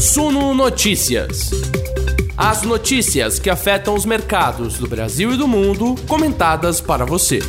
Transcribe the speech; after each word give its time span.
Suno 0.00 0.54
Notícias. 0.54 1.50
As 2.34 2.62
notícias 2.62 3.38
que 3.38 3.50
afetam 3.50 3.94
os 3.94 4.06
mercados 4.06 4.78
do 4.78 4.88
Brasil 4.88 5.34
e 5.34 5.36
do 5.36 5.46
mundo, 5.46 5.94
comentadas 6.08 6.80
para 6.80 7.04
você. 7.04 7.40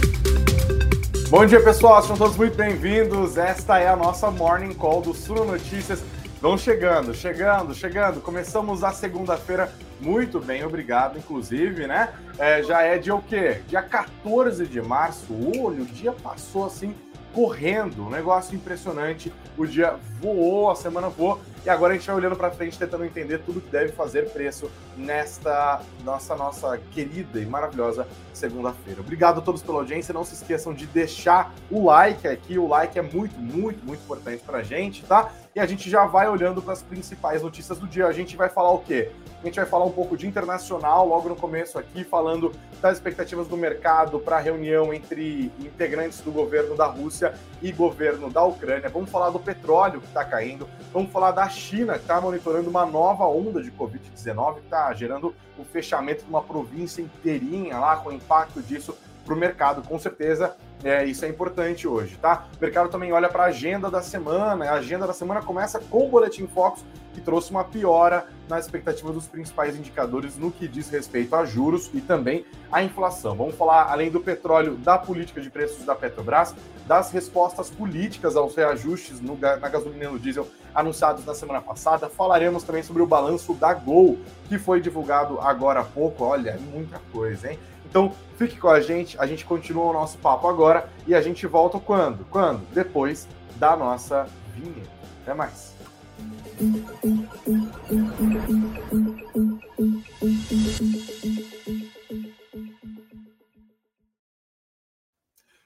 Bom 1.29 1.45
dia, 1.45 1.63
pessoal. 1.63 2.01
Sejam 2.01 2.17
todos 2.17 2.35
muito 2.35 2.57
bem-vindos. 2.57 3.37
Esta 3.37 3.79
é 3.79 3.87
a 3.87 3.95
nossa 3.95 4.29
Morning 4.29 4.73
Call 4.73 5.01
do 5.01 5.13
Suno 5.13 5.45
Notícias. 5.45 6.03
Vão 6.41 6.57
chegando, 6.57 7.13
chegando, 7.13 7.73
chegando. 7.73 8.19
Começamos 8.19 8.83
a 8.83 8.91
segunda-feira 8.91 9.73
muito 10.01 10.41
bem, 10.41 10.65
obrigado, 10.65 11.17
inclusive, 11.17 11.87
né? 11.87 12.09
É, 12.37 12.61
já 12.63 12.81
é 12.81 12.97
dia 12.97 13.15
o 13.15 13.21
quê? 13.21 13.61
Dia 13.69 13.81
14 13.81 14.67
de 14.67 14.81
março. 14.81 15.27
Olha, 15.55 15.83
o 15.83 15.85
dia 15.85 16.11
passou 16.11 16.65
assim 16.65 16.93
correndo, 17.33 18.05
um 18.05 18.09
negócio 18.09 18.55
impressionante. 18.55 19.31
O 19.57 19.65
dia 19.65 19.95
voou, 20.19 20.69
a 20.69 20.75
semana 20.75 21.07
voou. 21.07 21.39
E 21.63 21.69
agora 21.69 21.93
a 21.93 21.95
gente 21.95 22.07
vai 22.07 22.15
olhando 22.15 22.35
para 22.35 22.49
frente, 22.49 22.77
tentando 22.77 23.05
entender 23.05 23.39
tudo 23.39 23.61
que 23.61 23.69
deve 23.69 23.91
fazer 23.91 24.29
preço 24.31 24.69
nesta 24.97 25.81
nossa 26.03 26.35
nossa 26.35 26.77
querida 26.91 27.39
e 27.39 27.45
maravilhosa 27.45 28.07
segunda-feira. 28.33 29.01
Obrigado 29.01 29.39
a 29.39 29.41
todos 29.41 29.61
pela 29.61 29.77
audiência. 29.77 30.11
Não 30.13 30.23
se 30.23 30.33
esqueçam 30.33 30.73
de 30.73 30.87
deixar 30.87 31.53
o 31.69 31.85
like 31.85 32.27
aqui. 32.27 32.57
O 32.57 32.67
like 32.67 32.97
é 32.97 33.01
muito, 33.01 33.37
muito, 33.39 33.85
muito 33.85 34.01
importante 34.01 34.41
para 34.43 34.59
a 34.59 34.63
gente, 34.63 35.03
tá? 35.03 35.31
E 35.53 35.59
a 35.59 35.65
gente 35.65 35.89
já 35.89 36.05
vai 36.05 36.29
olhando 36.29 36.61
para 36.61 36.71
as 36.71 36.81
principais 36.81 37.41
notícias 37.41 37.77
do 37.77 37.85
dia. 37.85 38.07
A 38.07 38.13
gente 38.13 38.37
vai 38.37 38.47
falar 38.47 38.71
o 38.71 38.79
quê? 38.79 39.11
A 39.41 39.45
gente 39.45 39.57
vai 39.57 39.65
falar 39.65 39.83
um 39.83 39.91
pouco 39.91 40.15
de 40.15 40.25
internacional 40.25 41.05
logo 41.05 41.27
no 41.27 41.35
começo 41.35 41.77
aqui, 41.77 42.05
falando 42.05 42.53
das 42.81 42.97
expectativas 42.97 43.49
do 43.49 43.57
mercado 43.57 44.17
para 44.17 44.37
a 44.37 44.39
reunião 44.39 44.93
entre 44.93 45.51
integrantes 45.59 46.21
do 46.21 46.31
governo 46.31 46.77
da 46.77 46.85
Rússia 46.85 47.33
e 47.61 47.69
governo 47.69 48.29
da 48.29 48.41
Ucrânia. 48.45 48.87
Vamos 48.87 49.09
falar 49.09 49.29
do 49.29 49.39
petróleo 49.39 49.99
que 49.99 50.07
está 50.07 50.23
caindo. 50.23 50.69
Vamos 50.93 51.11
falar 51.11 51.31
da 51.31 51.49
China, 51.49 51.95
que 51.95 52.01
está 52.01 52.21
monitorando 52.21 52.69
uma 52.69 52.85
nova 52.85 53.25
onda 53.25 53.61
de 53.61 53.71
Covid-19, 53.71 54.53
que 54.53 54.59
está 54.61 54.93
gerando 54.93 55.35
o 55.57 55.65
fechamento 55.65 56.23
de 56.23 56.29
uma 56.29 56.41
província 56.41 57.01
inteirinha 57.01 57.77
lá, 57.77 57.97
com 57.97 58.07
o 58.07 58.13
impacto 58.13 58.61
disso 58.61 58.97
para 59.25 59.33
o 59.33 59.37
mercado. 59.37 59.87
Com 59.87 59.97
certeza, 59.99 60.55
é, 60.83 61.05
isso 61.05 61.23
é 61.25 61.27
importante 61.27 61.87
hoje, 61.87 62.17
tá? 62.17 62.47
O 62.57 62.61
mercado 62.61 62.89
também 62.89 63.11
olha 63.11 63.29
para 63.29 63.43
a 63.43 63.47
agenda 63.47 63.89
da 63.89 64.01
semana. 64.01 64.65
A 64.65 64.73
agenda 64.73 65.05
da 65.05 65.13
semana 65.13 65.41
começa 65.41 65.79
com 65.79 66.05
o 66.05 66.09
Boletim 66.09 66.47
Focus, 66.47 66.83
que 67.13 67.21
trouxe 67.21 67.51
uma 67.51 67.63
piora 67.63 68.25
na 68.49 68.57
expectativa 68.57 69.11
dos 69.11 69.27
principais 69.27 69.75
indicadores 69.75 70.37
no 70.37 70.51
que 70.51 70.67
diz 70.67 70.89
respeito 70.89 71.35
a 71.35 71.45
juros 71.45 71.89
e 71.93 72.01
também 72.01 72.45
a 72.71 72.83
inflação. 72.83 73.35
Vamos 73.35 73.55
falar, 73.55 73.91
além 73.91 74.09
do 74.09 74.19
petróleo, 74.19 74.75
da 74.75 74.97
política 74.97 75.39
de 75.39 75.49
preços 75.49 75.85
da 75.85 75.93
Petrobras, 75.93 76.55
das 76.87 77.11
respostas 77.11 77.69
políticas 77.69 78.35
aos 78.35 78.55
reajustes 78.55 79.21
no, 79.21 79.37
na 79.37 79.69
gasolina 79.69 80.05
e 80.05 80.07
no 80.07 80.19
diesel 80.19 80.47
anunciados 80.73 81.25
na 81.25 81.35
semana 81.35 81.61
passada. 81.61 82.09
Falaremos 82.09 82.63
também 82.63 82.81
sobre 82.81 83.01
o 83.01 83.07
balanço 83.07 83.53
da 83.53 83.73
Gol, 83.73 84.17
que 84.47 84.57
foi 84.57 84.81
divulgado 84.81 85.39
agora 85.39 85.81
há 85.81 85.83
pouco. 85.83 86.23
Olha, 86.23 86.57
muita 86.71 86.99
coisa, 87.11 87.51
hein? 87.51 87.59
Então, 87.91 88.13
fique 88.37 88.57
com 88.57 88.69
a 88.69 88.79
gente, 88.79 89.19
a 89.19 89.27
gente 89.27 89.43
continua 89.43 89.83
o 89.83 89.91
nosso 89.91 90.17
papo 90.19 90.47
agora 90.47 90.89
e 91.05 91.13
a 91.13 91.21
gente 91.21 91.45
volta 91.45 91.77
quando? 91.77 92.23
Quando? 92.31 92.65
Depois 92.73 93.27
da 93.57 93.75
nossa 93.75 94.29
vinheta. 94.55 94.89
Até 95.21 95.33
mais. 95.33 95.75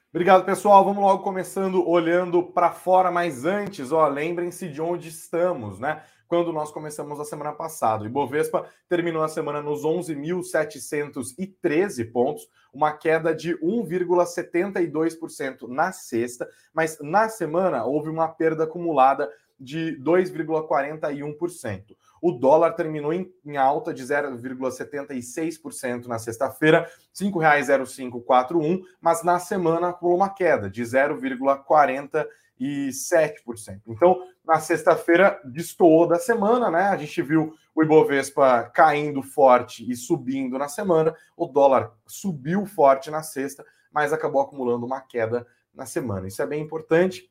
Obrigado, 0.09 0.45
pessoal. 0.45 0.83
Vamos 0.83 1.03
logo 1.03 1.21
começando 1.21 1.87
olhando 1.87 2.41
para 2.41 2.71
fora, 2.71 3.11
mas 3.11 3.45
antes, 3.45 3.91
ó, 3.91 4.07
lembrem-se 4.07 4.67
de 4.67 4.81
onde 4.81 5.09
estamos, 5.09 5.79
né? 5.79 6.01
Quando 6.27 6.51
nós 6.51 6.71
começamos 6.71 7.19
a 7.19 7.25
semana 7.25 7.53
passada. 7.53 8.03
O 8.03 8.07
Ibovespa 8.07 8.67
terminou 8.89 9.23
a 9.23 9.27
semana 9.27 9.61
nos 9.61 9.83
11.713 9.83 12.11
pontos, 12.11 12.49
uma 12.73 12.91
queda 12.93 13.31
de 13.33 13.57
1,72% 13.57 15.67
na 15.67 15.91
sexta, 15.91 16.47
mas 16.73 16.97
na 17.01 17.29
semana 17.29 17.85
houve 17.85 18.09
uma 18.09 18.27
perda 18.27 18.65
acumulada 18.65 19.29
de 19.59 19.99
2,41%. 20.01 21.95
O 22.21 22.31
dólar 22.31 22.73
terminou 22.73 23.11
em, 23.13 23.31
alta 23.57 23.93
de 23.93 24.03
0,76% 24.03 26.07
na 26.07 26.17
sexta-feira, 26.17 26.81
R$ 26.81 27.27
5,0541, 27.27 28.81
mas 28.99 29.23
na 29.23 29.39
semana 29.39 29.93
pulou 29.93 30.17
uma 30.17 30.29
queda 30.29 30.69
de 30.69 30.83
0,40% 30.83 32.27
e 32.59 32.89
7%. 32.89 33.81
Então, 33.87 34.21
na 34.45 34.59
sexta-feira, 34.59 35.39
destoou 35.43 36.07
da 36.07 36.17
semana, 36.17 36.69
né? 36.69 36.83
A 36.83 36.97
gente 36.97 37.21
viu 37.21 37.53
o 37.73 37.83
Ibovespa 37.83 38.63
caindo 38.73 39.21
forte 39.21 39.89
e 39.89 39.95
subindo 39.95 40.57
na 40.57 40.67
semana, 40.67 41.15
o 41.35 41.45
dólar 41.45 41.91
subiu 42.07 42.65
forte 42.65 43.11
na 43.11 43.21
sexta, 43.21 43.65
mas 43.91 44.13
acabou 44.13 44.41
acumulando 44.41 44.85
uma 44.85 45.01
queda 45.01 45.45
na 45.73 45.85
semana. 45.85 46.27
Isso 46.27 46.41
é 46.41 46.47
bem 46.47 46.61
importante. 46.61 47.29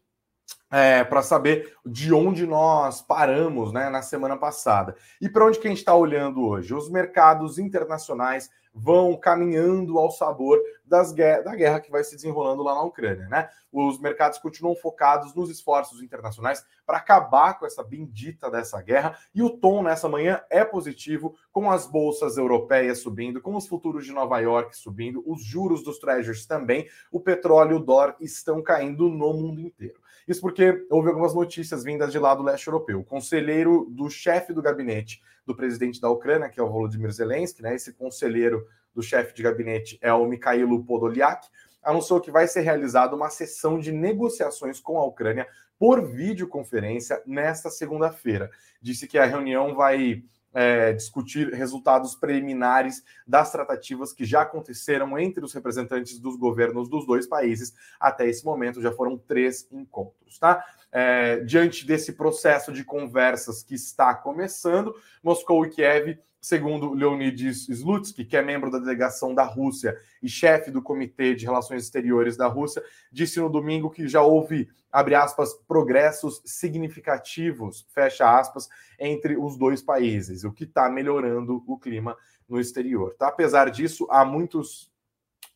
É, 0.71 1.05
para 1.05 1.23
saber 1.23 1.75
de 1.87 2.13
onde 2.13 2.47
nós 2.47 3.01
paramos 3.01 3.73
né, 3.73 3.89
na 3.89 4.03
semana 4.03 4.37
passada. 4.37 4.95
E 5.19 5.29
para 5.29 5.47
onde 5.47 5.59
que 5.59 5.67
a 5.67 5.71
gente 5.71 5.79
está 5.79 5.95
olhando 5.95 6.43
hoje? 6.43 6.75
Os 6.75 6.91
mercados 6.91 7.59
internacionais 7.59 8.51
vão 8.75 9.17
caminhando 9.17 9.99
ao 9.99 10.11
sabor 10.11 10.59
das, 10.85 11.13
da 11.13 11.55
guerra 11.55 11.81
que 11.81 11.91
vai 11.91 12.03
se 12.03 12.17
desenrolando 12.17 12.63
lá 12.63 12.75
na 12.75 12.83
Ucrânia, 12.83 13.29
né? 13.29 13.49
Os 13.73 13.99
mercados 14.01 14.39
continuam 14.39 14.75
focados 14.75 15.35
nos 15.35 15.49
esforços 15.49 16.03
internacionais 16.03 16.65
para 16.85 16.99
acabar 16.99 17.59
com 17.59 17.67
essa 17.67 17.83
bendita 17.83 18.51
dessa 18.51 18.81
guerra 18.83 19.17
e 19.35 19.43
o 19.43 19.51
tom 19.51 19.83
nessa 19.83 20.09
manhã 20.09 20.43
é 20.51 20.65
positivo, 20.65 21.37
com 21.53 21.71
as 21.71 21.87
bolsas 21.87 22.37
europeias 22.37 22.99
subindo, 22.99 23.41
com 23.41 23.57
os 23.57 23.67
futuros 23.67 24.05
de 24.05 24.13
Nova 24.13 24.39
York 24.41 24.77
subindo, 24.77 25.23
os 25.27 25.43
juros 25.43 25.83
dos 25.83 25.99
treasuries 25.99 26.47
também, 26.47 26.89
o 27.11 27.21
petróleo 27.21 27.73
e 27.73 27.77
o 27.77 27.85
dólar 27.85 28.17
estão 28.21 28.63
caindo 28.63 29.09
no 29.09 29.33
mundo 29.33 29.61
inteiro. 29.61 30.04
Isso 30.27 30.41
porque 30.41 30.87
houve 30.91 31.09
algumas 31.09 31.35
notícias 31.35 31.85
vindas 31.85 32.11
de 32.11 32.19
lá 32.19 32.35
do 32.35 32.43
leste 32.43 32.67
europeu. 32.67 33.01
O 33.01 33.05
conselheiro 33.05 33.87
do 33.91 34.09
chefe 34.09 34.53
do 34.53 34.63
gabinete 34.63 35.21
do 35.47 35.55
presidente 35.55 36.01
da 36.01 36.11
Ucrânia, 36.11 36.49
que 36.49 36.59
é 36.59 36.63
o 36.63 36.71
Volodymyr 36.71 37.13
Zelensky, 37.13 37.63
né? 37.63 37.75
Esse 37.75 37.93
conselheiro 37.93 38.67
do 38.95 39.03
chefe 39.03 39.35
de 39.35 39.43
gabinete 39.43 39.99
é 40.01 40.13
o 40.13 40.27
Mikhailo 40.27 40.85
Podolyak, 40.85 41.47
anunciou 41.83 42.21
que 42.21 42.31
vai 42.31 42.49
ser 42.49 42.63
realizada 42.63 43.15
uma 43.15 43.29
sessão 43.29 43.79
de 43.79 43.93
negociações 43.93 44.81
com 44.81 44.99
a 44.99 45.05
Ucrânia 45.05 45.47
por 45.79 46.07
videoconferência 46.07 47.21
nesta 47.27 47.69
segunda-feira. 47.69 48.51
Disse 48.81 49.07
que 49.07 49.19
a 49.19 49.27
reunião 49.27 49.75
vai 49.75 50.23
é, 50.55 50.93
discutir 50.93 51.53
resultados 51.53 52.15
preliminares 52.15 53.03
das 53.27 53.51
tratativas 53.51 54.13
que 54.13 54.25
já 54.25 54.43
aconteceram 54.43 55.19
entre 55.19 55.45
os 55.45 55.53
representantes 55.53 56.19
dos 56.19 56.37
governos 56.37 56.89
dos 56.89 57.05
dois 57.07 57.27
países. 57.27 57.75
Até 57.99 58.29
esse 58.29 58.45
momento 58.45 58.81
já 58.81 58.93
foram 58.93 59.19
três 59.19 59.69
encontros, 59.73 60.39
tá? 60.39 60.65
É, 60.93 61.41
diante 61.41 61.85
desse 61.85 62.13
processo 62.13 62.73
de 62.73 62.85
conversas 62.85 63.65
que 63.65 63.75
está 63.75 64.15
começando, 64.15 64.95
Moscou 65.23 65.67
e 65.67 65.71
Kiev 65.71 66.19
Segundo 66.45 66.93
Leonid 66.93 67.49
Slutsky, 67.49 68.23
que 68.23 68.37
é 68.37 68.43
membro 68.43 68.71
da 68.71 68.79
delegação 68.79 69.35
da 69.35 69.45
Rússia 69.45 69.99
e 70.23 70.29
chefe 70.29 70.71
do 70.71 70.83
Comitê 70.83 71.35
de 71.35 71.47
Relações 71.47 71.85
Exteriores 71.85 72.37
da 72.37 72.47
Rússia, 72.47 72.85
disse 73.11 73.41
no 73.41 73.49
domingo 73.49 73.89
que 73.89 74.07
já 74.07 74.21
houve, 74.21 74.69
abre 74.93 75.15
aspas, 75.15 75.55
progressos 75.67 76.43
significativos, 76.45 77.87
fecha 77.95 78.39
aspas, 78.39 78.69
entre 78.99 79.39
os 79.39 79.57
dois 79.57 79.81
países, 79.81 80.45
o 80.45 80.53
que 80.53 80.65
está 80.65 80.87
melhorando 80.91 81.65
o 81.67 81.79
clima 81.79 82.15
no 82.47 82.61
exterior. 82.61 83.15
Tá? 83.15 83.29
Apesar 83.29 83.71
disso, 83.71 84.07
há 84.11 84.23
muitos 84.23 84.93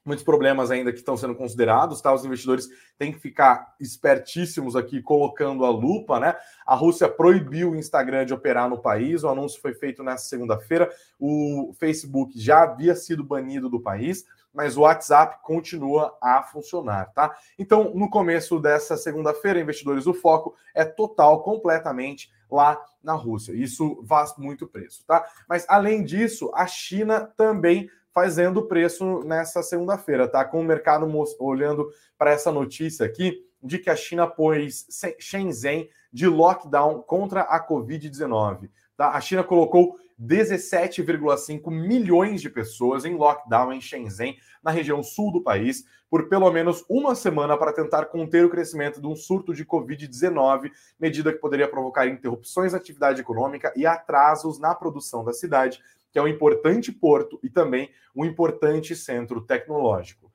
muitos 0.08 0.24
problemas 0.24 0.70
ainda 0.70 0.90
que 0.90 0.98
estão 0.98 1.16
sendo 1.16 1.34
considerados, 1.34 2.00
tá? 2.00 2.12
Os 2.12 2.24
investidores 2.24 2.68
têm 2.98 3.12
que 3.12 3.20
ficar 3.20 3.74
espertíssimos 3.78 4.74
aqui, 4.74 5.00
colocando 5.00 5.64
a 5.64 5.70
lupa, 5.70 6.18
né? 6.18 6.34
A 6.66 6.74
Rússia 6.74 7.08
proibiu 7.08 7.70
o 7.70 7.76
Instagram 7.76 8.26
de 8.26 8.34
operar 8.34 8.68
no 8.68 8.78
país, 8.78 9.22
o 9.22 9.28
anúncio 9.28 9.60
foi 9.60 9.74
feito 9.74 10.02
nessa 10.02 10.24
segunda-feira. 10.24 10.90
O 11.20 11.72
Facebook 11.78 12.40
já 12.40 12.62
havia 12.62 12.96
sido 12.96 13.22
banido 13.22 13.68
do 13.68 13.78
país, 13.78 14.24
mas 14.52 14.76
o 14.76 14.80
WhatsApp 14.80 15.40
continua 15.42 16.16
a 16.20 16.42
funcionar, 16.42 17.12
tá? 17.12 17.36
Então, 17.58 17.92
no 17.94 18.08
começo 18.10 18.58
dessa 18.58 18.96
segunda-feira, 18.96 19.60
investidores, 19.60 20.06
o 20.06 20.14
foco 20.14 20.56
é 20.74 20.84
total, 20.84 21.42
completamente 21.42 22.32
lá 22.50 22.82
na 23.02 23.12
Rússia. 23.12 23.52
Isso 23.52 24.02
faz 24.08 24.34
muito 24.38 24.66
preço, 24.66 25.04
tá? 25.06 25.24
Mas 25.48 25.66
além 25.68 26.02
disso, 26.02 26.50
a 26.54 26.66
China 26.66 27.30
também 27.36 27.88
fazendo 28.12 28.66
preço 28.66 29.22
nessa 29.24 29.62
segunda-feira, 29.62 30.26
tá? 30.26 30.44
Com 30.44 30.60
o 30.60 30.64
mercado 30.64 31.06
olhando 31.38 31.88
para 32.16 32.30
essa 32.30 32.50
notícia 32.50 33.06
aqui 33.06 33.44
de 33.62 33.78
que 33.78 33.90
a 33.90 33.96
China 33.96 34.26
pôs 34.26 34.86
Shenzhen 35.18 35.88
de 36.12 36.26
lockdown 36.26 37.02
contra 37.02 37.42
a 37.42 37.64
Covid-19. 37.66 38.70
Tá? 38.96 39.10
A 39.10 39.20
China 39.20 39.44
colocou 39.44 39.96
17,5 40.20 41.70
milhões 41.70 42.40
de 42.40 42.50
pessoas 42.50 43.04
em 43.04 43.14
lockdown 43.14 43.72
em 43.72 43.80
Shenzhen, 43.80 44.36
na 44.62 44.72
região 44.72 45.02
sul 45.02 45.30
do 45.30 45.40
país, 45.40 45.84
por 46.10 46.28
pelo 46.28 46.50
menos 46.50 46.84
uma 46.88 47.14
semana 47.14 47.56
para 47.56 47.72
tentar 47.72 48.06
conter 48.06 48.44
o 48.44 48.50
crescimento 48.50 49.00
de 49.00 49.06
um 49.06 49.14
surto 49.14 49.54
de 49.54 49.64
Covid-19, 49.64 50.72
medida 50.98 51.32
que 51.32 51.38
poderia 51.38 51.68
provocar 51.68 52.08
interrupções 52.08 52.72
na 52.72 52.78
atividade 52.78 53.20
econômica 53.20 53.72
e 53.76 53.86
atrasos 53.86 54.58
na 54.58 54.74
produção 54.74 55.22
da 55.22 55.32
cidade, 55.32 55.80
que 56.10 56.18
é 56.18 56.22
um 56.22 56.28
importante 56.28 56.92
porto 56.92 57.38
e 57.42 57.50
também 57.50 57.90
um 58.14 58.24
importante 58.24 58.96
centro 58.96 59.40
tecnológico. 59.40 60.32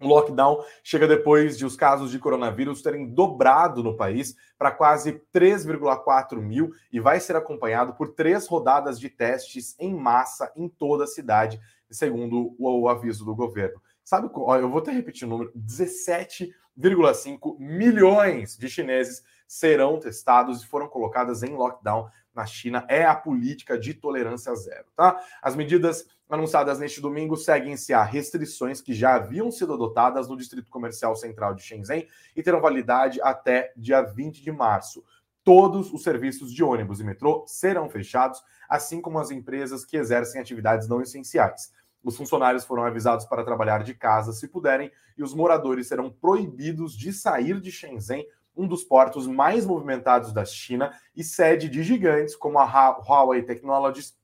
O 0.00 0.08
lockdown 0.08 0.64
chega 0.82 1.06
depois 1.06 1.56
de 1.56 1.64
os 1.64 1.76
casos 1.76 2.10
de 2.10 2.18
coronavírus 2.18 2.82
terem 2.82 3.08
dobrado 3.08 3.80
no 3.82 3.96
país 3.96 4.34
para 4.58 4.72
quase 4.72 5.22
3,4 5.32 6.40
mil 6.40 6.72
e 6.92 6.98
vai 6.98 7.20
ser 7.20 7.36
acompanhado 7.36 7.94
por 7.94 8.08
três 8.08 8.44
rodadas 8.46 8.98
de 8.98 9.08
testes 9.08 9.76
em 9.78 9.94
massa 9.94 10.52
em 10.56 10.68
toda 10.68 11.04
a 11.04 11.06
cidade, 11.06 11.60
segundo 11.88 12.56
o, 12.58 12.88
aviso 12.88 13.24
do 13.24 13.36
governo. 13.36 13.80
Sabe, 14.02 14.26
eu 14.26 14.68
vou 14.68 14.80
até 14.80 14.90
repetir 14.90 15.26
o 15.26 15.30
número: 15.30 15.52
17,5 15.56 17.56
milhões 17.58 18.58
de 18.58 18.68
chineses 18.68 19.22
serão 19.46 19.98
testados 19.98 20.62
e 20.62 20.66
foram 20.66 20.88
colocadas 20.88 21.42
em 21.42 21.54
lockdown 21.54 22.08
na 22.34 22.44
China. 22.44 22.84
É 22.88 23.04
a 23.04 23.14
política 23.14 23.78
de 23.78 23.94
tolerância 23.94 24.54
zero, 24.54 24.86
tá? 24.96 25.20
As 25.40 25.54
medidas 25.54 26.06
anunciadas 26.28 26.78
neste 26.78 27.00
domingo 27.00 27.36
seguem-se 27.36 27.92
a 27.92 28.02
restrições 28.02 28.80
que 28.80 28.92
já 28.92 29.14
haviam 29.14 29.50
sido 29.50 29.74
adotadas 29.74 30.28
no 30.28 30.36
Distrito 30.36 30.70
Comercial 30.70 31.14
Central 31.14 31.54
de 31.54 31.62
Shenzhen 31.62 32.08
e 32.34 32.42
terão 32.42 32.60
validade 32.60 33.20
até 33.22 33.72
dia 33.76 34.02
20 34.02 34.42
de 34.42 34.50
março. 34.50 35.04
Todos 35.44 35.92
os 35.92 36.02
serviços 36.02 36.52
de 36.52 36.64
ônibus 36.64 37.00
e 37.00 37.04
metrô 37.04 37.44
serão 37.46 37.88
fechados, 37.88 38.42
assim 38.68 39.00
como 39.00 39.18
as 39.18 39.30
empresas 39.30 39.84
que 39.84 39.96
exercem 39.96 40.40
atividades 40.40 40.88
não 40.88 41.02
essenciais. 41.02 41.70
Os 42.02 42.16
funcionários 42.16 42.64
foram 42.64 42.84
avisados 42.84 43.24
para 43.24 43.44
trabalhar 43.44 43.82
de 43.82 43.94
casa 43.94 44.32
se 44.32 44.48
puderem, 44.48 44.90
e 45.16 45.22
os 45.22 45.34
moradores 45.34 45.86
serão 45.86 46.10
proibidos 46.10 46.96
de 46.96 47.12
sair 47.12 47.60
de 47.60 47.70
Shenzhen, 47.70 48.26
um 48.56 48.66
dos 48.66 48.84
portos 48.84 49.26
mais 49.26 49.66
movimentados 49.66 50.32
da 50.32 50.44
China 50.44 50.92
e 51.14 51.24
sede 51.24 51.68
de 51.68 51.82
gigantes 51.82 52.36
como 52.36 52.58
a 52.58 52.64
Huawei 52.64 53.42
Technologies 53.42 54.16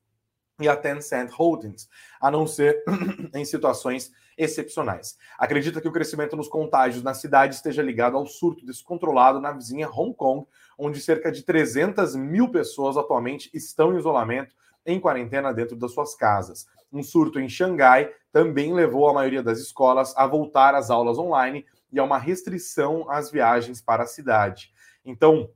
e 0.60 0.68
a 0.68 0.76
Tencent 0.76 1.30
Holdings, 1.30 1.88
a 2.20 2.30
não 2.30 2.46
ser 2.46 2.84
em 3.34 3.44
situações 3.44 4.12
excepcionais. 4.36 5.16
Acredita 5.38 5.80
que 5.80 5.88
o 5.88 5.92
crescimento 5.92 6.36
nos 6.36 6.48
contágios 6.48 7.02
na 7.02 7.14
cidade 7.14 7.54
esteja 7.54 7.82
ligado 7.82 8.16
ao 8.16 8.26
surto 8.26 8.64
descontrolado 8.64 9.40
na 9.40 9.52
vizinha 9.52 9.88
Hong 9.88 10.14
Kong, 10.14 10.46
onde 10.78 11.00
cerca 11.00 11.32
de 11.32 11.42
300 11.42 12.14
mil 12.14 12.50
pessoas 12.50 12.96
atualmente 12.96 13.50
estão 13.52 13.94
em 13.94 13.98
isolamento, 13.98 14.54
em 14.84 15.00
quarentena 15.00 15.52
dentro 15.52 15.76
das 15.76 15.92
suas 15.92 16.14
casas. 16.14 16.66
Um 16.92 17.02
surto 17.02 17.38
em 17.38 17.48
Xangai 17.48 18.10
também 18.32 18.72
levou 18.72 19.08
a 19.08 19.12
maioria 19.12 19.42
das 19.42 19.58
escolas 19.58 20.16
a 20.16 20.26
voltar 20.26 20.74
às 20.74 20.90
aulas 20.90 21.18
online 21.18 21.64
e 21.92 21.98
a 21.98 22.04
uma 22.04 22.18
restrição 22.18 23.10
às 23.10 23.30
viagens 23.30 23.80
para 23.80 24.04
a 24.04 24.06
cidade. 24.06 24.72
Então, 25.04 25.50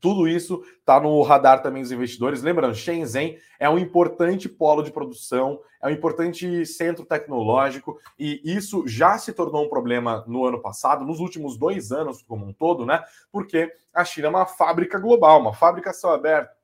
tudo 0.00 0.28
isso 0.28 0.62
está 0.78 1.00
no 1.00 1.20
radar 1.22 1.62
também 1.62 1.82
dos 1.82 1.92
investidores. 1.92 2.42
Lembrando, 2.42 2.74
Shenzhen 2.74 3.38
é 3.58 3.68
um 3.68 3.78
importante 3.78 4.48
polo 4.48 4.82
de 4.82 4.90
produção, 4.90 5.60
é 5.82 5.86
um 5.86 5.90
importante 5.90 6.66
centro 6.66 7.04
tecnológico, 7.04 7.98
e 8.18 8.40
isso 8.44 8.86
já 8.86 9.16
se 9.18 9.32
tornou 9.32 9.64
um 9.64 9.68
problema 9.68 10.24
no 10.26 10.44
ano 10.44 10.60
passado, 10.60 11.04
nos 11.04 11.20
últimos 11.20 11.56
dois 11.56 11.92
anos 11.92 12.22
como 12.22 12.46
um 12.46 12.52
todo, 12.52 12.84
né? 12.84 13.02
Porque 13.32 13.72
a 13.92 14.04
China 14.04 14.26
é 14.26 14.30
uma 14.30 14.46
fábrica 14.46 14.98
global, 14.98 15.40
uma 15.40 15.54
fábrica 15.54 15.92
céu 15.92 16.10
aberto 16.10 16.54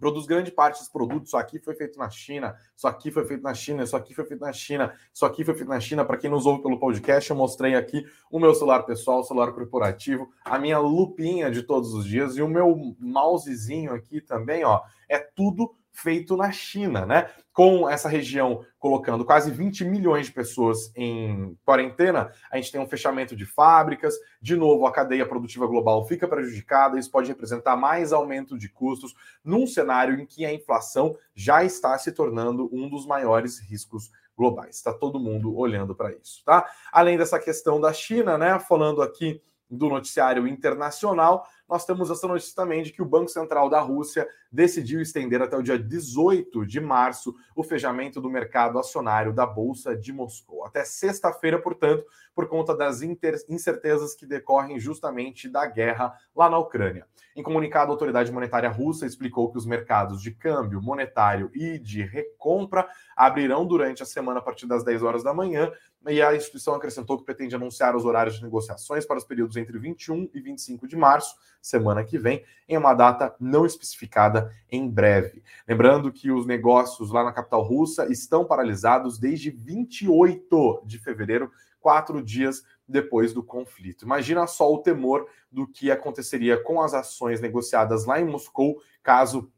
produz 0.00 0.26
grande 0.26 0.50
parte 0.50 0.78
dos 0.78 0.88
produtos. 0.88 1.28
Isso 1.28 1.36
aqui 1.36 1.60
foi 1.60 1.74
feito 1.74 1.98
na 1.98 2.08
China, 2.08 2.56
isso 2.74 2.88
aqui 2.88 3.10
foi 3.10 3.24
feito 3.26 3.42
na 3.42 3.54
China, 3.54 3.82
isso 3.84 3.96
aqui 3.96 4.14
foi 4.14 4.24
feito 4.24 4.40
na 4.40 4.52
China, 4.52 4.94
isso 5.12 5.26
aqui 5.26 5.44
foi 5.44 5.54
feito 5.54 5.68
na 5.68 5.78
China. 5.78 6.04
Para 6.04 6.16
quem 6.16 6.30
nos 6.30 6.46
ouve 6.46 6.62
pelo 6.62 6.80
podcast, 6.80 7.30
eu 7.30 7.36
mostrei 7.36 7.74
aqui 7.74 8.04
o 8.30 8.40
meu 8.40 8.54
celular 8.54 8.84
pessoal, 8.84 9.20
o 9.20 9.24
celular 9.24 9.52
corporativo, 9.52 10.30
a 10.44 10.58
minha 10.58 10.78
lupinha 10.78 11.50
de 11.50 11.62
todos 11.62 11.92
os 11.92 12.06
dias 12.06 12.36
e 12.36 12.42
o 12.42 12.48
meu 12.48 12.96
mousezinho 12.98 13.92
aqui 13.92 14.20
também, 14.20 14.64
ó. 14.64 14.80
É 15.08 15.18
tudo 15.18 15.76
feito 15.92 16.36
na 16.36 16.50
China, 16.50 17.04
né? 17.04 17.30
Com 17.52 17.88
essa 17.88 18.08
região 18.08 18.64
colocando 18.78 19.24
quase 19.24 19.50
20 19.50 19.84
milhões 19.84 20.26
de 20.26 20.32
pessoas 20.32 20.92
em 20.96 21.56
quarentena, 21.64 22.32
a 22.50 22.56
gente 22.56 22.72
tem 22.72 22.80
um 22.80 22.88
fechamento 22.88 23.36
de 23.36 23.44
fábricas, 23.44 24.14
de 24.40 24.56
novo 24.56 24.86
a 24.86 24.92
cadeia 24.92 25.26
produtiva 25.26 25.66
global 25.66 26.06
fica 26.06 26.26
prejudicada, 26.26 26.98
isso 26.98 27.10
pode 27.10 27.28
representar 27.28 27.76
mais 27.76 28.12
aumento 28.12 28.56
de 28.56 28.68
custos 28.68 29.14
num 29.44 29.66
cenário 29.66 30.18
em 30.18 30.26
que 30.26 30.46
a 30.46 30.52
inflação 30.52 31.14
já 31.34 31.62
está 31.64 31.96
se 31.98 32.12
tornando 32.12 32.68
um 32.72 32.88
dos 32.88 33.06
maiores 33.06 33.58
riscos 33.58 34.10
globais. 34.36 34.76
Está 34.76 34.92
todo 34.92 35.20
mundo 35.20 35.54
olhando 35.56 35.94
para 35.94 36.12
isso, 36.12 36.42
tá? 36.44 36.66
Além 36.90 37.18
dessa 37.18 37.38
questão 37.38 37.78
da 37.78 37.92
China, 37.92 38.38
né, 38.38 38.58
falando 38.58 39.02
aqui 39.02 39.42
do 39.70 39.88
noticiário 39.88 40.48
internacional, 40.48 41.46
nós 41.70 41.84
temos 41.84 42.10
essa 42.10 42.26
notícia 42.26 42.54
também 42.54 42.82
de 42.82 42.92
que 42.92 43.00
o 43.00 43.06
Banco 43.06 43.28
Central 43.28 43.70
da 43.70 43.80
Rússia 43.80 44.28
decidiu 44.50 45.00
estender 45.00 45.40
até 45.40 45.56
o 45.56 45.62
dia 45.62 45.78
18 45.78 46.66
de 46.66 46.80
março 46.80 47.32
o 47.54 47.62
fechamento 47.62 48.20
do 48.20 48.28
mercado 48.28 48.76
acionário 48.76 49.32
da 49.32 49.46
Bolsa 49.46 49.96
de 49.96 50.12
Moscou. 50.12 50.64
Até 50.66 50.84
sexta-feira, 50.84 51.60
portanto, 51.60 52.04
por 52.34 52.48
conta 52.48 52.76
das 52.76 53.02
incertezas 53.02 54.14
que 54.14 54.26
decorrem 54.26 54.80
justamente 54.80 55.48
da 55.48 55.64
guerra 55.64 56.12
lá 56.34 56.50
na 56.50 56.58
Ucrânia. 56.58 57.06
Em 57.36 57.42
comunicado, 57.42 57.90
a 57.90 57.94
autoridade 57.94 58.32
monetária 58.32 58.68
russa 58.68 59.06
explicou 59.06 59.52
que 59.52 59.58
os 59.58 59.64
mercados 59.64 60.20
de 60.20 60.32
câmbio 60.32 60.82
monetário 60.82 61.50
e 61.54 61.78
de 61.78 62.02
recompra 62.02 62.88
abrirão 63.16 63.64
durante 63.64 64.02
a 64.02 64.06
semana 64.06 64.40
a 64.40 64.42
partir 64.42 64.66
das 64.66 64.82
10 64.82 65.02
horas 65.02 65.22
da 65.22 65.32
manhã, 65.32 65.70
e 66.08 66.22
a 66.22 66.34
instituição 66.34 66.74
acrescentou 66.74 67.18
que 67.18 67.24
pretende 67.24 67.54
anunciar 67.54 67.94
os 67.94 68.04
horários 68.04 68.36
de 68.36 68.42
negociações 68.42 69.04
para 69.04 69.18
os 69.18 69.24
períodos 69.24 69.56
entre 69.56 69.78
21 69.78 70.30
e 70.32 70.40
25 70.40 70.88
de 70.88 70.96
março, 70.96 71.36
semana 71.60 72.04
que 72.04 72.18
vem, 72.18 72.44
em 72.68 72.76
uma 72.76 72.94
data 72.94 73.34
não 73.38 73.66
especificada 73.66 74.54
em 74.70 74.88
breve. 74.88 75.42
Lembrando 75.68 76.12
que 76.12 76.30
os 76.30 76.46
negócios 76.46 77.10
lá 77.10 77.24
na 77.24 77.32
capital 77.32 77.62
russa 77.62 78.10
estão 78.10 78.44
paralisados 78.44 79.18
desde 79.18 79.50
28 79.50 80.82
de 80.84 80.98
fevereiro, 80.98 81.50
quatro 81.80 82.22
dias 82.22 82.62
depois 82.86 83.32
do 83.32 83.42
conflito. 83.42 84.04
Imagina 84.04 84.46
só 84.46 84.72
o 84.72 84.78
temor 84.78 85.26
do 85.50 85.66
que 85.66 85.90
aconteceria 85.90 86.62
com 86.62 86.80
as 86.80 86.94
ações 86.94 87.40
negociadas 87.40 88.04
lá 88.04 88.20
em 88.20 88.24
Moscou 88.24 88.80
caso 89.02 89.50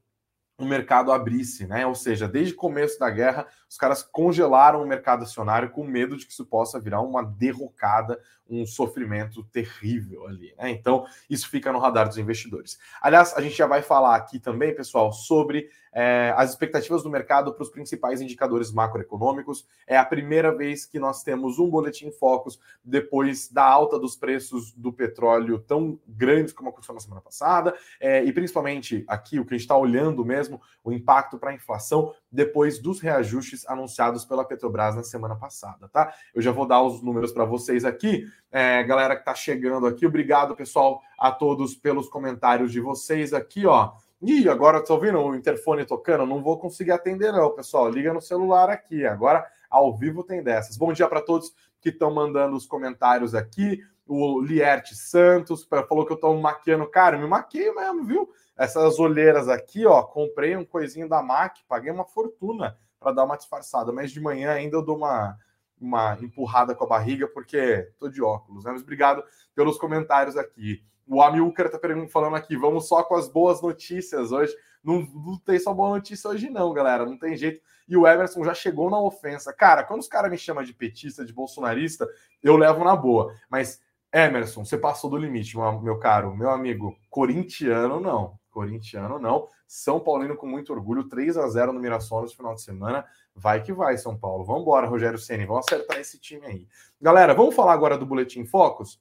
o 0.58 0.64
mercado 0.64 1.10
abrisse, 1.10 1.66
né? 1.66 1.86
Ou 1.86 1.94
seja, 1.94 2.28
desde 2.28 2.54
o 2.54 2.56
começo 2.56 2.98
da 2.98 3.10
guerra, 3.10 3.46
os 3.68 3.76
caras 3.76 4.02
congelaram 4.02 4.82
o 4.82 4.86
mercado 4.86 5.24
acionário 5.24 5.70
com 5.70 5.84
medo 5.84 6.16
de 6.16 6.26
que 6.26 6.32
isso 6.32 6.46
possa 6.46 6.78
virar 6.78 7.00
uma 7.00 7.24
derrocada, 7.24 8.20
um 8.48 8.66
sofrimento 8.66 9.42
terrível 9.44 10.26
ali, 10.26 10.54
né? 10.56 10.70
Então, 10.70 11.04
isso 11.28 11.48
fica 11.48 11.72
no 11.72 11.78
radar 11.78 12.06
dos 12.06 12.18
investidores. 12.18 12.78
Aliás, 13.00 13.34
a 13.34 13.40
gente 13.40 13.56
já 13.56 13.66
vai 13.66 13.82
falar 13.82 14.14
aqui 14.14 14.38
também, 14.38 14.74
pessoal, 14.74 15.12
sobre 15.12 15.68
é, 15.92 16.32
as 16.36 16.50
expectativas 16.50 17.02
do 17.02 17.10
mercado 17.10 17.52
para 17.52 17.62
os 17.62 17.70
principais 17.70 18.20
indicadores 18.20 18.72
macroeconômicos. 18.72 19.66
É 19.86 19.96
a 19.96 20.04
primeira 20.04 20.54
vez 20.56 20.86
que 20.86 20.98
nós 20.98 21.22
temos 21.22 21.58
um 21.58 21.68
boletim 21.68 22.10
focus 22.10 22.58
depois 22.82 23.50
da 23.50 23.64
alta 23.64 23.98
dos 23.98 24.16
preços 24.16 24.72
do 24.72 24.92
petróleo 24.92 25.58
tão 25.58 25.98
grandes 26.06 26.52
como 26.52 26.70
aconteceu 26.70 26.94
na 26.94 27.00
semana 27.00 27.20
passada, 27.20 27.74
é, 28.00 28.24
e 28.24 28.32
principalmente 28.32 29.04
aqui 29.06 29.38
o 29.38 29.44
que 29.44 29.54
a 29.54 29.56
gente 29.56 29.64
está 29.64 29.76
olhando 29.76 30.24
mesmo, 30.24 30.60
o 30.82 30.92
impacto 30.92 31.38
para 31.38 31.50
a 31.50 31.54
inflação 31.54 32.14
depois 32.30 32.78
dos 32.78 33.00
reajustes 33.00 33.68
anunciados 33.68 34.24
pela 34.24 34.44
Petrobras 34.44 34.96
na 34.96 35.02
semana 35.02 35.36
passada, 35.36 35.88
tá? 35.88 36.14
Eu 36.34 36.40
já 36.40 36.50
vou 36.50 36.66
dar 36.66 36.82
os 36.82 37.02
números 37.02 37.32
para 37.32 37.44
vocês 37.44 37.84
aqui. 37.84 38.26
É, 38.50 38.82
galera 38.82 39.14
que 39.14 39.22
está 39.22 39.34
chegando 39.34 39.86
aqui, 39.86 40.06
obrigado, 40.06 40.56
pessoal, 40.56 41.02
a 41.18 41.30
todos 41.30 41.74
pelos 41.74 42.08
comentários 42.08 42.72
de 42.72 42.80
vocês 42.80 43.32
aqui, 43.32 43.66
ó. 43.66 43.92
Ih, 44.24 44.48
agora 44.48 44.80
tô 44.80 44.94
ouvindo 44.94 45.18
o 45.18 45.34
interfone 45.34 45.84
tocando, 45.84 46.24
não 46.24 46.40
vou 46.40 46.56
conseguir 46.56 46.92
atender, 46.92 47.32
não, 47.32 47.50
pessoal. 47.50 47.90
Liga 47.90 48.14
no 48.14 48.20
celular 48.20 48.70
aqui. 48.70 49.04
Agora, 49.04 49.44
ao 49.68 49.96
vivo, 49.96 50.22
tem 50.22 50.40
dessas. 50.40 50.76
Bom 50.76 50.92
dia 50.92 51.08
para 51.08 51.20
todos 51.20 51.52
que 51.80 51.88
estão 51.88 52.14
mandando 52.14 52.54
os 52.54 52.64
comentários 52.64 53.34
aqui. 53.34 53.80
O 54.06 54.40
Lierte 54.40 54.94
Santos 54.94 55.66
falou 55.88 56.06
que 56.06 56.12
eu 56.12 56.14
estou 56.14 56.40
maquiando. 56.40 56.88
Cara, 56.88 57.18
me 57.18 57.26
maquei 57.26 57.72
mesmo, 57.74 58.04
viu? 58.04 58.30
Essas 58.56 59.00
olheiras 59.00 59.48
aqui, 59.48 59.84
ó. 59.86 60.04
Comprei 60.04 60.56
um 60.56 60.64
coisinho 60.64 61.08
da 61.08 61.20
MAC, 61.20 61.64
paguei 61.66 61.90
uma 61.90 62.04
fortuna 62.04 62.78
para 63.00 63.10
dar 63.10 63.24
uma 63.24 63.36
disfarçada, 63.36 63.90
mas 63.90 64.12
de 64.12 64.20
manhã 64.20 64.52
ainda 64.52 64.76
eu 64.76 64.84
dou 64.84 64.98
uma, 64.98 65.36
uma 65.80 66.16
empurrada 66.20 66.76
com 66.76 66.84
a 66.84 66.88
barriga, 66.88 67.26
porque 67.26 67.90
tô 67.98 68.08
de 68.08 68.22
óculos, 68.22 68.62
né? 68.62 68.70
Mas 68.70 68.82
obrigado 68.82 69.24
pelos 69.52 69.78
comentários 69.78 70.36
aqui. 70.36 70.80
O 71.06 71.22
Amilcar 71.22 71.70
tá 71.70 71.78
falando 72.08 72.36
aqui, 72.36 72.56
vamos 72.56 72.88
só 72.88 73.02
com 73.02 73.14
as 73.14 73.28
boas 73.28 73.60
notícias 73.60 74.32
hoje. 74.32 74.54
Não, 74.82 75.00
não, 75.00 75.38
tem 75.38 75.58
só 75.58 75.72
boa 75.72 75.90
notícia 75.90 76.28
hoje, 76.28 76.50
não, 76.50 76.72
galera. 76.72 77.06
Não 77.06 77.16
tem 77.16 77.36
jeito. 77.36 77.60
E 77.88 77.96
o 77.96 78.06
Emerson 78.06 78.44
já 78.44 78.54
chegou 78.54 78.90
na 78.90 79.00
ofensa. 79.00 79.52
Cara, 79.52 79.84
quando 79.84 80.00
os 80.00 80.08
caras 80.08 80.30
me 80.30 80.38
chamam 80.38 80.64
de 80.64 80.72
petista, 80.72 81.24
de 81.24 81.32
bolsonarista, 81.32 82.08
eu 82.42 82.56
levo 82.56 82.82
na 82.82 82.96
boa. 82.96 83.34
Mas, 83.48 83.80
Emerson, 84.12 84.64
você 84.64 84.76
passou 84.76 85.08
do 85.08 85.16
limite, 85.16 85.56
meu, 85.56 85.98
caro, 85.98 86.34
meu 86.34 86.50
amigo. 86.50 86.96
Corintiano, 87.08 88.00
não. 88.00 88.38
corintiano 88.50 89.18
não. 89.18 89.48
São 89.66 90.00
Paulino 90.00 90.36
com 90.36 90.46
muito 90.46 90.72
orgulho, 90.72 91.08
3 91.08 91.36
a 91.38 91.48
0 91.48 91.72
no 91.72 91.80
Mirassol 91.80 92.22
nesse 92.22 92.36
final 92.36 92.54
de 92.54 92.62
semana. 92.62 93.06
Vai 93.34 93.62
que 93.62 93.72
vai, 93.72 93.96
São 93.96 94.18
Paulo. 94.18 94.44
Vamos 94.44 94.62
embora, 94.62 94.86
Rogério 94.86 95.18
Ceni, 95.18 95.46
vamos 95.46 95.66
acertar 95.66 95.98
esse 95.98 96.18
time 96.18 96.46
aí. 96.46 96.68
Galera, 97.00 97.32
vamos 97.34 97.54
falar 97.54 97.72
agora 97.72 97.96
do 97.96 98.04
Boletim 98.04 98.44
Focus? 98.44 99.00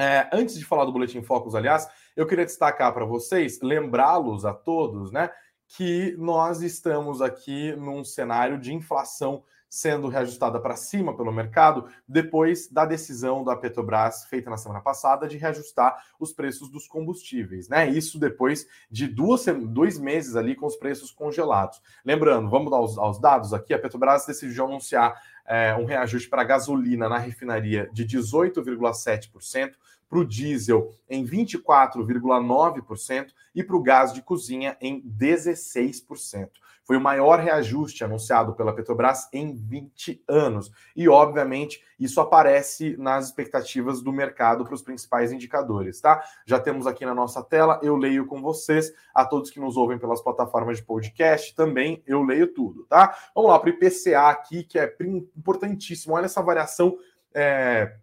É, 0.00 0.30
antes 0.32 0.58
de 0.58 0.64
falar 0.64 0.86
do 0.86 0.92
Boletim 0.92 1.22
Focus, 1.22 1.54
aliás, 1.54 1.86
eu 2.16 2.26
queria 2.26 2.46
destacar 2.46 2.90
para 2.94 3.04
vocês, 3.04 3.60
lembrá-los 3.60 4.46
a 4.46 4.54
todos, 4.54 5.12
né, 5.12 5.30
que 5.68 6.16
nós 6.16 6.62
estamos 6.62 7.20
aqui 7.20 7.76
num 7.76 8.02
cenário 8.02 8.58
de 8.58 8.72
inflação 8.72 9.44
sendo 9.70 10.08
reajustada 10.08 10.58
para 10.58 10.74
cima 10.74 11.16
pelo 11.16 11.32
mercado 11.32 11.86
depois 12.06 12.68
da 12.68 12.84
decisão 12.84 13.44
da 13.44 13.54
Petrobras 13.54 14.24
feita 14.24 14.50
na 14.50 14.56
semana 14.56 14.80
passada 14.80 15.28
de 15.28 15.38
reajustar 15.38 16.04
os 16.18 16.32
preços 16.32 16.68
dos 16.68 16.88
combustíveis, 16.88 17.68
né? 17.68 17.88
Isso 17.88 18.18
depois 18.18 18.66
de 18.90 19.06
duas, 19.06 19.46
dois 19.68 19.96
meses 19.96 20.34
ali 20.34 20.56
com 20.56 20.66
os 20.66 20.74
preços 20.74 21.12
congelados. 21.12 21.80
Lembrando, 22.04 22.50
vamos 22.50 22.72
aos, 22.72 22.98
aos 22.98 23.20
dados 23.20 23.54
aqui: 23.54 23.72
a 23.72 23.78
Petrobras 23.78 24.26
decidiu 24.26 24.64
anunciar 24.64 25.14
é, 25.46 25.72
um 25.76 25.84
reajuste 25.84 26.28
para 26.28 26.42
a 26.42 26.44
gasolina 26.44 27.08
na 27.08 27.18
refinaria 27.18 27.88
de 27.92 28.04
18,7%, 28.04 29.74
para 30.08 30.18
o 30.18 30.24
diesel 30.24 30.92
em 31.08 31.24
24,9% 31.24 33.28
e 33.54 33.62
para 33.62 33.76
o 33.76 33.82
gás 33.82 34.12
de 34.12 34.20
cozinha 34.20 34.76
em 34.80 35.00
16%. 35.00 36.48
Foi 36.90 36.96
o 36.96 37.00
maior 37.00 37.38
reajuste 37.38 38.02
anunciado 38.02 38.52
pela 38.52 38.74
Petrobras 38.74 39.28
em 39.32 39.54
20 39.54 40.24
anos. 40.26 40.72
E, 40.96 41.08
obviamente, 41.08 41.80
isso 42.00 42.20
aparece 42.20 42.96
nas 42.96 43.26
expectativas 43.26 44.02
do 44.02 44.12
mercado 44.12 44.64
para 44.64 44.74
os 44.74 44.82
principais 44.82 45.30
indicadores, 45.30 46.00
tá? 46.00 46.20
Já 46.44 46.58
temos 46.58 46.88
aqui 46.88 47.06
na 47.06 47.14
nossa 47.14 47.44
tela, 47.44 47.78
eu 47.80 47.94
leio 47.94 48.26
com 48.26 48.42
vocês, 48.42 48.92
a 49.14 49.24
todos 49.24 49.52
que 49.52 49.60
nos 49.60 49.76
ouvem 49.76 50.00
pelas 50.00 50.20
plataformas 50.20 50.78
de 50.78 50.82
podcast, 50.82 51.54
também 51.54 52.02
eu 52.08 52.24
leio 52.24 52.52
tudo, 52.52 52.84
tá? 52.86 53.16
Vamos 53.36 53.52
lá 53.52 53.60
para 53.60 53.70
o 53.70 53.72
IPCA 53.72 54.28
aqui, 54.28 54.64
que 54.64 54.76
é 54.76 54.92
importantíssimo. 55.36 56.14
Olha 56.14 56.24
essa 56.24 56.42
variação 56.42 56.98
é, 57.32 57.94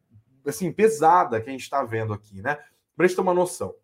assim, 0.46 0.72
pesada 0.72 1.42
que 1.42 1.50
a 1.50 1.52
gente 1.52 1.64
está 1.64 1.84
vendo 1.84 2.14
aqui, 2.14 2.42
né? 2.42 2.56
Para 2.96 3.04
a 3.04 3.08
gente 3.10 3.18
ter 3.18 3.22
uma 3.22 3.34
noção. 3.34 3.76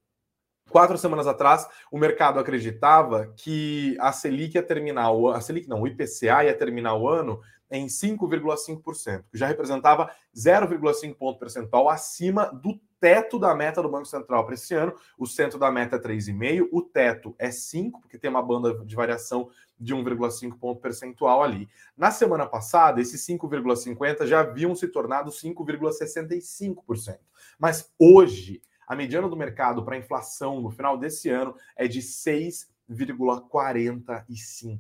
Quatro 0.70 0.98
semanas 0.98 1.28
atrás, 1.28 1.68
o 1.92 1.98
mercado 1.98 2.40
acreditava 2.40 3.28
que 3.36 3.96
a 4.00 4.12
Selic 4.12 4.56
ia 4.56 4.64
terminar 4.64 5.12
o 5.12 5.30
a 5.30 5.40
Selic 5.40 5.68
não, 5.68 5.82
o 5.82 5.88
IPCA 5.88 6.46
ia 6.46 6.58
terminar 6.58 6.96
o 6.96 7.08
ano 7.08 7.42
em 7.70 7.88
5,5%, 7.88 9.24
que 9.32 9.38
já 9.38 9.48
representava 9.48 10.12
0,5 10.36 11.16
ponto 11.16 11.40
percentual 11.40 11.90
acima 11.90 12.46
do 12.46 12.80
teto 13.00 13.38
da 13.38 13.54
meta 13.54 13.82
do 13.82 13.90
Banco 13.90 14.06
Central 14.06 14.46
para 14.46 14.54
esse 14.54 14.74
ano. 14.74 14.94
O 15.18 15.26
centro 15.26 15.60
da 15.60 15.72
meta 15.72 15.98
é 15.98 16.00
3,5, 16.00 16.70
o 16.72 16.82
teto 16.82 17.36
é 17.38 17.52
5, 17.52 18.00
porque 18.00 18.18
tem 18.18 18.30
uma 18.30 18.42
banda 18.42 18.74
de 18.86 18.96
variação 18.96 19.50
de 19.78 19.94
1,5 19.94 20.58
ponto 20.58 20.80
percentual 20.80 21.44
ali. 21.44 21.68
Na 21.98 22.12
semana 22.12 22.46
passada, 22.46 23.02
esses 23.02 23.26
5,50 23.28 24.26
já 24.26 24.40
haviam 24.40 24.74
se 24.74 24.88
tornado 24.88 25.32
5,65%. 25.32 27.18
Mas 27.60 27.92
hoje, 28.00 28.62
a 28.88 28.96
mediana 28.96 29.28
do 29.28 29.36
mercado 29.36 29.84
para 29.84 29.98
inflação 29.98 30.62
no 30.62 30.70
final 30.70 30.98
desse 30.98 31.30
ano 31.30 31.56
é 31.76 31.88
de 31.88 32.02
6 32.02 32.73
6,45%. 32.90 34.80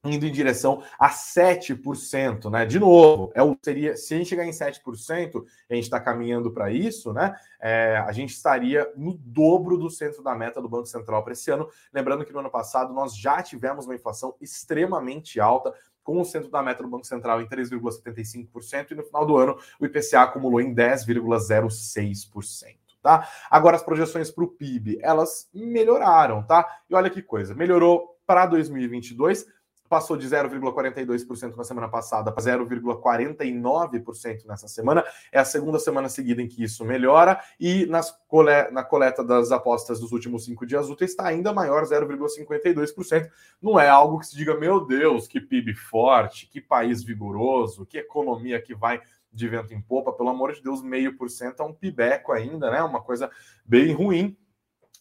indo 0.05 0.27
em 0.27 0.33
direção 0.33 0.83
a 0.99 1.11
7%, 1.11 2.51
né? 2.51 2.65
De 2.65 2.79
novo, 2.79 3.33
é 3.35 3.43
o, 3.43 3.57
seria, 3.63 3.97
se 3.97 4.15
a 4.15 4.19
gente 4.19 4.29
chegar 4.29 4.47
em 4.47 4.51
7%, 4.51 5.45
a 5.69 5.75
gente 5.75 5.85
está 5.85 6.01
caminhando 6.01 6.51
para 6.53 6.71
isso, 6.71 7.13
né? 7.13 7.35
É, 7.61 7.97
a 8.07 8.13
gente 8.13 8.31
estaria 8.31 8.91
no 8.97 9.15
dobro 9.15 9.77
do 9.77 9.91
centro 9.91 10.23
da 10.23 10.35
meta 10.35 10.61
do 10.61 10.69
Banco 10.69 10.87
Central 10.87 11.23
para 11.23 11.33
esse 11.33 11.51
ano. 11.51 11.69
Lembrando 11.93 12.25
que 12.25 12.33
no 12.33 12.41
ano 12.41 12.51
passado 12.51 12.93
nós 12.93 13.17
já 13.17 13.43
tivemos 13.43 13.87
uma 13.87 13.95
inflação 13.95 14.35
extremamente 14.41 15.41
alta, 15.41 15.75
com 16.07 16.21
o 16.21 16.25
centro 16.25 16.49
da 16.49 16.63
meta 16.63 16.85
do 16.85 16.89
Banco 16.89 17.05
Central 17.05 17.43
em 17.43 17.49
3,75%, 17.49 18.93
e 18.93 18.95
no 18.95 19.03
final 19.03 19.27
do 19.27 19.37
ano 19.37 19.59
o 19.81 19.85
IPCA 19.85 20.23
acumulou 20.23 20.61
em 20.61 20.73
10,06%. 20.73 22.77
Tá? 23.03 23.29
Agora 23.51 23.75
as 23.77 23.83
projeções 23.83 24.31
para 24.31 24.45
o 24.45 24.49
PIB, 24.49 24.99
elas 25.03 25.51
melhoraram, 25.53 26.45
tá? 26.45 26.81
E 26.89 26.95
olha 26.95 27.11
que 27.11 27.23
coisa, 27.23 27.55
melhorou 27.55 28.17
para 28.27 28.47
2022, 28.47 29.47
passou 29.89 30.17
de 30.17 30.29
0,42% 30.29 31.57
na 31.57 31.65
semana 31.65 31.89
passada 31.89 32.33
para 32.33 32.43
0,49% 32.43 34.47
nessa 34.47 34.69
semana. 34.69 35.05
É 35.33 35.39
a 35.39 35.45
segunda 35.45 35.79
semana 35.79 36.09
seguida 36.09 36.43
em 36.43 36.49
que 36.49 36.63
isso 36.63 36.85
melhora 36.85 37.41
e 37.59 37.87
nas 37.87 38.11
cole... 38.29 38.71
na 38.71 38.83
coleta 38.83 39.25
das 39.25 39.53
apostas 39.53 40.01
dos 40.01 40.13
últimos 40.13 40.45
cinco 40.45 40.67
dias 40.67 40.89
úteis 40.89 41.13
está 41.13 41.27
ainda 41.27 41.53
maior, 41.53 41.85
0,52%. 41.85 43.31
Não 43.61 43.79
é 43.79 43.89
algo 43.89 44.19
que 44.19 44.27
se 44.27 44.37
diga, 44.37 44.57
meu 44.57 44.85
Deus, 44.85 45.29
que 45.29 45.41
PIB 45.41 45.75
forte, 45.75 46.47
que 46.47 46.61
país 46.61 47.03
vigoroso, 47.03 47.87
que 47.87 47.99
economia 47.99 48.61
que 48.61 48.75
vai 48.75 49.01
de 49.33 49.49
vento 49.49 49.75
em 49.75 49.81
popa. 49.81 50.13
Pelo 50.13 50.31
amor 50.31 50.53
de 50.53 50.63
Deus, 50.63 50.83
meio 50.83 51.17
por 51.17 51.31
cento 51.31 51.63
é 51.63 51.67
um 51.67 51.73
pibeco 51.73 52.33
ainda, 52.33 52.71
né? 52.71 52.83
Uma 52.83 53.03
coisa 53.03 53.31
bem 53.65 53.93
ruim 53.93 54.37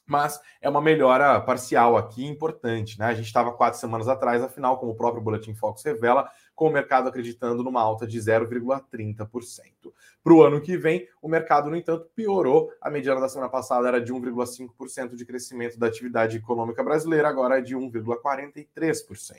mas 0.05 0.39
é 0.61 0.69
uma 0.69 0.81
melhora 0.81 1.39
parcial 1.41 1.97
aqui 1.97 2.25
importante. 2.25 2.99
Né? 2.99 3.05
A 3.05 3.13
gente 3.13 3.25
estava 3.25 3.51
quatro 3.53 3.79
semanas 3.79 4.07
atrás, 4.07 4.43
afinal, 4.43 4.77
como 4.77 4.91
o 4.91 4.95
próprio 4.95 5.23
Boletim 5.23 5.53
Focus 5.53 5.83
revela, 5.83 6.29
com 6.55 6.67
o 6.67 6.71
mercado 6.71 7.09
acreditando 7.09 7.63
numa 7.63 7.81
alta 7.81 8.07
de 8.07 8.17
0,30%. 8.17 9.93
Para 10.23 10.33
o 10.33 10.41
ano 10.41 10.61
que 10.61 10.75
vem, 10.77 11.07
o 11.21 11.27
mercado, 11.27 11.69
no 11.69 11.75
entanto, 11.75 12.09
piorou. 12.15 12.71
A 12.81 12.89
mediana 12.89 13.21
da 13.21 13.29
semana 13.29 13.49
passada 13.49 13.87
era 13.87 14.01
de 14.01 14.11
1,5% 14.11 15.15
de 15.15 15.25
crescimento 15.25 15.77
da 15.77 15.85
atividade 15.85 16.37
econômica 16.37 16.83
brasileira, 16.83 17.27
agora 17.27 17.59
é 17.59 17.61
de 17.61 17.75
1,43%. 17.75 19.35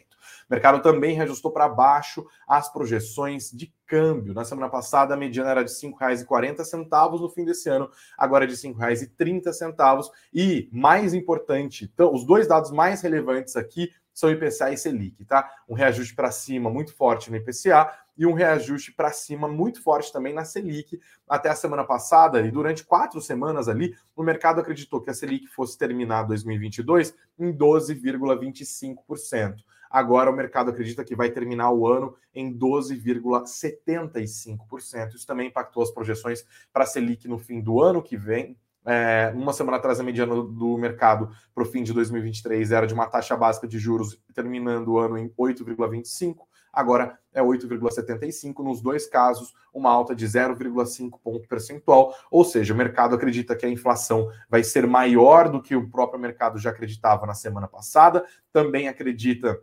O 0.49 0.51
mercado 0.51 0.83
também 0.83 1.17
reajustou 1.17 1.51
para 1.51 1.69
baixo 1.69 2.25
as 2.47 2.73
projeções 2.73 3.51
de 3.51 3.75
câmbio. 3.87 4.35
Na 4.35 4.45
semana 4.45 4.69
passada, 4.69 5.15
a 5.15 5.17
mediana 5.17 5.51
era 5.51 5.65
de 5.65 5.71
R$ 5.71 5.93
5,40, 5.93 7.21
no 7.21 7.31
fim 7.31 7.45
desse 7.45 7.69
ano, 7.69 7.91
agora 8.17 8.45
é 8.45 8.47
de 8.47 8.55
R$ 8.55 8.75
5,30. 8.75 10.11
E, 10.33 10.69
mais 10.71 11.15
importante, 11.15 11.91
então, 11.93 12.13
os 12.13 12.25
dois 12.25 12.47
dados 12.47 12.71
mais 12.71 13.01
relevantes 13.01 13.57
aqui 13.57 13.91
são 14.17 14.29
IPCA 14.31 14.73
e 14.73 14.79
Selic, 14.79 15.27
tá? 15.27 15.53
Um 15.69 15.75
reajuste 15.75 16.15
para 16.15 16.31
cima 16.31 16.71
muito 16.71 16.95
forte 16.95 17.31
no 17.31 17.37
IPCA 17.37 17.93
e 18.17 18.25
um 18.25 18.33
reajuste 18.33 18.93
para 18.93 19.13
cima 19.13 19.47
muito 19.47 19.83
forte 19.83 20.11
também 20.11 20.33
na 20.33 20.43
Selic. 20.43 20.99
Até 21.29 21.51
a 21.51 21.55
semana 21.55 21.85
passada, 21.85 22.41
e 22.41 22.51
durante 22.51 22.83
quatro 22.83 23.21
semanas 23.21 23.69
ali, 23.69 23.95
o 24.17 24.23
mercado 24.23 24.59
acreditou 24.59 25.03
que 25.03 25.11
a 25.11 25.15
Selic 25.15 25.47
fosse 25.49 25.77
terminar 25.77 26.23
2022 26.23 27.15
em 27.39 27.53
12,25%. 27.53 29.57
Agora 29.91 30.31
o 30.31 30.35
mercado 30.35 30.71
acredita 30.71 31.05
que 31.05 31.15
vai 31.15 31.31
terminar 31.31 31.71
o 31.71 31.87
ano 31.87 32.17
em 32.35 32.59
12,75%. 32.59 35.15
Isso 35.15 35.27
também 35.27 35.49
impactou 35.49 35.83
as 35.83 35.91
projeções 35.91 36.43
para 36.73 36.85
a 36.85 36.87
Selic 36.87 37.29
no 37.29 37.39
fim 37.39 37.61
do 37.61 37.83
ano 37.83 38.03
que 38.03 38.17
vem, 38.17 38.57
É, 38.87 39.33
uma 39.35 39.53
semana 39.53 39.79
atrás, 39.79 39.99
a 39.99 40.03
mediana 40.03 40.35
do 40.35 40.79
mercado 40.79 41.31
para 41.55 41.65
o 41.65 41.67
fim 41.67 41.83
de 41.83 41.93
2023 41.93 42.71
era 42.71 42.87
de 42.87 42.95
uma 42.95 43.07
taxa 43.07 43.37
básica 43.37 43.67
de 43.67 43.79
juros 43.79 44.21
terminando 44.33 44.89
o 44.89 44.99
ano 44.99 45.19
em 45.19 45.29
8,25 45.31 46.47
agora 46.77 47.19
é 47.33 47.41
8,75, 47.41 48.63
nos 48.63 48.83
dois 48.83 49.07
casos, 49.07 49.55
uma 49.73 49.91
alta 49.91 50.15
de 50.15 50.27
0,5 50.27 51.19
ponto 51.25 51.49
percentual, 51.49 52.15
ou 52.31 52.45
seja, 52.45 52.75
o 52.75 52.77
mercado 52.77 53.15
acredita 53.15 53.57
que 53.57 53.65
a 53.65 53.71
inflação 53.71 54.31
vai 54.49 54.63
ser 54.63 54.87
maior 54.87 55.49
do 55.49 55.63
que 55.63 55.75
o 55.75 55.89
próprio 55.89 56.21
mercado 56.21 56.59
já 56.59 56.69
acreditava 56.69 57.25
na 57.25 57.33
semana 57.33 57.67
passada, 57.67 58.25
também 58.53 58.89
acredita 58.89 59.59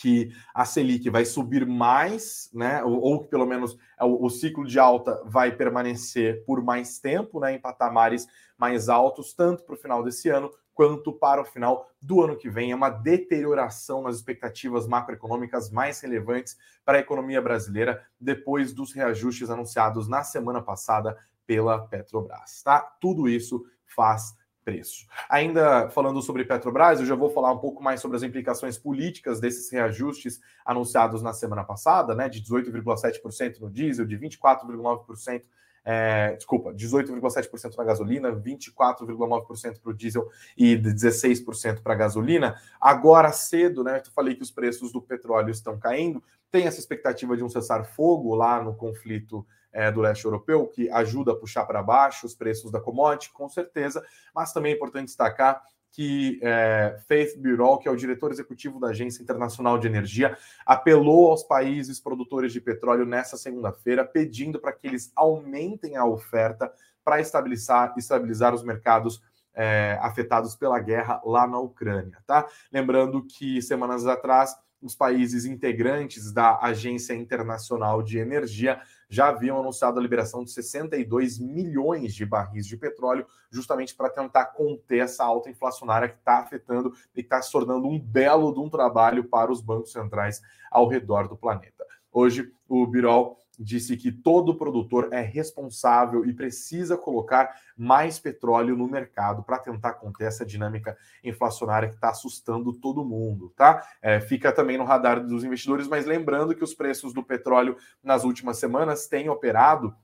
que 0.00 0.32
a 0.54 0.64
Selic 0.64 1.10
vai 1.10 1.26
subir 1.26 1.66
mais, 1.66 2.48
né? 2.54 2.82
Ou, 2.82 3.20
que 3.20 3.28
pelo 3.28 3.44
menos 3.44 3.76
é 3.98 4.04
o, 4.04 4.24
o, 4.24 4.30
ciclo 4.30 4.66
de 4.66 4.78
alta 4.78 5.22
vai 5.26 5.54
permanecer 5.54 6.42
por 6.46 6.62
mais 6.62 6.98
tempo, 6.98 7.38
né? 7.38 7.52
Em 7.52 7.60
patamares 7.60 8.26
mais 8.56 8.88
altos, 8.88 9.34
tanto 9.34 9.62
para 9.62 9.74
o 9.74 9.78
final 9.78 10.02
desse 10.02 10.30
ano 10.30 10.50
quanto 10.72 11.12
para 11.12 11.42
o 11.42 11.44
final 11.44 11.90
do 12.00 12.22
ano 12.22 12.34
que 12.34 12.48
vem. 12.48 12.72
É 12.72 12.74
uma 12.74 12.88
deterioração 12.88 14.00
nas 14.00 14.16
expectativas 14.16 14.88
macroeconômicas 14.88 15.70
mais 15.70 16.00
relevantes 16.00 16.56
para 16.82 16.96
a 16.96 17.00
economia 17.02 17.42
brasileira 17.42 18.02
depois 18.18 18.72
dos 18.72 18.94
reajustes 18.94 19.50
anunciados 19.50 20.08
na 20.08 20.24
semana 20.24 20.62
passada 20.62 21.18
pela 21.46 21.86
Petrobras. 21.86 22.62
Tá? 22.62 22.80
Tudo 22.98 23.28
isso 23.28 23.66
faz 23.84 24.34
preço. 24.70 25.06
Ainda 25.28 25.90
falando 25.90 26.22
sobre 26.22 26.44
Petrobras, 26.44 27.00
eu 27.00 27.06
já 27.06 27.16
vou 27.16 27.28
falar 27.28 27.52
um 27.52 27.58
pouco 27.58 27.82
mais 27.82 28.00
sobre 28.00 28.16
as 28.16 28.22
implicações 28.22 28.78
políticas 28.78 29.40
desses 29.40 29.68
reajustes 29.70 30.40
anunciados 30.64 31.22
na 31.22 31.32
semana 31.32 31.64
passada, 31.64 32.14
né, 32.14 32.28
de 32.28 32.40
18,7% 32.40 33.58
no 33.60 33.68
diesel, 33.68 34.06
de 34.06 34.16
24,9% 34.16 35.42
é, 35.84 36.34
desculpa, 36.36 36.72
18,7% 36.72 37.76
na 37.76 37.84
gasolina, 37.84 38.32
24,9% 38.32 39.80
para 39.80 39.90
o 39.90 39.94
diesel 39.94 40.28
e 40.56 40.76
16% 40.76 41.82
para 41.82 41.94
a 41.94 41.96
gasolina. 41.96 42.60
Agora 42.80 43.32
cedo, 43.32 43.82
né? 43.82 44.02
Eu 44.04 44.12
falei 44.12 44.34
que 44.34 44.42
os 44.42 44.50
preços 44.50 44.92
do 44.92 45.00
petróleo 45.00 45.50
estão 45.50 45.78
caindo. 45.78 46.22
Tem 46.50 46.66
essa 46.66 46.80
expectativa 46.80 47.36
de 47.36 47.44
um 47.44 47.48
cessar-fogo 47.48 48.34
lá 48.34 48.62
no 48.62 48.74
conflito 48.74 49.46
é, 49.72 49.90
do 49.90 50.00
leste 50.00 50.24
europeu, 50.24 50.66
que 50.66 50.90
ajuda 50.90 51.32
a 51.32 51.36
puxar 51.36 51.64
para 51.64 51.82
baixo 51.82 52.26
os 52.26 52.34
preços 52.34 52.70
da 52.70 52.80
commodity, 52.80 53.32
com 53.32 53.48
certeza, 53.48 54.04
mas 54.34 54.52
também 54.52 54.72
é 54.72 54.76
importante 54.76 55.06
destacar 55.06 55.62
que 55.92 56.38
é, 56.42 56.98
Faith 57.08 57.36
Birol, 57.36 57.78
que 57.78 57.88
é 57.88 57.90
o 57.90 57.96
diretor 57.96 58.30
executivo 58.30 58.78
da 58.78 58.88
Agência 58.88 59.22
Internacional 59.22 59.78
de 59.78 59.88
Energia, 59.88 60.36
apelou 60.64 61.30
aos 61.30 61.42
países 61.42 62.00
produtores 62.00 62.52
de 62.52 62.60
petróleo 62.60 63.04
nessa 63.04 63.36
segunda-feira, 63.36 64.04
pedindo 64.04 64.60
para 64.60 64.72
que 64.72 64.86
eles 64.86 65.12
aumentem 65.16 65.96
a 65.96 66.04
oferta 66.04 66.72
para 67.04 67.20
estabilizar, 67.20 67.94
estabilizar 67.96 68.54
os 68.54 68.62
mercados 68.62 69.20
é, 69.54 69.98
afetados 70.00 70.54
pela 70.54 70.78
guerra 70.78 71.20
lá 71.24 71.46
na 71.46 71.58
Ucrânia, 71.58 72.18
tá? 72.26 72.46
Lembrando 72.72 73.26
que 73.26 73.60
semanas 73.60 74.06
atrás 74.06 74.54
os 74.80 74.94
países 74.94 75.44
integrantes 75.44 76.32
da 76.32 76.58
Agência 76.60 77.14
Internacional 77.14 78.02
de 78.02 78.18
Energia 78.18 78.80
já 79.10 79.28
haviam 79.28 79.58
anunciado 79.58 79.98
a 79.98 80.02
liberação 80.02 80.44
de 80.44 80.52
62 80.52 81.38
milhões 81.40 82.14
de 82.14 82.24
barris 82.24 82.64
de 82.64 82.76
petróleo, 82.76 83.26
justamente 83.50 83.94
para 83.94 84.08
tentar 84.08 84.46
conter 84.46 85.00
essa 85.00 85.24
alta 85.24 85.50
inflacionária 85.50 86.08
que 86.08 86.16
está 86.16 86.38
afetando 86.38 86.94
e 87.14 87.20
está 87.20 87.42
se 87.42 87.50
tornando 87.50 87.88
um 87.88 87.98
belo 87.98 88.54
de 88.54 88.60
um 88.60 88.70
trabalho 88.70 89.24
para 89.24 89.50
os 89.50 89.60
bancos 89.60 89.90
centrais 89.90 90.40
ao 90.70 90.86
redor 90.86 91.26
do 91.26 91.36
planeta. 91.36 91.84
Hoje, 92.12 92.52
o 92.68 92.86
Birol 92.86 93.44
disse 93.60 93.94
que 93.96 94.10
todo 94.10 94.56
produtor 94.56 95.08
é 95.12 95.20
responsável 95.20 96.24
e 96.24 96.32
precisa 96.32 96.96
colocar 96.96 97.54
mais 97.76 98.18
petróleo 98.18 98.74
no 98.74 98.88
mercado 98.88 99.42
para 99.42 99.58
tentar 99.58 99.94
conter 99.94 100.28
essa 100.28 100.46
dinâmica 100.46 100.96
inflacionária 101.22 101.88
que 101.88 101.94
está 101.94 102.08
assustando 102.08 102.72
todo 102.72 103.04
mundo, 103.04 103.52
tá? 103.54 103.86
É, 104.00 104.18
fica 104.18 104.50
também 104.50 104.78
no 104.78 104.84
radar 104.84 105.24
dos 105.24 105.44
investidores, 105.44 105.86
mas 105.86 106.06
lembrando 106.06 106.54
que 106.54 106.64
os 106.64 106.72
preços 106.72 107.12
do 107.12 107.22
petróleo 107.22 107.76
nas 108.02 108.24
últimas 108.24 108.56
semanas 108.58 109.06
têm 109.06 109.28
operado 109.28 109.94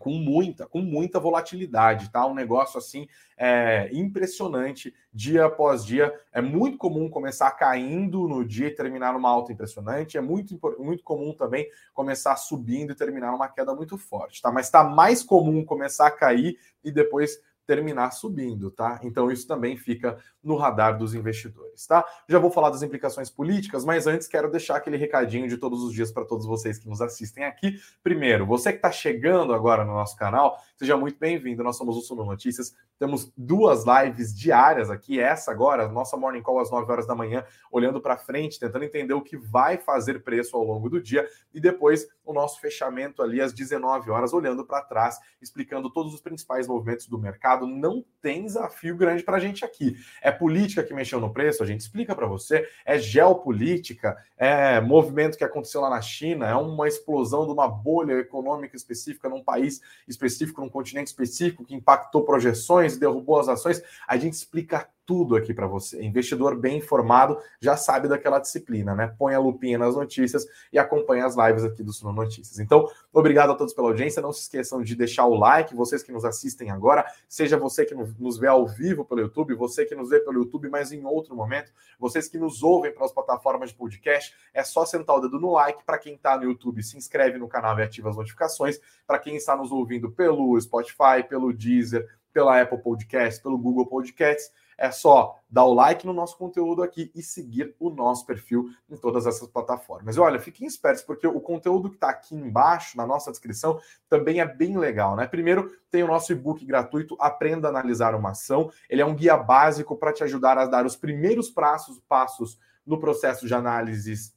com 0.00 0.14
muita, 0.14 0.66
com 0.66 0.80
muita 0.80 1.20
volatilidade, 1.20 2.10
tá? 2.10 2.26
Um 2.26 2.32
negócio 2.34 2.78
assim 2.78 3.06
é, 3.36 3.90
impressionante 3.92 4.94
dia 5.12 5.44
após 5.44 5.84
dia. 5.84 6.10
É 6.32 6.40
muito 6.40 6.78
comum 6.78 7.10
começar 7.10 7.50
caindo 7.50 8.26
no 8.26 8.42
dia 8.42 8.68
e 8.68 8.74
terminar 8.74 9.12
numa 9.12 9.28
alta 9.28 9.52
impressionante. 9.52 10.16
É 10.16 10.20
muito, 10.22 10.58
muito 10.78 11.04
comum 11.04 11.34
também 11.34 11.68
começar 11.92 12.34
subindo 12.36 12.92
e 12.92 12.94
terminar 12.94 13.30
numa 13.30 13.46
queda 13.46 13.74
muito 13.74 13.98
forte, 13.98 14.40
tá? 14.40 14.50
Mas 14.50 14.66
está 14.66 14.82
mais 14.82 15.22
comum 15.22 15.62
começar 15.62 16.06
a 16.06 16.10
cair 16.10 16.58
e 16.82 16.90
depois 16.90 17.38
terminar 17.70 18.10
subindo, 18.10 18.68
tá? 18.68 18.98
Então 19.00 19.30
isso 19.30 19.46
também 19.46 19.76
fica 19.76 20.18
no 20.42 20.56
radar 20.56 20.98
dos 20.98 21.14
investidores, 21.14 21.86
tá? 21.86 22.04
Já 22.28 22.36
vou 22.36 22.50
falar 22.50 22.70
das 22.70 22.82
implicações 22.82 23.30
políticas, 23.30 23.84
mas 23.84 24.08
antes 24.08 24.26
quero 24.26 24.50
deixar 24.50 24.74
aquele 24.74 24.96
recadinho 24.96 25.46
de 25.46 25.56
todos 25.56 25.80
os 25.84 25.92
dias 25.92 26.10
para 26.10 26.24
todos 26.24 26.46
vocês 26.46 26.78
que 26.78 26.88
nos 26.88 27.00
assistem 27.00 27.44
aqui. 27.44 27.78
Primeiro, 28.02 28.44
você 28.44 28.72
que 28.72 28.78
está 28.78 28.90
chegando 28.90 29.54
agora 29.54 29.84
no 29.84 29.92
nosso 29.92 30.16
canal, 30.16 30.58
seja 30.76 30.96
muito 30.96 31.16
bem-vindo. 31.16 31.62
Nós 31.62 31.76
somos 31.76 31.96
o 31.96 32.00
Suno 32.00 32.24
Notícias, 32.24 32.74
temos 32.98 33.32
duas 33.36 33.84
lives 33.84 34.36
diárias 34.36 34.90
aqui, 34.90 35.20
essa 35.20 35.52
agora, 35.52 35.86
nossa 35.88 36.16
Morning 36.16 36.42
Call 36.42 36.58
às 36.58 36.72
9 36.72 36.90
horas 36.90 37.06
da 37.06 37.14
manhã, 37.14 37.44
olhando 37.70 38.00
para 38.00 38.18
frente, 38.18 38.58
tentando 38.58 38.84
entender 38.84 39.14
o 39.14 39.22
que 39.22 39.36
vai 39.36 39.78
fazer 39.78 40.24
preço 40.24 40.56
ao 40.56 40.64
longo 40.64 40.90
do 40.90 41.00
dia, 41.00 41.24
e 41.54 41.60
depois 41.60 42.08
o 42.24 42.32
nosso 42.32 42.60
fechamento 42.60 43.22
ali 43.22 43.40
às 43.40 43.52
19 43.52 44.10
horas, 44.10 44.32
olhando 44.32 44.66
para 44.66 44.82
trás, 44.82 45.18
explicando 45.40 45.88
todos 45.88 46.12
os 46.12 46.20
principais 46.20 46.66
movimentos 46.66 47.06
do 47.06 47.18
mercado. 47.18 47.59
Não 47.66 48.04
tem 48.20 48.44
desafio 48.44 48.96
grande 48.96 49.22
para 49.22 49.36
a 49.36 49.40
gente 49.40 49.64
aqui. 49.64 49.96
É 50.20 50.30
política 50.30 50.82
que 50.82 50.94
mexeu 50.94 51.20
no 51.20 51.32
preço, 51.32 51.62
a 51.62 51.66
gente 51.66 51.80
explica 51.80 52.14
para 52.14 52.26
você. 52.26 52.68
É 52.84 52.98
geopolítica, 52.98 54.16
é 54.36 54.80
movimento 54.80 55.38
que 55.38 55.44
aconteceu 55.44 55.80
lá 55.80 55.90
na 55.90 56.00
China, 56.00 56.46
é 56.46 56.54
uma 56.54 56.86
explosão 56.86 57.46
de 57.46 57.52
uma 57.52 57.68
bolha 57.68 58.14
econômica 58.14 58.76
específica 58.76 59.28
num 59.28 59.42
país 59.42 59.80
específico, 60.06 60.60
num 60.60 60.68
continente 60.68 61.08
específico, 61.08 61.64
que 61.64 61.74
impactou 61.74 62.24
projeções, 62.24 62.98
derrubou 62.98 63.40
as 63.40 63.48
ações. 63.48 63.82
A 64.06 64.16
gente 64.16 64.34
explica 64.34 64.88
tudo 65.10 65.34
aqui 65.34 65.52
para 65.52 65.66
você. 65.66 66.00
Investidor 66.04 66.56
bem 66.56 66.78
informado 66.78 67.36
já 67.60 67.76
sabe 67.76 68.06
daquela 68.06 68.38
disciplina, 68.38 68.94
né? 68.94 69.12
Põe 69.18 69.34
a 69.34 69.40
lupinha 69.40 69.76
nas 69.76 69.96
notícias 69.96 70.46
e 70.72 70.78
acompanha 70.78 71.26
as 71.26 71.34
lives 71.36 71.64
aqui 71.64 71.82
do 71.82 71.92
Suno 71.92 72.12
Notícias. 72.12 72.60
Então, 72.60 72.88
obrigado 73.12 73.50
a 73.50 73.56
todos 73.56 73.74
pela 73.74 73.88
audiência. 73.88 74.22
Não 74.22 74.32
se 74.32 74.42
esqueçam 74.42 74.80
de 74.80 74.94
deixar 74.94 75.26
o 75.26 75.34
like, 75.34 75.74
vocês 75.74 76.04
que 76.04 76.12
nos 76.12 76.24
assistem 76.24 76.70
agora, 76.70 77.04
seja 77.28 77.58
você 77.58 77.84
que 77.84 77.92
nos 77.92 78.38
vê 78.38 78.46
ao 78.46 78.68
vivo 78.68 79.04
pelo 79.04 79.22
YouTube, 79.22 79.52
você 79.56 79.84
que 79.84 79.96
nos 79.96 80.10
vê 80.10 80.20
pelo 80.20 80.44
YouTube, 80.44 80.68
mas 80.68 80.92
em 80.92 81.04
outro 81.04 81.34
momento, 81.34 81.72
vocês 81.98 82.28
que 82.28 82.38
nos 82.38 82.62
ouvem 82.62 82.94
pelas 82.94 83.10
plataformas 83.10 83.70
de 83.70 83.74
podcast, 83.74 84.32
é 84.54 84.62
só 84.62 84.86
sentar 84.86 85.16
o 85.16 85.20
dedo 85.20 85.40
no 85.40 85.50
like. 85.50 85.82
Para 85.84 85.98
quem 85.98 86.14
está 86.14 86.36
no 86.36 86.44
YouTube, 86.44 86.84
se 86.84 86.96
inscreve 86.96 87.36
no 87.36 87.48
canal 87.48 87.76
e 87.80 87.82
ativa 87.82 88.10
as 88.10 88.16
notificações. 88.16 88.78
Para 89.08 89.18
quem 89.18 89.34
está 89.34 89.56
nos 89.56 89.72
ouvindo 89.72 90.08
pelo 90.12 90.56
Spotify, 90.60 91.26
pelo 91.28 91.52
Deezer, 91.52 92.06
pela 92.32 92.60
Apple 92.60 92.78
Podcasts, 92.78 93.42
pelo 93.42 93.58
Google 93.58 93.86
Podcasts, 93.86 94.52
é 94.80 94.90
só 94.90 95.38
dar 95.48 95.64
o 95.64 95.74
like 95.74 96.06
no 96.06 96.12
nosso 96.14 96.38
conteúdo 96.38 96.82
aqui 96.82 97.12
e 97.14 97.22
seguir 97.22 97.76
o 97.78 97.90
nosso 97.90 98.24
perfil 98.24 98.70
em 98.88 98.96
todas 98.96 99.26
essas 99.26 99.46
plataformas. 99.46 100.16
E 100.16 100.20
olha, 100.20 100.40
fiquem 100.40 100.66
espertos, 100.66 101.02
porque 101.02 101.26
o 101.26 101.38
conteúdo 101.38 101.90
que 101.90 101.96
está 101.96 102.08
aqui 102.08 102.34
embaixo, 102.34 102.96
na 102.96 103.06
nossa 103.06 103.30
descrição, 103.30 103.78
também 104.08 104.40
é 104.40 104.46
bem 104.46 104.78
legal, 104.78 105.14
né? 105.14 105.26
Primeiro, 105.26 105.70
tem 105.90 106.02
o 106.02 106.06
nosso 106.06 106.32
e-book 106.32 106.64
gratuito 106.64 107.14
Aprenda 107.20 107.68
a 107.68 107.70
Analisar 107.70 108.14
uma 108.14 108.30
Ação. 108.30 108.70
Ele 108.88 109.02
é 109.02 109.06
um 109.06 109.14
guia 109.14 109.36
básico 109.36 109.94
para 109.94 110.14
te 110.14 110.24
ajudar 110.24 110.56
a 110.56 110.64
dar 110.64 110.86
os 110.86 110.96
primeiros 110.96 111.50
passos, 111.50 112.00
passos 112.08 112.58
no 112.86 112.98
processo 112.98 113.46
de 113.46 113.52
análises 113.52 114.34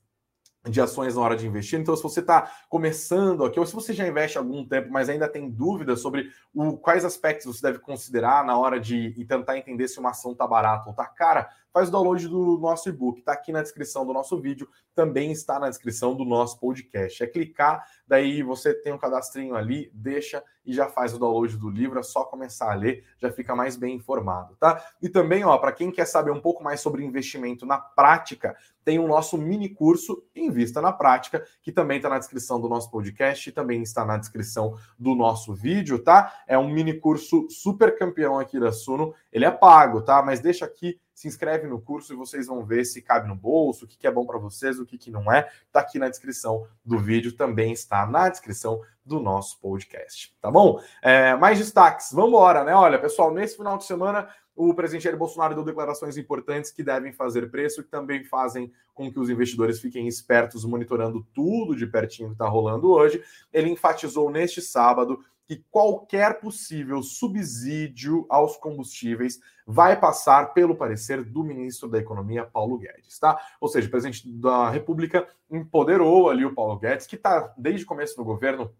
de 0.70 0.80
ações 0.80 1.16
na 1.16 1.22
hora 1.22 1.36
de 1.36 1.46
investir. 1.46 1.80
Então, 1.80 1.96
se 1.96 2.04
você 2.04 2.22
está 2.22 2.50
começando 2.70 3.44
aqui, 3.44 3.60
ou 3.60 3.66
se 3.66 3.74
você 3.74 3.94
já 3.94 4.08
investe 4.08 4.38
há 4.38 4.42
algum 4.42 4.66
tempo, 4.66 4.90
mas 4.92 5.10
ainda 5.10 5.28
tem 5.28 5.50
dúvidas 5.50 6.00
sobre 6.00 6.30
o, 6.54 6.78
quais 6.78 7.04
aspectos 7.04 7.46
você 7.46 7.62
deve 7.62 7.80
considerar 7.80 8.46
na 8.46 8.58
hora 8.58 8.80
de 8.80 9.14
tentar 9.28 9.58
entender 9.58 9.88
se 9.88 10.00
uma 10.00 10.12
ação 10.12 10.32
está 10.32 10.48
barata 10.48 10.86
ou 10.86 10.92
está 10.92 11.06
cara, 11.06 11.50
faz 11.74 11.90
o 11.90 11.92
download 11.92 12.28
do 12.28 12.60
nosso 12.60 12.88
e-book. 12.88 13.20
Está 13.20 13.34
aqui 13.34 13.52
na 13.52 13.64
descrição 13.64 14.06
do 14.06 14.14
nosso 14.14 14.40
vídeo, 14.40 14.70
também 14.94 15.32
está 15.32 15.60
na 15.60 15.70
descrição 15.70 16.16
do 16.16 16.24
nosso 16.24 16.60
podcast. 16.60 17.24
É 17.24 17.28
clicar, 17.28 17.84
daí 18.08 18.44
você 18.44 18.74
tem 18.74 18.94
um 18.94 18.98
cadastrinho 18.98 19.56
ali, 19.56 19.90
deixa 19.92 20.44
e 20.66 20.72
já 20.72 20.88
faz 20.88 21.14
o 21.14 21.20
download 21.20 21.58
do 21.58 21.70
livro. 21.70 22.00
É 22.00 22.04
só 22.04 22.24
começar 22.24 22.72
a 22.72 22.76
ler, 22.76 23.04
já 23.18 23.32
fica 23.32 23.56
mais 23.56 23.76
bem 23.76 23.96
informado, 23.96 24.56
tá? 24.56 24.86
E 25.02 25.10
também, 25.10 25.44
ó, 25.44 25.58
para 25.58 25.72
quem 25.72 25.92
quer 25.92 26.06
saber 26.06 26.32
um 26.32 26.40
pouco 26.40 26.64
mais 26.64 26.80
sobre 26.80 27.04
investimento 27.04 27.66
na 27.66 27.78
prática, 27.78 28.56
tem 28.84 29.00
o 29.00 29.08
nosso 29.08 29.38
mini 29.38 29.70
curso 29.70 30.24
Invista 30.36 30.82
na 30.82 30.92
Prática, 30.92 31.44
que 31.62 31.72
também 31.72 31.98
está 31.98 32.10
na 32.10 32.20
descrição 32.20 32.60
do 32.60 32.68
nosso 32.68 32.92
podcast 32.92 33.50
e 33.50 33.52
também 33.52 33.82
está 33.82 34.06
na 34.06 34.18
descrição 34.18 34.78
do 35.00 35.16
nosso 35.16 35.54
vídeo, 35.54 36.00
tá? 36.00 36.34
É 36.46 36.58
um 36.58 36.70
mini 36.70 36.94
curso 36.94 37.48
super 37.50 37.98
campeão 37.98 38.38
aqui 38.38 38.60
da 38.60 38.72
Suno. 38.72 39.14
Ele 39.32 39.46
é 39.46 39.52
pago, 39.52 40.02
tá? 40.02 40.22
Mas 40.22 40.40
deixa 40.40 40.66
aqui 40.66 41.00
se 41.14 41.28
inscreve 41.28 41.68
no 41.68 41.80
curso 41.80 42.14
e 42.14 42.16
vocês 42.16 42.48
vão 42.48 42.66
ver 42.66 42.86
se 42.86 43.02
cabe 43.02 43.28
no 43.28 43.36
bolso, 43.36 43.86
o 43.86 43.88
que, 43.88 43.98
que 43.98 44.08
é 44.08 44.12
bom 44.12 44.26
para 44.26 44.40
vocês, 44.40 44.80
o 44.80 44.86
que, 44.86 44.98
que 44.98 45.12
não 45.12 45.32
é. 45.32 45.50
Está 45.68 45.80
aqui 45.80 46.00
na 46.00 46.10
descrição 46.10 46.68
do 46.84 46.98
vídeo, 46.98 47.36
também 47.36 47.72
está 47.72 48.06
na 48.06 48.30
descrição 48.30 48.82
do 49.06 49.20
nosso 49.20 49.60
podcast, 49.60 50.36
tá 50.42 50.50
bom? 50.50 50.82
É, 51.02 51.36
mais 51.36 51.58
destaques, 51.60 52.12
vamos 52.12 52.30
embora, 52.30 52.64
né? 52.64 52.74
Olha, 52.74 52.98
pessoal, 52.98 53.34
nesse 53.34 53.58
final 53.58 53.78
de 53.78 53.84
semana 53.84 54.30
o 54.56 54.74
presidente 54.74 55.04
Jair 55.04 55.18
Bolsonaro 55.18 55.56
deu 55.56 55.64
declarações 55.64 56.16
importantes 56.16 56.72
que 56.72 56.84
devem 56.84 57.12
fazer 57.12 57.50
preço 57.50 57.82
e 57.82 57.84
também 57.84 58.24
fazem 58.24 58.72
com 58.94 59.12
que 59.12 59.20
os 59.20 59.30
investidores 59.30 59.80
fiquem 59.80 60.08
espertos, 60.08 60.64
monitorando 60.64 61.26
tudo 61.34 61.76
de 61.76 61.88
pertinho 61.88 62.30
que 62.30 62.36
está 62.36 62.48
rolando 62.48 62.92
hoje. 62.92 63.24
Ele 63.52 63.70
enfatizou 63.70 64.30
neste 64.30 64.62
sábado 64.62 65.20
que 65.46 65.64
qualquer 65.70 66.40
possível 66.40 67.02
subsídio 67.04 68.26
aos 68.30 68.58
combustíveis 68.58 69.40
vai 69.66 70.00
passar 70.00 70.54
pelo 70.54 70.76
parecer 70.76 71.24
do 71.24 71.44
ministro 71.44 71.90
da 71.90 71.98
Economia, 71.98 72.46
Paulo 72.46 72.78
Guedes, 72.78 73.20
tá? 73.20 73.40
Ou 73.60 73.68
seja, 73.68 73.88
o 73.88 73.92
presidente 73.92 74.28
da 74.28 74.70
República 74.70 75.28
empoderou 75.50 76.30
ali 76.30 76.46
o 76.46 76.54
Paulo 76.54 76.80
Guedes, 76.80 77.08
que 77.08 77.16
está 77.16 77.54
desde 77.58 77.84
o 77.84 77.88
começo 77.88 78.16
do 78.16 78.24
governo 78.24 78.74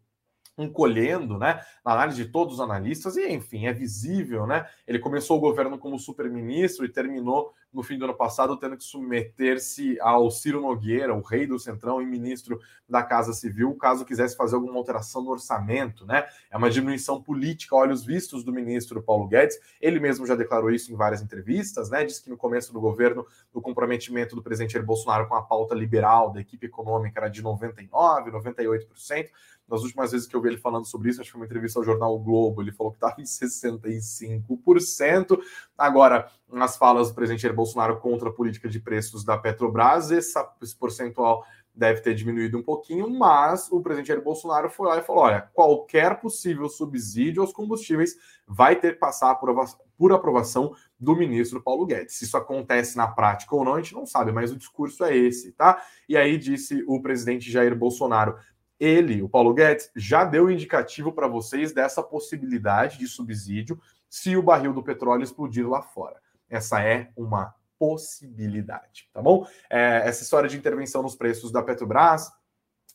encolhendo, 0.58 1.38
né, 1.38 1.62
na 1.84 1.94
análise 1.94 2.24
de 2.24 2.32
todos 2.32 2.56
os 2.56 2.60
analistas, 2.60 3.18
e 3.18 3.28
enfim, 3.28 3.66
é 3.66 3.74
visível, 3.74 4.46
né? 4.46 4.68
Ele 4.88 5.00
começou 5.00 5.38
o 5.38 5.42
governo 5.42 5.80
como 5.80 5.98
super-ministro 5.98 6.86
e 6.86 6.90
terminou 6.90 7.52
no 7.74 7.84
fim 7.84 7.98
do 7.98 8.06
ano 8.06 8.14
passado 8.14 8.56
tendo 8.58 8.78
que 8.78 8.84
submeter-se 8.84 10.00
ao 10.00 10.30
Ciro 10.30 10.62
Nogueira, 10.62 11.14
o 11.14 11.22
rei 11.22 11.48
do 11.48 11.60
Centrão 11.60 12.02
e 12.02 12.06
ministro 12.06 12.60
da 12.88 13.02
Casa 13.02 13.34
Civil, 13.34 13.74
caso 13.76 14.06
quisesse 14.06 14.38
fazer 14.38 14.56
alguma 14.56 14.78
alteração 14.78 15.24
no 15.24 15.32
orçamento, 15.32 16.06
né? 16.06 16.26
É 16.52 16.58
uma 16.58 16.70
diminuição 16.70 17.22
política, 17.22 17.76
olhos 17.76 18.06
vistos 18.06 18.44
do 18.44 18.54
ministro 18.54 19.02
Paulo 19.02 19.28
Guedes. 19.28 19.58
Ele 19.82 20.00
mesmo 20.00 20.28
já 20.28 20.36
declarou 20.36 20.70
isso 20.70 20.92
em 20.92 20.96
várias 20.96 21.22
entrevistas, 21.22 21.90
né? 21.90 22.04
Diz 22.04 22.20
que 22.20 22.30
no 22.30 22.38
começo 22.38 22.72
do 22.72 22.80
governo 22.80 23.26
o 23.54 23.62
comprometimento 23.62 24.36
do 24.36 24.44
presidente 24.44 24.74
Jair 24.74 24.86
Bolsonaro 24.86 25.28
com 25.28 25.36
a 25.36 25.42
pauta 25.42 25.74
liberal 25.74 26.32
da 26.32 26.42
equipe 26.42 26.68
econômica 26.68 27.20
era 27.20 27.30
de 27.30 27.42
99, 27.42 28.32
98%. 28.32 29.30
Nas 29.68 29.82
últimas 29.82 30.12
vezes 30.12 30.28
que 30.28 30.36
eu 30.36 30.42
vi 30.42 30.50
ele 30.50 30.58
falando 30.58 30.86
sobre 30.86 31.10
isso, 31.10 31.22
acho 31.22 31.30
que 31.30 31.32
foi 31.32 31.42
uma 31.42 31.46
entrevista 31.46 31.80
ao 31.80 31.86
jornal 31.86 32.14
o 32.14 32.20
Globo, 32.20 32.62
ele 32.62 32.72
falou 32.72 32.92
que 32.92 32.98
estava 32.98 33.20
em 33.20 33.24
65%. 33.24 35.40
Agora, 35.78 36.30
nas 36.54 36.78
falas 36.78 37.10
do 37.10 37.16
presidente 37.16 37.42
Jair 37.42 37.56
Bolsonaro 37.56 38.00
contra 38.00 38.30
a 38.30 38.34
política 38.34 38.70
de 38.70 38.80
preços 38.80 39.24
da 39.24 39.38
Petrobras, 39.38 40.12
esse 40.12 40.34
percentual 40.80 41.46
deve 41.76 42.02
ter 42.02 42.14
diminuído 42.14 42.58
um 42.58 42.64
pouquinho, 42.64 43.10
mas 43.10 43.72
o 43.72 43.82
presidente 43.82 44.10
Jair 44.10 44.22
Bolsonaro 44.22 44.70
foi 44.70 44.88
lá 44.88 44.98
e 44.98 45.02
falou: 45.02 45.24
olha, 45.24 45.50
qualquer 45.54 46.20
possível 46.20 46.70
subsídio 46.70 47.42
aos 47.42 47.52
combustíveis 47.52 48.16
vai 48.48 48.76
ter 48.76 48.94
que 48.94 49.00
passar 49.00 49.36
por, 49.36 49.54
por 49.98 50.12
aprovação 50.12 50.76
do 51.00 51.16
ministro 51.16 51.62
Paulo 51.62 51.86
Guedes. 51.86 52.16
Se 52.16 52.26
isso 52.26 52.38
acontece 52.38 52.96
na 52.96 53.08
prática 53.08 53.56
ou 53.56 53.66
não, 53.66 53.76
a 53.76 53.82
gente 53.82 53.96
não 53.96 54.06
sabe, 54.06 54.32
mas 54.32 54.52
o 54.52 54.58
discurso 54.58 55.04
é 55.04 55.16
esse, 55.16 55.52
tá? 55.54 55.82
E 56.08 56.16
aí 56.16 56.38
disse 56.38 56.84
o 56.88 57.02
presidente 57.02 57.50
Jair 57.50 57.76
Bolsonaro: 57.76 58.36
ele, 58.80 59.22
o 59.22 59.30
Paulo 59.30 59.54
Guedes, 59.54 59.90
já 59.96 60.24
deu 60.24 60.52
indicativo 60.52 61.12
para 61.12 61.28
vocês 61.28 61.74
dessa 61.74 62.04
possibilidade 62.04 63.00
de 63.00 63.08
subsídio 63.08 63.80
se 64.08 64.38
o 64.38 64.44
barril 64.44 64.74
do 64.74 64.84
petróleo 64.84 65.24
explodir 65.24 65.68
lá 65.68 65.82
fora. 65.82 66.22
Essa 66.54 66.82
é 66.84 67.12
uma 67.16 67.54
possibilidade, 67.80 69.10
tá 69.12 69.22
bom? 69.22 69.46
É, 69.70 70.08
essa 70.08 70.24
história 70.24 70.50
de 70.50 70.58
intervenção 70.58 71.02
nos 71.02 71.16
preços 71.16 71.52
da 71.52 71.62
Petrobras 71.62 72.32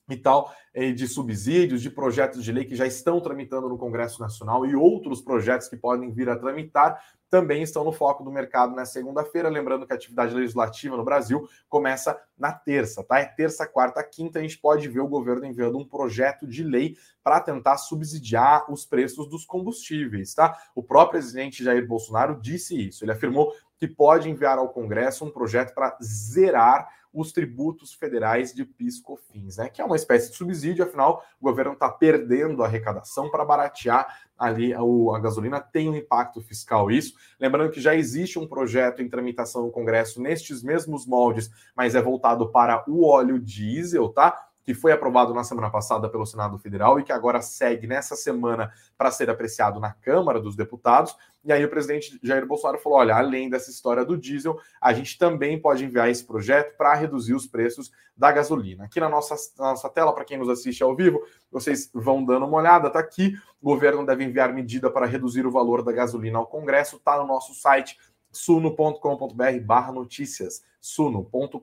e 0.08 0.16
tal, 0.16 0.50
de 0.96 1.06
subsídios, 1.06 1.82
de 1.82 1.90
projetos 1.90 2.42
de 2.42 2.50
lei 2.50 2.64
que 2.64 2.74
já 2.74 2.86
estão 2.86 3.20
tramitando 3.20 3.68
no 3.68 3.76
Congresso 3.76 4.20
Nacional 4.22 4.64
e 4.64 4.74
outros 4.74 5.20
projetos 5.20 5.68
que 5.68 5.76
podem 5.76 6.10
vir 6.10 6.30
a 6.30 6.36
tramitar, 6.36 6.98
também 7.30 7.62
estão 7.62 7.84
no 7.84 7.92
foco 7.92 8.24
do 8.24 8.30
mercado 8.30 8.74
na 8.74 8.84
segunda-feira. 8.84 9.48
Lembrando 9.48 9.86
que 9.86 9.92
a 9.92 9.96
atividade 9.96 10.34
legislativa 10.34 10.96
no 10.96 11.04
Brasil 11.04 11.48
começa 11.68 12.20
na 12.36 12.52
terça, 12.52 13.04
tá? 13.04 13.18
É 13.18 13.24
terça, 13.24 13.66
quarta, 13.66 14.02
quinta. 14.02 14.38
A 14.38 14.42
gente 14.42 14.58
pode 14.58 14.88
ver 14.88 15.00
o 15.00 15.08
governo 15.08 15.44
enviando 15.44 15.78
um 15.78 15.86
projeto 15.86 16.46
de 16.46 16.62
lei 16.62 16.96
para 17.22 17.40
tentar 17.40 17.76
subsidiar 17.76 18.70
os 18.70 18.86
preços 18.86 19.28
dos 19.28 19.44
combustíveis, 19.44 20.34
tá? 20.34 20.56
O 20.74 20.82
próprio 20.82 21.20
presidente 21.20 21.62
Jair 21.62 21.86
Bolsonaro 21.86 22.40
disse 22.40 22.88
isso. 22.88 23.04
Ele 23.04 23.12
afirmou 23.12 23.52
que 23.78 23.86
pode 23.86 24.28
enviar 24.28 24.58
ao 24.58 24.70
Congresso 24.70 25.24
um 25.24 25.30
projeto 25.30 25.72
para 25.72 25.96
zerar 26.02 26.88
os 27.20 27.32
tributos 27.32 27.92
federais 27.92 28.52
de 28.54 28.64
PIS/COFINS, 28.64 29.56
né? 29.56 29.68
Que 29.68 29.82
é 29.82 29.84
uma 29.84 29.96
espécie 29.96 30.30
de 30.30 30.36
subsídio, 30.36 30.84
afinal, 30.84 31.22
o 31.40 31.44
governo 31.44 31.72
está 31.72 31.90
perdendo 31.90 32.62
a 32.62 32.66
arrecadação 32.66 33.30
para 33.30 33.44
baratear 33.44 34.20
ali 34.38 34.72
a, 34.72 34.78
a 34.80 35.18
gasolina, 35.18 35.60
tem 35.60 35.88
um 35.88 35.96
impacto 35.96 36.40
fiscal 36.40 36.90
isso. 36.90 37.14
Lembrando 37.40 37.72
que 37.72 37.80
já 37.80 37.94
existe 37.94 38.38
um 38.38 38.46
projeto 38.46 39.02
em 39.02 39.08
tramitação 39.08 39.64
no 39.64 39.70
Congresso 39.70 40.22
nestes 40.22 40.62
mesmos 40.62 41.06
moldes, 41.06 41.50
mas 41.76 41.94
é 41.94 42.00
voltado 42.00 42.50
para 42.50 42.84
o 42.88 43.04
óleo 43.04 43.40
diesel, 43.40 44.08
tá? 44.08 44.47
Que 44.68 44.74
foi 44.74 44.92
aprovado 44.92 45.32
na 45.32 45.42
semana 45.42 45.70
passada 45.70 46.10
pelo 46.10 46.26
Senado 46.26 46.58
Federal 46.58 47.00
e 47.00 47.02
que 47.02 47.10
agora 47.10 47.40
segue 47.40 47.86
nessa 47.86 48.14
semana 48.14 48.70
para 48.98 49.10
ser 49.10 49.30
apreciado 49.30 49.80
na 49.80 49.94
Câmara 49.94 50.38
dos 50.38 50.54
Deputados. 50.54 51.16
E 51.42 51.50
aí 51.50 51.64
o 51.64 51.70
presidente 51.70 52.20
Jair 52.22 52.46
Bolsonaro 52.46 52.78
falou: 52.78 52.98
olha, 52.98 53.16
além 53.16 53.48
dessa 53.48 53.70
história 53.70 54.04
do 54.04 54.14
diesel, 54.14 54.58
a 54.78 54.92
gente 54.92 55.16
também 55.16 55.58
pode 55.58 55.86
enviar 55.86 56.10
esse 56.10 56.22
projeto 56.22 56.76
para 56.76 56.92
reduzir 56.92 57.32
os 57.32 57.46
preços 57.46 57.90
da 58.14 58.30
gasolina. 58.30 58.84
Aqui 58.84 59.00
na 59.00 59.08
nossa, 59.08 59.34
na 59.58 59.70
nossa 59.70 59.88
tela, 59.88 60.12
para 60.12 60.26
quem 60.26 60.36
nos 60.36 60.50
assiste 60.50 60.82
ao 60.82 60.94
vivo, 60.94 61.22
vocês 61.50 61.90
vão 61.94 62.22
dando 62.22 62.44
uma 62.44 62.58
olhada, 62.58 62.90
tá 62.90 62.98
aqui. 62.98 63.32
O 63.62 63.70
governo 63.70 64.04
deve 64.04 64.22
enviar 64.22 64.52
medida 64.52 64.90
para 64.90 65.06
reduzir 65.06 65.46
o 65.46 65.50
valor 65.50 65.82
da 65.82 65.92
gasolina 65.92 66.36
ao 66.36 66.46
Congresso, 66.46 66.98
tá 66.98 67.16
no 67.16 67.26
nosso 67.26 67.54
site 67.54 67.96
suno.com.br 68.30 69.60
barra 69.64 69.92
notícias, 69.92 70.62
suno.com.br 70.80 71.60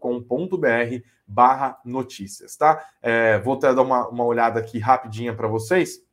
barra 1.27 1.79
notícias, 1.83 2.55
tá? 2.55 2.87
É, 3.01 3.39
vou 3.39 3.55
até 3.55 3.73
dar 3.73 3.81
uma, 3.81 4.07
uma 4.07 4.23
olhada 4.23 4.59
aqui 4.59 4.79
rapidinha 4.79 5.35
para 5.35 5.47
vocês. 5.47 6.03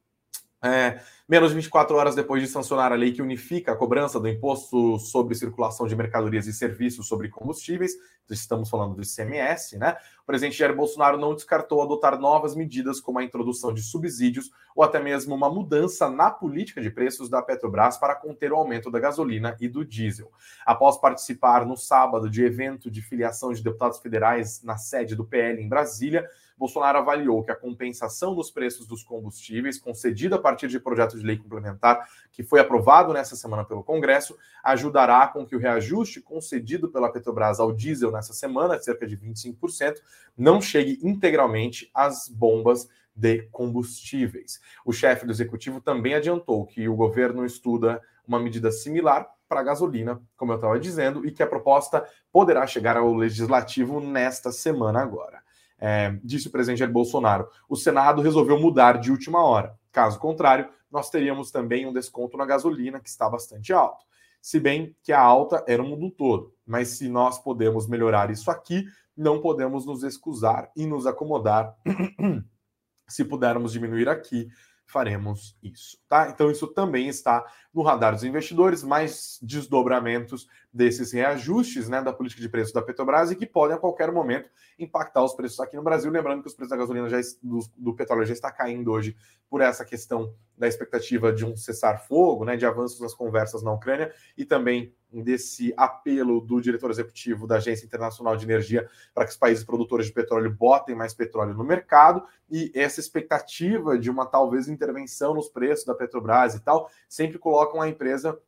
É, 0.65 1.01
menos 1.33 1.49
de 1.49 1.55
24 1.55 1.97
horas 1.97 2.15
depois 2.15 2.43
de 2.43 2.47
sancionar 2.47 2.93
a 2.93 2.95
lei 2.95 3.11
que 3.11 3.23
unifica 3.23 3.73
a 3.73 3.75
cobrança 3.75 4.21
do 4.21 4.29
imposto 4.29 4.99
sobre 4.99 5.35
circulação 5.35 5.87
de 5.87 5.97
mercadorias 5.97 6.47
e 6.47 6.53
serviços 6.53 7.09
sobre 7.09 7.31
combustíveis, 7.31 7.95
estamos 8.29 8.69
falando 8.69 8.95
do 8.95 9.03
ICMS, 9.03 9.79
né? 9.79 9.97
O 10.23 10.27
presidente 10.27 10.59
Jair 10.59 10.77
Bolsonaro 10.77 11.17
não 11.17 11.35
descartou 11.35 11.81
adotar 11.81 12.21
novas 12.21 12.55
medidas, 12.55 13.01
como 13.01 13.19
a 13.19 13.25
introdução 13.25 13.73
de 13.73 13.81
subsídios 13.81 14.51
ou 14.77 14.85
até 14.85 15.01
mesmo 15.01 15.35
uma 15.35 15.49
mudança 15.49 16.11
na 16.11 16.31
política 16.31 16.83
de 16.83 16.91
preços 16.91 17.31
da 17.31 17.41
Petrobras 17.41 17.97
para 17.97 18.15
conter 18.15 18.53
o 18.53 18.57
aumento 18.57 18.91
da 18.91 19.01
gasolina 19.01 19.57
e 19.59 19.69
do 19.69 19.87
diesel. 19.87 20.31
Após 20.67 20.99
participar 20.99 21.65
no 21.65 21.79
sábado 21.79 22.29
de 22.29 22.45
evento 22.45 22.91
de 22.91 23.01
filiação 23.01 23.55
de 23.55 23.63
deputados 23.63 23.99
federais 24.01 24.63
na 24.63 24.77
sede 24.77 25.17
do 25.17 25.25
PL 25.25 25.63
em 25.63 25.69
Brasília, 25.69 26.29
Bolsonaro 26.59 26.99
avaliou 26.99 27.43
que 27.43 27.51
a 27.51 27.57
compensação 27.57 28.35
dos 28.35 28.51
preços 28.51 28.87
dos 28.87 29.03
combustíveis, 29.03 29.79
concedida 29.79 30.37
a 30.37 30.39
partir 30.39 30.69
de 30.69 30.79
projeto 30.79 31.19
de 31.19 31.25
lei 31.25 31.37
complementar 31.37 32.07
que 32.31 32.43
foi 32.43 32.61
aprovado 32.61 33.13
nessa 33.13 33.37
semana 33.37 33.65
pelo 33.65 33.83
Congresso, 33.83 34.37
ajudará 34.63 35.27
com 35.29 35.47
que 35.47 35.57
o 35.57 35.59
reajuste 35.59 36.21
concedido 36.21 36.89
pela 36.89 37.13
Petrobras 37.13 37.61
ao 37.61 37.73
diesel 37.73 38.11
nessa 38.11 38.33
semana, 38.33 38.79
cerca 38.81 39.07
de 39.07 39.17
25%, 39.17 39.97
não 40.37 40.61
chegue 40.61 40.99
integralmente 41.03 41.91
às 41.95 42.29
bombas 42.29 42.89
de 43.15 43.43
combustíveis. 43.51 44.61
O 44.85 44.93
chefe 44.93 45.27
do 45.27 45.33
executivo 45.33 45.81
também 45.81 46.15
adiantou 46.15 46.65
que 46.65 46.89
o 46.89 46.97
governo 46.97 47.45
estuda 47.45 48.01
uma 48.27 48.41
medida 48.41 48.71
similar 48.71 49.29
para 49.49 49.61
a 49.61 49.65
gasolina, 49.65 50.21
como 50.37 50.53
eu 50.53 50.57
estava 50.57 50.81
dizendo, 50.81 51.27
e 51.27 51.31
que 51.31 51.43
a 51.43 51.47
proposta 51.47 52.07
poderá 52.33 52.67
chegar 52.67 52.97
ao 52.97 53.13
legislativo 53.13 54.01
nesta 54.01 54.51
semana 54.51 55.03
agora 55.03 55.42
é, 55.85 56.17
disse 56.23 56.47
o 56.47 56.51
presidente 56.53 56.79
Jair 56.79 56.93
Bolsonaro. 56.93 57.49
O 57.69 57.75
Senado 57.75 58.23
resolveu 58.23 58.57
mudar 58.57 59.01
de 59.01 59.11
última 59.11 59.45
hora. 59.45 59.77
Caso 59.91 60.17
contrário, 60.21 60.69
nós 60.89 61.11
teríamos 61.11 61.51
também 61.51 61.85
um 61.85 61.93
desconto 61.93 62.37
na 62.37 62.47
gasolina, 62.47 63.01
que 63.01 63.09
está 63.09 63.29
bastante 63.29 63.73
alto. 63.73 64.05
Se 64.41 64.61
bem 64.61 64.95
que 65.03 65.13
a 65.13 65.21
alta 65.21 65.65
era 65.67 65.83
o 65.83 65.87
mundo 65.87 66.09
todo. 66.09 66.55
Mas 66.65 66.91
se 66.91 67.09
nós 67.09 67.37
podemos 67.41 67.89
melhorar 67.89 68.31
isso 68.31 68.49
aqui, 68.49 68.85
não 69.17 69.41
podemos 69.41 69.85
nos 69.85 70.05
excusar 70.05 70.71
e 70.77 70.87
nos 70.87 71.05
acomodar. 71.05 71.77
se 73.09 73.25
pudermos 73.25 73.73
diminuir 73.73 74.09
aqui, 74.09 74.49
faremos 74.87 75.57
isso, 75.63 75.99
tá? 76.09 76.29
Então 76.29 76.51
isso 76.51 76.69
também 76.69 77.09
está 77.09 77.45
no 77.75 77.83
radar 77.83 78.15
dos 78.15 78.23
investidores, 78.23 78.85
mais 78.85 79.39
desdobramentos 79.43 80.47
desses 80.73 81.13
reajustes, 81.13 81.89
né, 81.89 82.01
da 82.01 82.13
política 82.13 82.41
de 82.41 82.49
preços 82.49 82.73
da 82.73 82.81
Petrobras 82.81 83.31
e 83.31 83.37
que 83.37 83.47
podem 83.47 83.77
a 83.77 83.79
qualquer 83.79 84.11
momento 84.11 84.49
impactar 84.79 85.23
os 85.23 85.35
preços 85.35 85.61
aqui 85.61 85.77
no 85.77 85.83
Brasil, 85.83 86.11
lembrando 86.11 86.41
que 86.41 86.49
os 86.49 86.55
preços 86.55 86.71
da 86.71 86.77
gasolina 86.77 87.09
já 87.09 87.19
do, 87.43 87.59
do 87.77 87.95
petróleo 87.95 88.25
já 88.25 88.33
está 88.33 88.51
caindo 88.51 88.91
hoje 88.91 89.15
por 89.51 89.61
essa 89.61 89.85
questão 89.85 90.35
da 90.57 90.67
expectativa 90.67 91.33
de 91.33 91.45
um 91.45 91.55
cessar-fogo, 91.55 92.45
né, 92.45 92.57
de 92.57 92.65
avanços 92.65 93.01
nas 93.01 93.15
conversas 93.15 93.63
na 93.63 93.73
Ucrânia 93.73 94.13
e 94.37 94.45
também 94.47 94.95
desse 95.13 95.75
apelo 95.77 96.41
do 96.41 96.59
diretor 96.59 96.91
executivo 96.91 97.47
da 97.47 97.57
Agência 97.57 97.85
Internacional 97.85 98.35
de 98.35 98.47
Energia 98.47 98.89
para 99.13 99.25
que 99.25 99.33
os 99.33 99.37
países 99.37 99.63
produtores 99.63 100.07
de 100.07 100.13
petróleo 100.13 100.51
botem 100.51 100.95
mais 100.95 101.13
petróleo 101.13 101.53
no 101.53 101.65
mercado. 101.65 102.25
E 102.51 102.73
essa 102.75 102.99
expectativa 102.99 103.99
de 103.99 104.11
uma 104.11 104.25
talvez 104.25 104.69
intervenção 104.69 105.35
nos 105.35 105.51
preços 105.51 105.85
da 105.85 105.95
Petrobras 105.95 106.55
e 106.55 106.61
tal 106.61 106.89
sempre 107.07 107.39
colocam 107.39 107.83
a 107.83 107.89
empresa 107.89 108.39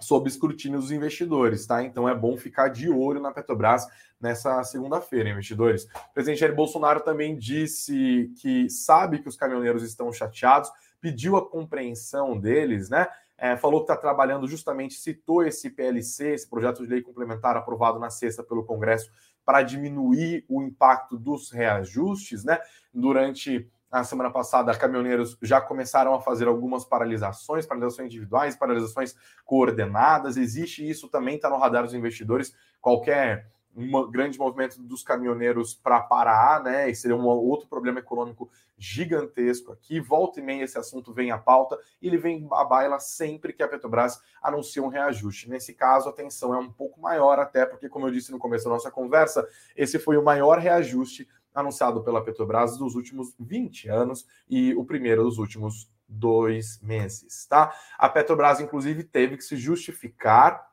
sob 0.00 0.28
escrutínio 0.28 0.80
dos 0.80 0.90
investidores, 0.90 1.66
tá? 1.66 1.82
Então 1.82 2.08
é 2.08 2.14
bom 2.14 2.36
ficar 2.36 2.68
de 2.68 2.90
olho 2.90 3.20
na 3.20 3.30
Petrobras 3.30 3.86
nessa 4.20 4.62
segunda-feira, 4.64 5.30
investidores. 5.30 5.84
O 5.84 6.14
presidente 6.14 6.40
Jair 6.40 6.54
Bolsonaro 6.54 7.00
também 7.00 7.36
disse 7.36 8.32
que 8.40 8.68
sabe 8.68 9.20
que 9.20 9.28
os 9.28 9.36
caminhoneiros 9.36 9.82
estão 9.82 10.12
chateados, 10.12 10.70
pediu 11.00 11.36
a 11.36 11.48
compreensão 11.48 12.38
deles, 12.38 12.90
né? 12.90 13.06
É, 13.38 13.56
falou 13.56 13.80
que 13.80 13.90
está 13.90 13.96
trabalhando 13.96 14.46
justamente, 14.46 14.94
citou 14.94 15.42
esse 15.42 15.70
PLC, 15.70 16.34
esse 16.34 16.48
projeto 16.48 16.82
de 16.82 16.90
lei 16.90 17.00
complementar 17.00 17.56
aprovado 17.56 17.98
na 17.98 18.10
sexta 18.10 18.42
pelo 18.42 18.66
Congresso, 18.66 19.10
para 19.46 19.62
diminuir 19.62 20.44
o 20.46 20.62
impacto 20.62 21.16
dos 21.16 21.50
reajustes, 21.50 22.44
né? 22.44 22.58
Durante 22.92 23.66
a 23.90 24.04
semana 24.04 24.30
passada, 24.30 24.76
caminhoneiros 24.76 25.36
já 25.42 25.60
começaram 25.60 26.14
a 26.14 26.20
fazer 26.20 26.46
algumas 26.46 26.84
paralisações, 26.84 27.66
paralisações 27.66 28.06
individuais, 28.06 28.54
paralisações 28.54 29.16
coordenadas. 29.44 30.36
Existe 30.36 30.88
isso 30.88 31.08
também, 31.08 31.36
está 31.36 31.50
no 31.50 31.58
radar 31.58 31.82
dos 31.82 31.94
investidores. 31.94 32.54
Qualquer 32.80 33.50
um 33.76 34.10
grande 34.10 34.38
movimento 34.38 34.80
dos 34.82 35.02
caminhoneiros 35.02 35.74
para 35.74 36.00
parar, 36.00 36.62
né? 36.62 36.90
E 36.90 36.94
seria 36.94 37.16
um 37.16 37.24
outro 37.24 37.68
problema 37.68 38.00
econômico 38.00 38.50
gigantesco 38.76 39.72
aqui. 39.72 40.00
Volta 40.00 40.40
e 40.40 40.42
meia 40.42 40.64
esse 40.64 40.78
assunto 40.78 41.12
vem 41.12 41.30
à 41.30 41.38
pauta 41.38 41.78
e 42.00 42.08
ele 42.08 42.16
vem 42.16 42.48
à 42.52 42.64
baila 42.64 42.98
sempre 42.98 43.52
que 43.52 43.62
a 43.62 43.68
Petrobras 43.68 44.20
anuncia 44.42 44.82
um 44.82 44.88
reajuste. 44.88 45.48
Nesse 45.48 45.72
caso, 45.74 46.08
a 46.08 46.12
tensão 46.12 46.54
é 46.54 46.58
um 46.58 46.70
pouco 46.70 47.00
maior, 47.00 47.38
até 47.38 47.64
porque, 47.64 47.88
como 47.88 48.08
eu 48.08 48.10
disse 48.10 48.32
no 48.32 48.38
começo 48.38 48.64
da 48.64 48.70
nossa 48.70 48.90
conversa, 48.90 49.46
esse 49.76 49.98
foi 49.98 50.16
o 50.16 50.24
maior 50.24 50.58
reajuste 50.58 51.28
anunciado 51.54 52.02
pela 52.02 52.24
Petrobras 52.24 52.76
dos 52.76 52.94
últimos 52.94 53.34
20 53.38 53.88
anos 53.88 54.26
e 54.48 54.74
o 54.74 54.84
primeiro 54.84 55.24
dos 55.24 55.38
últimos 55.38 55.90
dois 56.08 56.80
meses, 56.82 57.46
tá? 57.46 57.72
A 57.98 58.08
Petrobras, 58.08 58.60
inclusive, 58.60 59.04
teve 59.04 59.36
que 59.36 59.44
se 59.44 59.56
justificar 59.56 60.70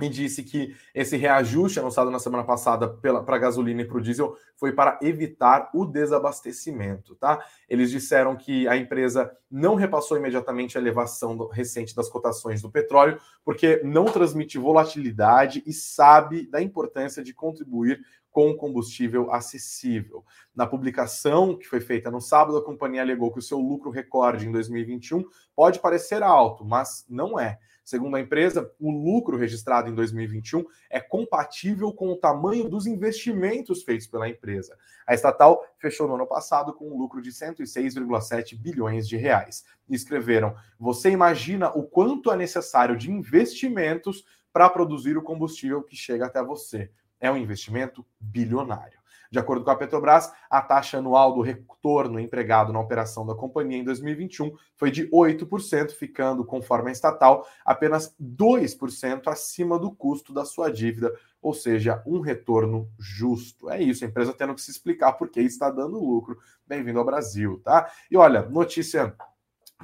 e 0.00 0.08
disse 0.08 0.42
que 0.42 0.74
esse 0.92 1.16
reajuste 1.16 1.78
anunciado 1.78 2.10
na 2.10 2.18
semana 2.18 2.42
passada 2.42 2.88
para 2.88 3.36
a 3.36 3.38
gasolina 3.38 3.82
e 3.82 3.84
para 3.84 3.98
o 3.98 4.00
diesel 4.00 4.36
foi 4.56 4.72
para 4.72 4.98
evitar 5.00 5.70
o 5.72 5.84
desabastecimento, 5.84 7.14
tá? 7.14 7.44
Eles 7.68 7.92
disseram 7.92 8.36
que 8.36 8.66
a 8.66 8.76
empresa 8.76 9.30
não 9.48 9.76
repassou 9.76 10.16
imediatamente 10.16 10.76
a 10.76 10.80
elevação 10.80 11.36
do, 11.36 11.46
recente 11.46 11.94
das 11.94 12.08
cotações 12.08 12.60
do 12.60 12.70
petróleo, 12.70 13.20
porque 13.44 13.80
não 13.84 14.06
transmite 14.06 14.58
volatilidade 14.58 15.62
e 15.64 15.72
sabe 15.72 16.48
da 16.48 16.60
importância 16.60 17.22
de 17.22 17.32
contribuir 17.32 18.04
com 18.34 18.52
combustível 18.56 19.32
acessível. 19.32 20.24
Na 20.52 20.66
publicação 20.66 21.56
que 21.56 21.68
foi 21.68 21.80
feita 21.80 22.10
no 22.10 22.20
sábado, 22.20 22.58
a 22.58 22.64
companhia 22.64 23.00
alegou 23.00 23.32
que 23.32 23.38
o 23.38 23.42
seu 23.42 23.60
lucro 23.60 23.92
recorde 23.92 24.48
em 24.48 24.50
2021 24.50 25.24
pode 25.54 25.78
parecer 25.78 26.20
alto, 26.20 26.64
mas 26.64 27.06
não 27.08 27.38
é. 27.38 27.60
Segundo 27.84 28.16
a 28.16 28.20
empresa, 28.20 28.68
o 28.80 28.90
lucro 28.90 29.36
registrado 29.36 29.88
em 29.88 29.94
2021 29.94 30.64
é 30.90 30.98
compatível 30.98 31.92
com 31.92 32.08
o 32.08 32.16
tamanho 32.16 32.68
dos 32.68 32.88
investimentos 32.88 33.84
feitos 33.84 34.08
pela 34.08 34.28
empresa. 34.28 34.76
A 35.06 35.14
estatal 35.14 35.64
fechou 35.78 36.08
no 36.08 36.16
ano 36.16 36.26
passado 36.26 36.74
com 36.74 36.90
um 36.90 36.98
lucro 36.98 37.22
de 37.22 37.30
106,7 37.30 38.60
bilhões 38.60 39.06
de 39.06 39.16
reais. 39.16 39.64
E 39.88 39.94
escreveram: 39.94 40.56
"Você 40.76 41.10
imagina 41.10 41.70
o 41.70 41.84
quanto 41.84 42.32
é 42.32 42.36
necessário 42.36 42.96
de 42.96 43.12
investimentos 43.12 44.24
para 44.52 44.68
produzir 44.68 45.16
o 45.16 45.22
combustível 45.22 45.84
que 45.84 45.94
chega 45.94 46.26
até 46.26 46.42
você?" 46.42 46.90
É 47.20 47.30
um 47.30 47.36
investimento 47.36 48.04
bilionário. 48.20 49.04
De 49.34 49.38
acordo 49.40 49.64
com 49.64 49.70
a 49.72 49.74
Petrobras, 49.74 50.32
a 50.48 50.62
taxa 50.62 50.98
anual 50.98 51.34
do 51.34 51.40
retorno 51.40 52.20
empregado 52.20 52.72
na 52.72 52.78
operação 52.78 53.26
da 53.26 53.34
companhia 53.34 53.78
em 53.78 53.82
2021 53.82 54.54
foi 54.76 54.92
de 54.92 55.10
8%, 55.10 55.90
ficando, 55.90 56.44
conforme 56.44 56.90
a 56.90 56.92
estatal, 56.92 57.44
apenas 57.64 58.14
2% 58.22 59.26
acima 59.26 59.76
do 59.76 59.90
custo 59.90 60.32
da 60.32 60.44
sua 60.44 60.70
dívida, 60.70 61.12
ou 61.42 61.52
seja, 61.52 62.00
um 62.06 62.20
retorno 62.20 62.88
justo. 62.96 63.68
É 63.68 63.82
isso, 63.82 64.04
a 64.04 64.06
empresa 64.06 64.32
tendo 64.32 64.54
que 64.54 64.62
se 64.62 64.70
explicar 64.70 65.14
por 65.14 65.28
que 65.28 65.40
está 65.40 65.68
dando 65.68 65.98
lucro. 65.98 66.38
Bem-vindo 66.64 67.00
ao 67.00 67.04
Brasil, 67.04 67.60
tá? 67.64 67.90
E 68.08 68.16
olha, 68.16 68.42
notícia 68.42 69.16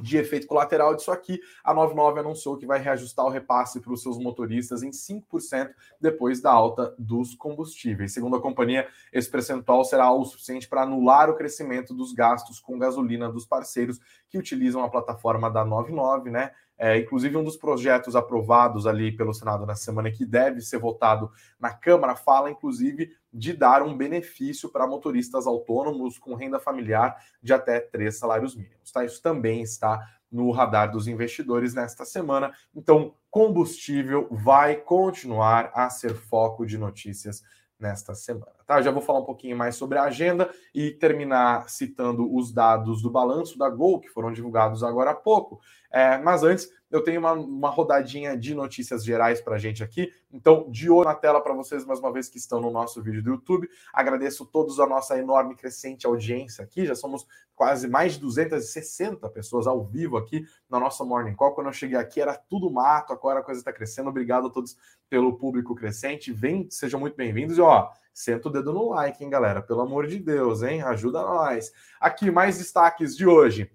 de 0.00 0.16
efeito 0.16 0.46
colateral 0.46 0.94
disso 0.94 1.10
aqui, 1.10 1.40
a 1.64 1.74
99 1.74 2.20
anunciou 2.20 2.56
que 2.56 2.66
vai 2.66 2.78
reajustar 2.78 3.24
o 3.26 3.30
repasse 3.30 3.80
para 3.80 3.92
os 3.92 4.02
seus 4.02 4.18
motoristas 4.18 4.82
em 4.82 4.90
5% 4.90 5.70
depois 6.00 6.40
da 6.40 6.52
alta 6.52 6.94
dos 6.98 7.34
combustíveis. 7.34 8.12
Segundo 8.12 8.36
a 8.36 8.40
companhia, 8.40 8.88
esse 9.12 9.30
percentual 9.30 9.84
será 9.84 10.10
o 10.12 10.24
suficiente 10.24 10.68
para 10.68 10.82
anular 10.82 11.28
o 11.28 11.36
crescimento 11.36 11.92
dos 11.92 12.12
gastos 12.12 12.60
com 12.60 12.78
gasolina 12.78 13.30
dos 13.30 13.44
parceiros 13.44 13.98
que 14.28 14.38
utilizam 14.38 14.84
a 14.84 14.88
plataforma 14.88 15.50
da 15.50 15.64
99, 15.64 16.30
né? 16.30 16.52
É, 16.82 16.96
inclusive, 16.96 17.36
um 17.36 17.44
dos 17.44 17.58
projetos 17.58 18.16
aprovados 18.16 18.86
ali 18.86 19.12
pelo 19.12 19.34
Senado 19.34 19.66
na 19.66 19.74
semana 19.74 20.10
que 20.10 20.24
deve 20.24 20.62
ser 20.62 20.78
votado 20.78 21.30
na 21.58 21.74
Câmara 21.74 22.16
fala, 22.16 22.50
inclusive, 22.50 23.14
de 23.32 23.52
dar 23.52 23.82
um 23.82 23.96
benefício 23.96 24.68
para 24.68 24.86
motoristas 24.86 25.46
autônomos 25.46 26.18
com 26.18 26.34
renda 26.34 26.58
familiar 26.58 27.16
de 27.42 27.52
até 27.52 27.80
três 27.80 28.18
salários 28.18 28.56
mínimos. 28.56 28.90
Tá? 28.90 29.04
Isso 29.04 29.22
também 29.22 29.62
está 29.62 30.00
no 30.30 30.50
radar 30.50 30.90
dos 30.90 31.08
investidores 31.08 31.74
nesta 31.74 32.04
semana. 32.04 32.52
Então, 32.74 33.14
combustível 33.30 34.28
vai 34.30 34.76
continuar 34.76 35.70
a 35.74 35.90
ser 35.90 36.14
foco 36.14 36.64
de 36.64 36.78
notícias 36.78 37.42
nesta 37.78 38.14
semana. 38.14 38.52
Tá? 38.66 38.82
Já 38.82 38.90
vou 38.90 39.02
falar 39.02 39.20
um 39.20 39.24
pouquinho 39.24 39.56
mais 39.56 39.74
sobre 39.74 39.98
a 39.98 40.04
agenda 40.04 40.50
e 40.74 40.90
terminar 40.90 41.68
citando 41.68 42.32
os 42.34 42.52
dados 42.52 43.02
do 43.02 43.10
balanço 43.10 43.58
da 43.58 43.68
Gol, 43.68 44.00
que 44.00 44.08
foram 44.08 44.32
divulgados 44.32 44.84
agora 44.84 45.10
há 45.12 45.14
pouco. 45.14 45.60
É, 45.90 46.18
mas 46.18 46.42
antes, 46.44 46.70
eu 46.90 47.02
tenho 47.02 47.20
uma, 47.20 47.32
uma 47.32 47.70
rodadinha 47.70 48.36
de 48.36 48.54
notícias 48.54 49.04
gerais 49.04 49.40
para 49.40 49.54
a 49.54 49.58
gente 49.58 49.82
aqui. 49.82 50.12
Então, 50.32 50.68
de 50.70 50.90
olho 50.90 51.04
na 51.04 51.14
tela 51.14 51.40
para 51.40 51.54
vocês, 51.54 51.84
mais 51.84 52.00
uma 52.00 52.12
vez, 52.12 52.28
que 52.28 52.36
estão 52.36 52.60
no 52.60 52.70
nosso 52.70 53.00
vídeo 53.00 53.22
do 53.22 53.30
YouTube. 53.30 53.68
Agradeço 53.92 54.44
todos 54.44 54.80
a 54.80 54.86
nossa 54.86 55.16
enorme 55.16 55.54
crescente 55.54 56.06
audiência 56.06 56.64
aqui. 56.64 56.84
Já 56.84 56.96
somos 56.96 57.26
quase 57.54 57.86
mais 57.86 58.14
de 58.14 58.20
260 58.20 59.28
pessoas 59.28 59.66
ao 59.66 59.84
vivo 59.84 60.16
aqui 60.16 60.44
na 60.68 60.80
nossa 60.80 61.04
Morning 61.04 61.34
Call. 61.34 61.54
Quando 61.54 61.68
eu 61.68 61.72
cheguei 61.72 61.96
aqui 61.96 62.20
era 62.20 62.34
tudo 62.34 62.70
mato, 62.70 63.12
agora 63.12 63.38
a 63.38 63.42
coisa 63.42 63.60
está 63.60 63.72
crescendo. 63.72 64.10
Obrigado 64.10 64.48
a 64.48 64.50
todos 64.50 64.76
pelo 65.08 65.36
público 65.36 65.74
crescente. 65.76 66.32
Vem, 66.32 66.68
sejam 66.70 66.98
muito 66.98 67.16
bem-vindos. 67.16 67.56
E 67.56 67.60
ó, 67.60 67.88
senta 68.12 68.48
o 68.48 68.50
dedo 68.50 68.72
no 68.72 68.90
like, 68.90 69.22
hein, 69.22 69.30
galera? 69.30 69.62
Pelo 69.62 69.82
amor 69.82 70.08
de 70.08 70.18
Deus, 70.18 70.62
hein? 70.62 70.82
Ajuda 70.82 71.22
nós. 71.22 71.72
Aqui, 72.00 72.30
mais 72.30 72.58
destaques 72.58 73.16
de 73.16 73.26
hoje. 73.26 73.70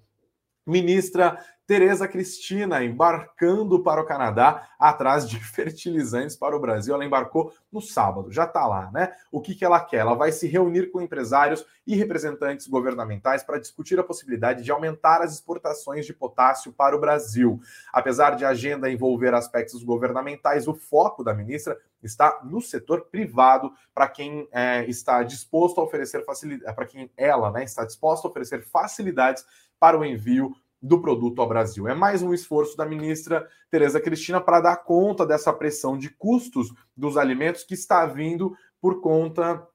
Ministra 0.66 1.38
Tereza 1.68 2.08
Cristina 2.08 2.84
embarcando 2.84 3.82
para 3.82 4.00
o 4.00 4.06
Canadá 4.06 4.70
atrás 4.78 5.28
de 5.28 5.40
fertilizantes 5.44 6.36
para 6.36 6.56
o 6.56 6.60
Brasil. 6.60 6.94
Ela 6.94 7.06
embarcou 7.06 7.52
no 7.72 7.82
sábado, 7.82 8.32
já 8.32 8.44
está 8.44 8.68
lá, 8.68 8.92
né? 8.92 9.14
O 9.32 9.42
que, 9.42 9.56
que 9.56 9.66
ela 9.66 9.80
quer? 9.80 9.98
Ela 9.98 10.14
vai 10.14 10.32
se 10.32 10.48
reunir 10.48 10.92
com 10.92 11.02
empresários 11.02 11.66
e 11.88 11.96
representantes 11.96 12.68
governamentais 12.68 13.44
para 13.44 13.60
discutir 13.60 14.00
a 14.00 14.04
possibilidade 14.04 14.64
de 14.64 14.72
aumentar 14.72 15.22
as 15.22 15.34
exportações 15.34 16.06
de 16.06 16.14
potássio 16.14 16.72
para 16.72 16.96
o 16.96 17.00
Brasil. 17.00 17.60
Apesar 17.92 18.36
de 18.36 18.46
a 18.46 18.50
agenda 18.50 18.90
envolver 18.90 19.34
aspectos 19.34 19.84
governamentais, 19.84 20.68
o 20.68 20.74
foco 20.76 21.24
da 21.24 21.34
ministra 21.34 21.78
está 22.04 22.42
no 22.44 22.62
setor 22.62 23.06
privado 23.06 23.72
para 23.94 24.08
quem 24.08 24.48
é, 24.52 24.86
está 24.86 25.24
disposto 25.24 25.82
a 25.82 25.84
oferecer 25.84 26.24
facilidade, 26.24 26.76
para 26.76 26.86
quem 26.86 27.10
ela 27.18 27.52
né, 27.52 27.64
está 27.64 27.84
disposta 27.84 28.28
a 28.28 28.30
oferecer 28.30 28.62
facilidades 28.62 29.44
para 29.80 29.98
o 29.98 30.06
envio 30.06 30.56
do 30.82 31.02
produto 31.02 31.42
ao 31.42 31.48
Brasil. 31.48 31.88
É 31.88 31.96
mais 31.96 32.22
um 32.22 32.34
esforço 32.34 32.78
da 32.78 32.86
ministra 32.86 33.48
Tereza 33.72 34.00
Cristina 34.00 34.40
para 34.40 34.62
dar 34.62 34.78
conta 34.78 35.26
dessa 35.26 35.52
pressão 35.52 35.98
de 35.98 36.10
custos 36.10 36.72
dos 36.96 37.18
alimentos 37.18 37.64
que 37.64 37.74
está 37.74 38.06
vindo 38.06 38.56
por 38.80 39.02
conta 39.02 39.68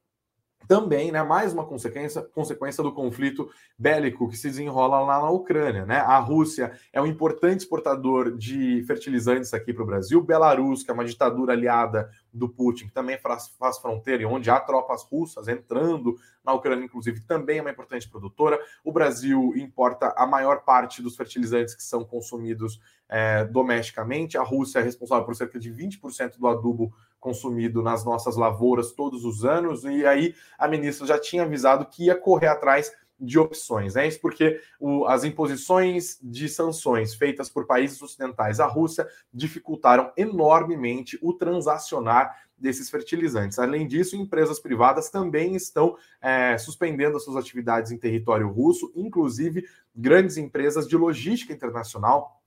também, 0.69 1.11
né, 1.11 1.21
mais 1.23 1.53
uma 1.53 1.67
consequência, 1.67 2.23
consequência 2.23 2.81
do 2.81 2.93
conflito 2.93 3.51
bélico 3.77 4.29
que 4.29 4.37
se 4.37 4.49
desenrola 4.49 5.01
lá 5.01 5.21
na 5.21 5.31
Ucrânia. 5.31 5.85
Né? 5.85 5.97
A 5.97 6.19
Rússia 6.19 6.73
é 6.93 7.03
um 7.03 7.07
importante 7.07 7.61
exportador 7.61 8.37
de 8.37 8.85
fertilizantes 8.87 9.53
aqui 9.53 9.73
para 9.73 9.83
o 9.83 9.87
Brasil. 9.87 10.23
Belarus, 10.23 10.85
que 10.85 10.91
é 10.93 10.95
uma 10.95 11.05
ditadura 11.05 11.55
aliada 11.55 12.09
do 12.33 12.49
Putin, 12.49 12.87
que 12.87 12.93
também 12.93 13.19
faz, 13.19 13.49
faz 13.59 13.79
fronteira 13.79 14.23
e 14.23 14.27
onde 14.27 14.51
há 14.51 14.61
tropas 14.61 15.03
russas 15.03 15.49
entrando 15.49 16.17
na 16.45 16.53
Ucrânia, 16.53 16.85
inclusive, 16.85 17.21
também 17.21 17.59
é 17.59 17.61
uma 17.61 17.71
importante 17.71 18.09
produtora. 18.09 18.59
O 18.85 18.93
Brasil 18.93 19.53
importa 19.57 20.15
a 20.17 20.27
maior 20.27 20.63
parte 20.65 21.03
dos 21.03 21.17
fertilizantes 21.17 21.75
que 21.75 21.83
são 21.83 22.05
consumidos 22.05 22.81
é, 23.09 23.45
domesticamente. 23.45 24.39
A 24.39 24.43
Rússia 24.43 24.79
é 24.79 24.83
responsável 24.83 25.25
por 25.25 25.35
cerca 25.35 25.59
de 25.59 25.71
20% 25.71 26.39
do 26.39 26.47
adubo 26.47 26.95
consumido 27.19 27.83
nas 27.83 28.05
nossas 28.05 28.37
lavouras 28.37 28.93
todos 28.93 29.25
os 29.25 29.45
anos, 29.45 29.85
e 29.85 30.07
aí 30.07 30.35
a 30.59 30.67
ministra 30.67 31.07
já 31.07 31.19
tinha 31.19 31.43
avisado 31.43 31.85
que 31.85 32.07
ia 32.07 32.17
correr 32.17 32.47
atrás 32.47 32.91
de 33.21 33.39
opções. 33.39 33.95
Né? 33.95 34.09
Isso 34.09 34.21
porque 34.21 34.61
o, 34.79 35.05
as 35.07 35.25
imposições 35.25 36.19
de 36.23 36.49
sanções 36.49 37.15
feitas 37.15 37.49
por 37.49 37.67
países 37.67 38.01
ocidentais 38.01 38.61
à 38.61 38.67
Rússia 38.67 39.07
dificultaram 39.33 40.13
enormemente 40.17 41.19
o 41.21 41.33
transacionar 41.33 42.35
desses 42.57 42.91
fertilizantes. 42.91 43.59
Além 43.59 43.87
disso, 43.87 44.17
empresas 44.17 44.61
privadas 44.61 45.11
também 45.11 45.55
estão 45.55 45.97
é, 46.21 46.57
suspendendo 46.59 47.17
as 47.17 47.25
suas 47.25 47.37
atividades 47.37 47.91
em 47.91 47.99
território 47.99 48.49
russo, 48.49 48.93
inclusive 48.95 49.67
grandes 49.95 50.37
empresas 50.37 50.87
de 50.87 50.97
logística 50.97 51.53
internacional 51.53 52.41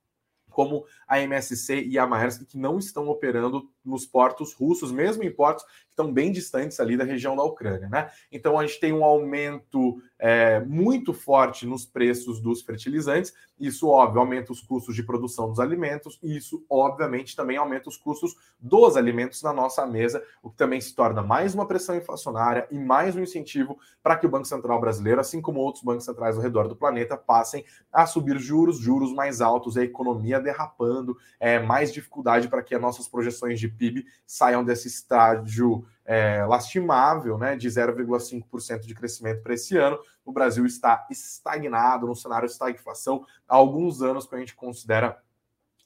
como 0.54 0.86
a 1.08 1.20
MSC 1.20 1.84
e 1.84 1.98
a 1.98 2.08
Maersk, 2.08 2.46
que 2.46 2.58
não 2.58 2.78
estão 2.78 3.10
operando 3.10 3.70
nos 3.84 4.06
portos 4.06 4.54
russos, 4.54 4.92
mesmo 4.92 5.24
em 5.24 5.32
portos 5.32 5.66
que 5.66 5.90
estão 5.90 6.14
bem 6.14 6.32
distantes 6.32 6.80
ali 6.80 6.96
da 6.96 7.04
região 7.04 7.36
da 7.36 7.44
Ucrânia, 7.44 7.90
né? 7.90 8.10
Então 8.32 8.58
a 8.58 8.66
gente 8.66 8.80
tem 8.80 8.94
um 8.94 9.04
aumento 9.04 10.02
é, 10.26 10.62
muito 10.62 11.14
forte 11.14 11.66
nos 11.66 11.86
preços 11.86 12.40
dos 12.40 12.62
fertilizantes, 12.62 13.34
isso, 13.60 13.90
óbvio, 13.90 14.22
aumenta 14.22 14.54
os 14.54 14.62
custos 14.62 14.96
de 14.96 15.04
produção 15.04 15.50
dos 15.50 15.60
alimentos, 15.60 16.18
e 16.24 16.38
isso, 16.38 16.66
obviamente, 16.70 17.36
também 17.36 17.58
aumenta 17.58 17.90
os 17.90 17.98
custos 17.98 18.34
dos 18.58 18.96
alimentos 18.96 19.44
na 19.44 19.52
nossa 19.52 19.86
mesa, 19.86 20.24
o 20.42 20.50
que 20.50 20.56
também 20.56 20.80
se 20.80 20.96
torna 20.96 21.22
mais 21.22 21.54
uma 21.54 21.68
pressão 21.68 21.94
inflacionária 21.98 22.66
e 22.72 22.80
mais 22.80 23.18
um 23.18 23.22
incentivo 23.22 23.78
para 24.02 24.16
que 24.16 24.26
o 24.26 24.30
Banco 24.30 24.46
Central 24.46 24.80
brasileiro, 24.80 25.20
assim 25.20 25.42
como 25.42 25.60
outros 25.60 25.84
bancos 25.84 26.06
centrais 26.06 26.38
ao 26.38 26.42
redor 26.42 26.70
do 26.70 26.76
planeta, 26.76 27.18
passem 27.18 27.66
a 27.92 28.06
subir 28.06 28.40
juros, 28.40 28.80
juros 28.80 29.12
mais 29.12 29.42
altos, 29.42 29.76
a 29.76 29.84
economia 29.84 30.40
derrapando, 30.40 31.18
é, 31.38 31.60
mais 31.60 31.92
dificuldade 31.92 32.48
para 32.48 32.64
que 32.64 32.74
as 32.74 32.82
nossas 32.82 33.10
projeções 33.10 33.60
de 33.60 33.68
PIB 33.68 34.06
saiam 34.26 34.64
desse 34.64 34.88
estágio 34.88 35.86
é, 36.06 36.44
lastimável, 36.46 37.38
né, 37.38 37.56
de 37.56 37.68
0,5% 37.68 38.82
de 38.82 38.94
crescimento 38.94 39.42
para 39.42 39.54
esse 39.54 39.78
ano. 39.78 40.00
O 40.26 40.32
Brasil 40.32 40.66
está 40.66 41.06
estagnado 41.10 42.08
no 42.08 42.16
cenário 42.16 42.48
de 42.48 42.54
estagflação 42.54 43.26
há 43.48 43.56
alguns 43.56 44.02
anos, 44.02 44.26
que 44.26 44.36
a 44.36 44.40
gente 44.40 44.56
considera 44.56 45.18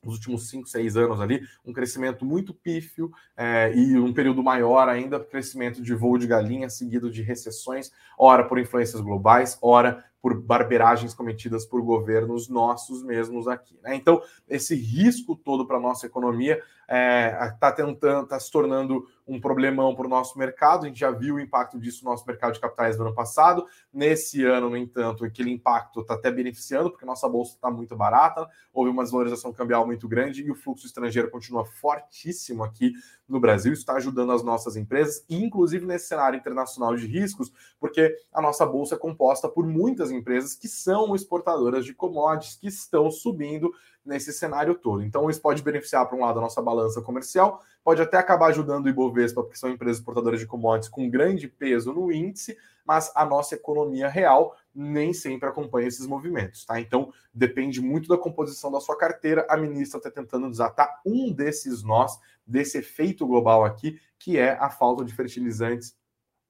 nos 0.04 0.16
últimos 0.16 0.50
5, 0.50 0.68
6 0.68 0.96
anos 0.96 1.20
ali, 1.20 1.42
um 1.66 1.74
crescimento 1.74 2.24
muito 2.24 2.54
pífio 2.54 3.12
é, 3.36 3.74
e 3.76 3.98
um 3.98 4.14
período 4.14 4.42
maior 4.44 4.88
ainda, 4.88 5.20
crescimento 5.20 5.82
de 5.82 5.94
voo 5.94 6.18
de 6.18 6.28
galinha, 6.28 6.70
seguido 6.70 7.12
de 7.12 7.22
recessões, 7.22 7.92
ora 8.18 8.44
por 8.46 8.60
influências 8.60 9.02
globais, 9.02 9.58
ora 9.62 10.06
por 10.22 10.40
barberagens 10.40 11.14
cometidas 11.14 11.66
por 11.66 11.82
governos 11.82 12.50
nossos 12.50 13.04
mesmos 13.04 13.48
aqui. 13.48 13.78
Né? 13.84 13.96
Então, 13.96 14.22
esse 14.48 14.76
risco 14.76 15.36
todo 15.36 15.66
para 15.66 15.78
a 15.78 15.82
nossa 15.82 16.06
economia 16.06 16.62
está 16.88 16.96
é, 16.96 17.58
tá 17.60 17.72
tentando, 17.72 18.24
está 18.24 18.40
se 18.40 18.50
tornando 18.50 19.06
um 19.28 19.42
problemão 19.42 19.94
para 19.94 20.06
o 20.06 20.10
nosso 20.10 20.40
mercado. 20.40 20.86
A 20.86 20.88
gente 20.88 21.00
já 21.00 21.12
viu 21.12 21.36
o 21.36 21.40
impacto 21.40 21.78
disso 21.78 22.06
no 22.06 22.12
nosso 22.12 22.26
mercado 22.26 22.54
de 22.54 22.62
capitais 22.62 22.96
do 22.96 23.04
ano 23.04 23.14
passado. 23.14 23.66
Nesse 23.92 24.46
ano, 24.46 24.70
no 24.70 24.78
entanto, 24.78 25.26
aquele 25.26 25.52
impacto 25.52 26.00
está 26.00 26.14
até 26.14 26.32
beneficiando, 26.32 26.90
porque 26.90 27.06
nossa 27.06 27.28
bolsa 27.28 27.56
está 27.56 27.70
muito 27.70 27.94
barata, 27.94 28.48
houve 28.74 28.90
uma 28.90 29.04
desvalorização 29.04 29.52
cambial 29.52 29.86
muito 29.86 30.08
grande 30.08 30.44
e 30.44 30.50
o 30.50 30.56
fluxo 30.56 30.86
estrangeiro 30.86 31.30
continua 31.30 31.66
fortíssimo 31.66 32.64
aqui 32.64 32.94
no 33.28 33.40
Brasil. 33.40 33.74
Isso 33.74 33.82
está 33.82 33.96
ajudando 33.96 34.32
as 34.32 34.42
nossas 34.42 34.78
empresas, 34.78 35.26
inclusive 35.30 35.86
nesse 35.86 36.08
cenário 36.08 36.40
internacional 36.40 36.96
de 36.96 37.06
riscos, 37.06 37.52
porque 37.78 38.16
a 38.32 38.42
nossa 38.42 38.66
bolsa 38.66 38.96
é 38.96 38.98
composta 38.98 39.50
por 39.50 39.68
muitas 39.68 40.10
empresas 40.10 40.56
que 40.56 40.70
são 40.70 41.14
exportadoras 41.14 41.84
de 41.84 41.94
commodities 41.94 42.56
que 42.56 42.68
estão 42.68 43.12
subindo 43.12 43.74
nesse 44.08 44.32
cenário 44.32 44.74
todo. 44.74 45.04
Então, 45.04 45.30
isso 45.30 45.42
pode 45.42 45.62
beneficiar, 45.62 46.08
por 46.08 46.18
um 46.18 46.22
lado, 46.22 46.40
a 46.40 46.42
nossa 46.42 46.62
balança 46.62 47.02
comercial, 47.02 47.62
pode 47.84 48.02
até 48.02 48.18
acabar 48.18 48.48
ajudando 48.48 48.86
o 48.86 48.90
Ibovespa, 48.90 49.44
porque 49.44 49.58
são 49.58 49.70
empresas 49.70 49.98
exportadoras 49.98 50.40
de 50.40 50.48
commodities 50.48 50.90
com 50.90 51.10
grande 51.10 51.48
peso 51.48 51.94
no 51.94 52.12
índice, 52.12 52.58
mas 52.86 53.12
a 53.14 53.26
nossa 53.26 53.56
economia 53.56 54.08
real 54.08 54.56
nem 54.74 55.14
sempre 55.14 55.50
acompanha 55.50 55.88
esses 55.88 56.08
movimentos, 56.08 56.66
tá? 56.66 56.80
Então, 56.80 57.12
depende 57.34 57.82
muito 57.82 58.08
da 58.08 58.18
composição 58.18 58.72
da 58.72 58.80
sua 58.80 58.98
carteira. 58.98 59.46
A 59.50 59.58
ministra 59.58 59.98
está 59.98 60.10
tentando 60.10 60.50
desatar 60.50 61.02
um 61.06 61.32
desses 61.32 61.84
nós, 61.84 62.18
desse 62.46 62.78
efeito 62.78 63.28
global 63.28 63.66
aqui, 63.66 64.00
que 64.18 64.38
é 64.38 64.58
a 64.58 64.70
falta 64.70 65.04
de 65.04 65.14
fertilizantes 65.14 65.96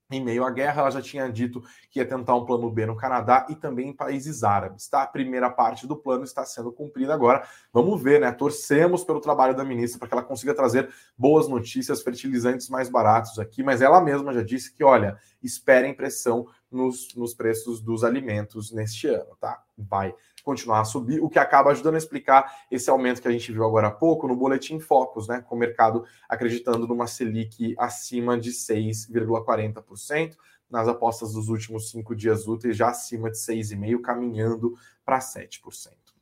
em 0.10 0.24
meio 0.24 0.46
à 0.46 0.50
guerra, 0.50 0.82
ela 0.82 0.91
já 0.91 1.02
tinha 1.02 1.30
dito 1.30 1.62
que 1.89 2.00
ia 2.00 2.06
tentar 2.06 2.36
um 2.36 2.46
plano 2.46 2.70
B 2.72 2.86
no 2.86 2.96
Canadá 2.96 3.46
e 3.50 3.56
também 3.56 3.89
em 3.89 3.93
países 3.93 4.43
árabes, 4.43 4.88
tá? 4.88 5.04
A 5.04 5.08
primeira 5.08 5.50
parte 5.50 5.86
do 5.86 5.98
plano 5.98 6.24
está 6.24 6.46
sendo 6.46 6.72
cumprida 6.72 7.13
agora. 7.13 7.46
Vamos 7.74 8.02
ver, 8.02 8.22
né? 8.22 8.32
Torcemos 8.32 9.04
pelo 9.04 9.20
trabalho 9.20 9.56
da 9.56 9.65
ministra 9.65 10.00
para 10.00 10.08
que 10.08 10.13
ela 10.13 10.24
consiga 10.24 10.54
trazer 10.54 10.89
boas 11.17 11.48
notícias, 11.50 12.02
fertilizantes 12.02 12.70
mais 12.70 12.89
baratos 12.89 13.38
aqui, 13.38 13.62
mas 13.62 13.82
ela 13.82 14.00
mesma 14.00 14.34
já 14.34 14.43
disse 14.43 14.74
que, 14.74 14.84
olha, 14.84 15.17
esperem 15.43 15.93
pressão 15.93 16.48
nos, 16.72 17.13
nos 17.15 17.34
preços 17.34 17.82
dos 17.82 18.04
alimentos 18.04 18.72
neste 18.72 19.08
ano, 19.08 19.36
tá? 19.39 19.62
Vai 19.78 20.13
continuar 20.48 20.80
a 20.80 20.86
subir, 20.86 21.22
o 21.22 21.30
que 21.30 21.38
acaba 21.38 21.72
ajudando 21.72 21.96
a 21.96 21.98
explicar 21.98 22.50
esse 22.72 22.90
aumento 22.90 23.22
que 23.22 23.28
a 23.28 23.32
gente 23.32 23.52
viu 23.52 23.66
agora 23.66 23.88
há 23.88 23.92
pouco 23.92 24.30
no 24.30 24.36
boletim 24.36 24.80
Focus, 24.80 25.28
né? 25.28 25.44
Com 25.46 25.58
o 25.58 25.60
mercado 25.60 26.06
acreditando 26.30 26.88
numa 26.88 27.06
Selic 27.06 27.76
acima 27.78 28.40
de 28.40 28.52
6,40%, 28.52 30.38
nas 30.70 30.88
apostas 30.88 31.34
dos 31.34 31.50
últimos 31.50 31.92
cinco 31.92 32.16
dias 32.16 32.48
úteis, 32.48 32.78
já 32.78 32.88
acima 32.88 33.30
de 33.30 33.38
6,5%, 33.38 34.00
caminhando 34.00 34.74
para 35.04 35.20
7%. 35.20 35.60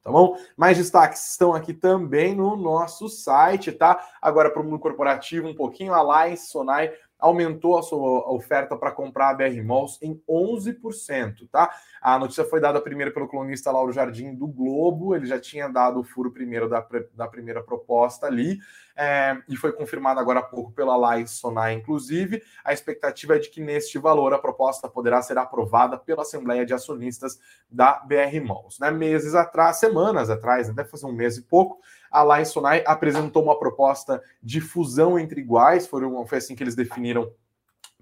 Tá 0.01 0.11
bom? 0.11 0.37
Mais 0.55 0.77
destaques 0.77 1.31
estão 1.31 1.53
aqui 1.53 1.73
também 1.73 2.35
no 2.35 2.55
nosso 2.55 3.07
site, 3.09 3.71
tá? 3.71 3.99
Agora 4.19 4.51
para 4.51 4.61
o 4.61 4.65
mundo 4.65 4.79
corporativo, 4.79 5.47
um 5.47 5.55
pouquinho, 5.55 5.93
a 5.93 5.97
Alliance 5.97 6.47
Sonai 6.47 6.91
aumentou 7.19 7.77
a 7.77 7.83
sua 7.83 8.31
oferta 8.31 8.75
para 8.75 8.91
comprar 8.91 9.29
a 9.29 9.33
BR 9.33 9.63
Malls 9.63 9.97
em 10.01 10.21
11%, 10.29 11.47
tá? 11.51 11.73
A 12.01 12.19
notícia 12.19 12.43
foi 12.43 12.59
dada 12.59 12.81
primeiro 12.81 13.13
pelo 13.13 13.27
colunista 13.27 13.71
Lauro 13.71 13.91
Jardim 13.91 14.35
do 14.35 14.47
Globo, 14.47 15.15
ele 15.15 15.25
já 15.25 15.39
tinha 15.39 15.67
dado 15.67 15.99
o 15.99 16.03
furo 16.03 16.31
primeiro 16.31 16.69
da, 16.69 16.85
da 17.13 17.27
primeira 17.27 17.63
proposta 17.63 18.27
ali, 18.27 18.59
é, 18.97 19.37
e 19.49 19.57
foi 19.57 19.73
confirmado 19.73 20.19
agora 20.19 20.39
há 20.39 20.43
pouco 20.43 20.71
pela 20.71 20.95
Lai 20.95 21.27
Sonai, 21.27 21.73
inclusive. 21.73 22.41
A 22.63 22.71
expectativa 22.71 23.35
é 23.35 23.39
de 23.39 23.49
que 23.49 23.59
neste 23.59 23.97
valor 23.97 24.33
a 24.33 24.39
proposta 24.39 24.87
poderá 24.87 25.21
ser 25.21 25.37
aprovada 25.37 25.97
pela 25.97 26.21
Assembleia 26.21 26.65
de 26.65 26.73
Acionistas 26.73 27.39
da 27.69 27.99
BR 27.99 28.39
Malls. 28.45 28.79
Né? 28.79 28.91
Meses 28.91 29.35
atrás, 29.35 29.77
semanas 29.77 30.29
atrás, 30.29 30.69
deve 30.73 30.89
fazer 30.89 31.05
um 31.07 31.11
mês 31.11 31.37
e 31.37 31.41
pouco, 31.41 31.79
a 32.15 32.23
Lai 32.23 32.45
Sonai 32.45 32.81
apresentou 32.85 33.43
uma 33.43 33.59
proposta 33.59 34.21
de 34.41 34.61
fusão 34.61 35.19
entre 35.19 35.41
iguais, 35.41 35.85
foi, 35.85 36.01
assim 36.31 36.55
que 36.55 36.63
eles 36.63 36.75
definiram 36.75 37.29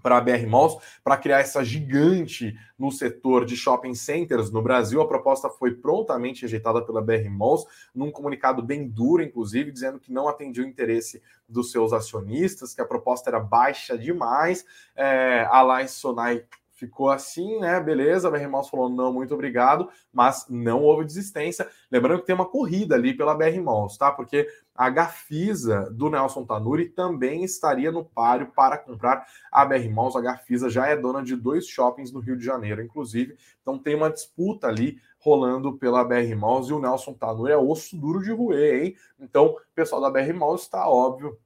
para 0.04 0.18
a 0.18 0.22
BR 0.22 0.46
Malls, 0.46 0.78
para 1.02 1.18
criar 1.18 1.40
essa 1.40 1.64
gigante 1.64 2.54
no 2.78 2.92
setor 2.92 3.46
de 3.46 3.56
shopping 3.56 3.96
centers 3.96 4.52
no 4.52 4.62
Brasil. 4.62 5.02
A 5.02 5.08
proposta 5.08 5.50
foi 5.50 5.74
prontamente 5.74 6.42
rejeitada 6.42 6.86
pela 6.86 7.02
BR 7.02 7.30
Malls, 7.30 7.66
num 7.96 8.12
comunicado 8.12 8.62
bem 8.62 8.88
duro, 8.88 9.24
inclusive, 9.24 9.72
dizendo 9.72 10.00
que 10.00 10.12
não 10.12 10.28
atendia 10.28 10.64
o 10.64 10.68
interesse 10.68 11.22
dos 11.48 11.72
seus 11.72 11.94
acionistas, 11.94 12.76
que 12.76 12.82
a 12.82 12.86
proposta 12.86 13.30
era 13.30 13.40
baixa 13.40 13.98
demais. 13.98 14.66
É, 14.96 15.48
a 15.50 15.60
Alliance 15.60 15.96
Sonai 15.96 16.44
ficou 16.74 17.10
assim, 17.10 17.60
né? 17.60 17.80
Beleza, 17.80 18.30
BR 18.30 18.48
Malls 18.48 18.70
falou 18.70 18.90
não, 18.90 19.14
muito 19.14 19.34
obrigado, 19.34 19.90
mas 20.12 20.46
não 20.50 20.82
houve 20.82 21.06
desistência. 21.06 21.68
Lembrando 21.92 22.22
que 22.22 22.26
tem 22.26 22.36
uma 22.36 22.50
corrida 22.50 22.96
ali 22.96 23.16
pela 23.16 23.36
BR 23.36 23.62
Malls, 23.62 23.98
tá? 23.98 24.12
Porque 24.12 24.48
a 24.76 24.90
Gafisa 24.90 25.90
do 25.92 26.10
Nelson 26.10 26.46
Tanuri 26.46 26.90
também 26.90 27.44
estaria 27.44 27.92
no 27.92 28.04
páreo 28.04 28.52
para 28.56 28.78
comprar 28.78 29.26
a 29.52 29.64
BR 29.66 29.90
Malls. 29.90 30.18
A 30.18 30.22
Gafisa 30.22 30.70
já 30.70 30.88
é 30.88 30.96
dona 30.96 31.24
de 31.24 31.36
dois 31.36 31.68
shoppings 31.68 32.12
no 32.12 32.20
Rio 32.20 32.38
de 32.38 32.44
Janeiro, 32.44 32.82
inclusive. 32.82 33.38
Então 33.62 33.78
tem 33.78 33.96
uma 33.96 34.10
disputa 34.10 34.68
ali 34.68 35.00
rolando 35.20 35.78
pela 35.78 36.04
BR 36.04 36.36
Malls 36.36 36.70
e 36.70 36.74
o 36.74 36.80
Nelson 36.80 37.14
Tanuri 37.14 37.54
é 37.54 37.58
osso 37.58 37.96
duro 37.96 38.22
de 38.22 38.32
roer, 38.32 38.84
hein? 38.84 38.96
Então, 39.18 39.46
o 39.46 39.58
pessoal 39.74 40.02
da 40.02 40.10
BR 40.10 40.34
Malls 40.34 40.64
está 40.64 40.90
óbvio 40.90 41.38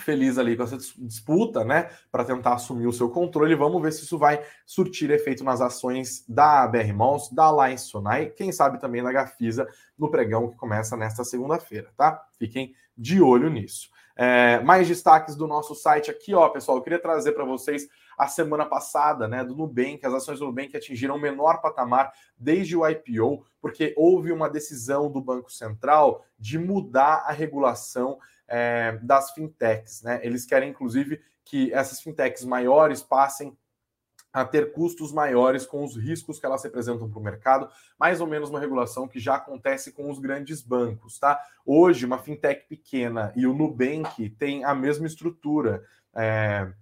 feliz 0.00 0.38
ali 0.38 0.56
com 0.56 0.62
essa 0.62 0.76
disputa, 0.76 1.64
né, 1.64 1.90
para 2.10 2.24
tentar 2.24 2.54
assumir 2.54 2.86
o 2.86 2.92
seu 2.92 3.08
controle. 3.10 3.54
Vamos 3.54 3.80
ver 3.80 3.92
se 3.92 4.04
isso 4.04 4.18
vai 4.18 4.42
surtir 4.66 5.10
efeito 5.10 5.44
nas 5.44 5.60
ações 5.60 6.24
da 6.28 6.66
BR 6.66 6.92
Malls, 6.92 7.34
da 7.34 7.44
Alliance 7.44 7.86
Sonai, 7.86 8.26
quem 8.26 8.52
sabe 8.52 8.80
também 8.80 9.02
da 9.02 9.12
Gafisa 9.12 9.68
no 9.98 10.10
pregão 10.10 10.48
que 10.48 10.56
começa 10.56 10.96
nesta 10.96 11.24
segunda-feira, 11.24 11.90
tá? 11.96 12.22
Fiquem 12.38 12.74
de 12.96 13.20
olho 13.20 13.48
nisso. 13.48 13.88
É, 14.22 14.60
mais 14.60 14.86
destaques 14.86 15.34
do 15.34 15.46
nosso 15.46 15.74
site 15.74 16.10
aqui, 16.10 16.34
ó, 16.34 16.46
pessoal. 16.50 16.76
Eu 16.76 16.82
queria 16.82 17.00
trazer 17.00 17.32
para 17.32 17.42
vocês 17.42 17.88
a 18.18 18.26
semana 18.26 18.66
passada, 18.66 19.26
né, 19.26 19.42
do 19.42 19.56
Nubank, 19.56 20.04
as 20.04 20.12
ações 20.12 20.38
do 20.38 20.44
Nubank 20.44 20.76
atingiram 20.76 21.16
o 21.16 21.18
menor 21.18 21.62
patamar 21.62 22.12
desde 22.38 22.76
o 22.76 22.86
IPO, 22.86 23.46
porque 23.62 23.94
houve 23.96 24.30
uma 24.30 24.50
decisão 24.50 25.10
do 25.10 25.22
Banco 25.22 25.50
Central 25.50 26.22
de 26.38 26.58
mudar 26.58 27.24
a 27.26 27.32
regulação 27.32 28.18
é, 28.50 28.98
das 29.02 29.30
fintechs. 29.30 30.02
Né? 30.02 30.20
Eles 30.22 30.44
querem, 30.44 30.70
inclusive, 30.70 31.22
que 31.44 31.72
essas 31.72 32.00
fintechs 32.00 32.44
maiores 32.44 33.02
passem 33.02 33.56
a 34.32 34.44
ter 34.44 34.72
custos 34.72 35.12
maiores 35.12 35.66
com 35.66 35.84
os 35.84 35.96
riscos 35.96 36.38
que 36.38 36.46
elas 36.46 36.62
representam 36.62 37.10
para 37.10 37.18
o 37.18 37.22
mercado, 37.22 37.68
mais 37.98 38.20
ou 38.20 38.26
menos 38.26 38.48
uma 38.48 38.60
regulação 38.60 39.08
que 39.08 39.18
já 39.18 39.34
acontece 39.34 39.92
com 39.92 40.08
os 40.08 40.20
grandes 40.20 40.62
bancos, 40.62 41.18
tá? 41.18 41.40
Hoje, 41.66 42.06
uma 42.06 42.18
fintech 42.18 42.68
pequena 42.68 43.32
e 43.34 43.46
o 43.46 43.54
Nubank 43.54 44.30
tem 44.30 44.64
a 44.64 44.74
mesma 44.74 45.06
estrutura. 45.06 45.84
É, 46.14 46.72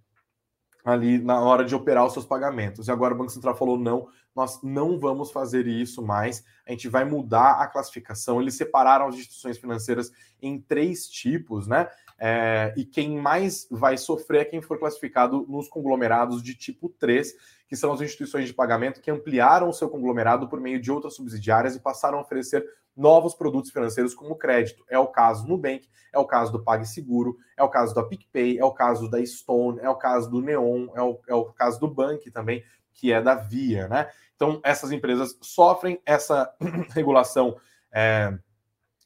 ali 0.85 1.19
na 1.19 1.41
hora 1.41 1.65
de 1.65 1.75
operar 1.75 2.07
os 2.07 2.13
seus 2.13 2.25
pagamentos. 2.25 2.89
E 2.89 2.91
agora 2.91 3.15
o 3.15 3.17
Banco 3.19 3.31
Central 3.31 3.57
falou: 3.57 3.79
não, 3.79 4.09
nós 4.39 4.63
não 4.63 5.01
vamos 5.01 5.33
fazer 5.33 5.67
isso 5.67 6.01
mais, 6.01 6.45
a 6.65 6.71
gente 6.71 6.89
vai 6.89 7.05
mudar 7.05 7.61
a 7.61 7.67
classificação. 7.67 8.41
Eles 8.41 8.55
separaram 8.55 9.09
as 9.09 9.17
instituições 9.17 9.59
financeiras 9.59 10.13
em 10.41 10.61
três 10.61 11.09
tipos, 11.09 11.67
né? 11.67 11.89
É, 12.21 12.73
e 12.77 12.85
quem 12.85 13.19
mais 13.19 13.67
vai 13.69 13.99
sofrer 13.99 14.43
é 14.43 14.45
quem 14.45 14.63
for 14.63 14.79
classificado 14.79 15.45
nos 15.49 15.69
conglomerados 15.69 16.41
de 16.41 16.55
tipo 16.55 16.89
3, 16.89 17.35
que 17.69 17.75
são 17.75 17.93
as 17.93 18.01
instituições 18.01 18.47
de 18.47 18.55
pagamento 18.55 19.01
que 19.01 19.11
ampliaram 19.11 19.69
o 19.69 19.73
seu 19.73 19.89
conglomerado 19.89 20.49
por 20.49 20.61
meio 20.61 20.81
de 20.81 20.91
outras 20.91 21.15
subsidiárias 21.15 21.75
e 21.75 21.81
passaram 21.81 22.19
a 22.19 22.23
oferecer 22.23 22.65
novos 22.97 23.35
produtos 23.35 23.73
financeiros 23.73 24.15
como 24.15 24.37
crédito. 24.37 24.85
É 24.89 24.99
o 24.99 25.09
caso 25.09 25.43
do 25.43 25.49
Nubank, 25.49 25.89
é 26.13 26.19
o 26.19 26.25
caso 26.25 26.53
do 26.53 26.63
PagSeguro, 26.63 27.37
é 27.57 27.63
o 27.63 27.69
caso 27.69 27.93
da 27.93 28.05
PicPay, 28.05 28.59
é 28.59 28.65
o 28.65 28.73
caso 28.73 29.11
da 29.11 29.25
Stone, 29.25 29.81
é 29.81 29.91
o 29.91 29.97
caso 29.97 30.31
do 30.31 30.41
Neon, 30.41 30.89
é 30.95 31.03
o, 31.03 31.21
é 31.29 31.35
o 31.35 31.45
caso 31.47 31.81
do 31.81 31.89
Bank 31.89 32.31
também, 32.31 32.63
que 32.99 33.11
é 33.13 33.23
da 33.23 33.37
Via, 33.37 33.87
né? 33.87 34.11
Então, 34.35 34.61
essas 34.65 34.91
empresas 34.91 35.39
sofrem 35.41 36.01
essa 36.05 36.53
regulação. 36.93 37.57
É, 37.93 38.37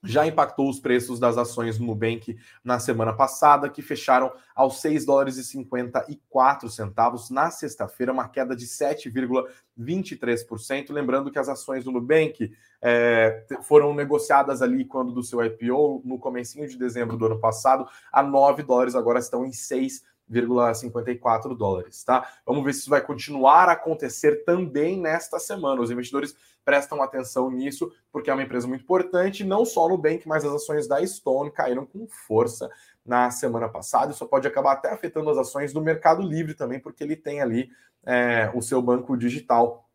já 0.05 0.27
impactou 0.27 0.69
os 0.69 0.81
preços 0.81 1.21
das 1.21 1.39
ações 1.39 1.79
do 1.79 1.85
Nubank 1.85 2.37
na 2.65 2.81
semana 2.81 3.13
passada, 3.13 3.69
que 3.69 3.81
fecharam 3.81 4.33
aos 4.55 4.81
6 4.81 5.07
dólares 5.07 5.37
e 5.37 5.45
54 5.45 6.69
centavos 6.69 7.31
na 7.31 7.53
sexta-feira, 7.53 8.13
uma 8.13 8.29
queda 8.29 8.57
de 8.57 8.67
7,23%. 8.67 10.91
Lembrando 10.91 11.31
que 11.31 11.39
as 11.39 11.49
ações 11.49 11.85
do 11.85 11.93
Nubank 11.93 12.53
é, 12.81 13.47
foram 13.63 13.95
negociadas 13.95 14.61
ali 14.61 14.85
quando 14.85 15.13
do 15.13 15.23
seu 15.23 15.41
IPO, 15.45 16.03
no 16.05 16.19
comecinho 16.19 16.67
de 16.67 16.77
dezembro 16.77 17.17
do 17.17 17.27
ano 17.27 17.39
passado, 17.39 17.87
a 18.11 18.25
9 18.25 18.65
dólares, 18.65 18.97
agora 18.97 19.21
estão 19.21 19.47
em 19.47 19.53
6 19.53 20.03
1,54 20.33 21.57
dólares, 21.57 22.03
tá? 22.05 22.27
Vamos 22.47 22.65
ver 22.65 22.73
se 22.73 22.81
isso 22.81 22.91
vai 22.91 23.01
continuar 23.01 23.69
a 23.69 23.73
acontecer 23.73 24.45
também 24.45 24.99
nesta 24.99 25.39
semana. 25.39 25.81
Os 25.81 25.91
investidores 25.91 26.35
prestam 26.65 27.03
atenção 27.03 27.51
nisso, 27.51 27.93
porque 28.11 28.31
é 28.31 28.33
uma 28.33 28.43
empresa 28.43 28.67
muito 28.67 28.83
importante, 28.83 29.45
não 29.45 29.65
só 29.65 29.89
no 29.89 29.99
Bank, 29.99 30.27
mas 30.27 30.45
as 30.45 30.53
ações 30.53 30.87
da 30.87 31.05
Stone 31.05 31.51
caíram 31.51 31.85
com 31.85 32.07
força 32.09 32.71
na 33.05 33.31
semana 33.31 33.69
passada. 33.69 34.13
Isso 34.13 34.27
pode 34.27 34.47
acabar 34.47 34.73
até 34.73 34.91
afetando 34.91 35.31
as 35.31 35.39
ações 35.39 35.73
do 35.73 35.81
Mercado 35.81 36.23
Livre 36.23 36.55
também, 36.55 36.79
porque 36.79 37.03
ele 37.03 37.17
tem 37.17 37.41
ali 37.41 37.71
é, 38.05 38.51
o 38.55 38.63
seu 38.63 38.81
banco 38.81 39.17
digital 39.17 39.89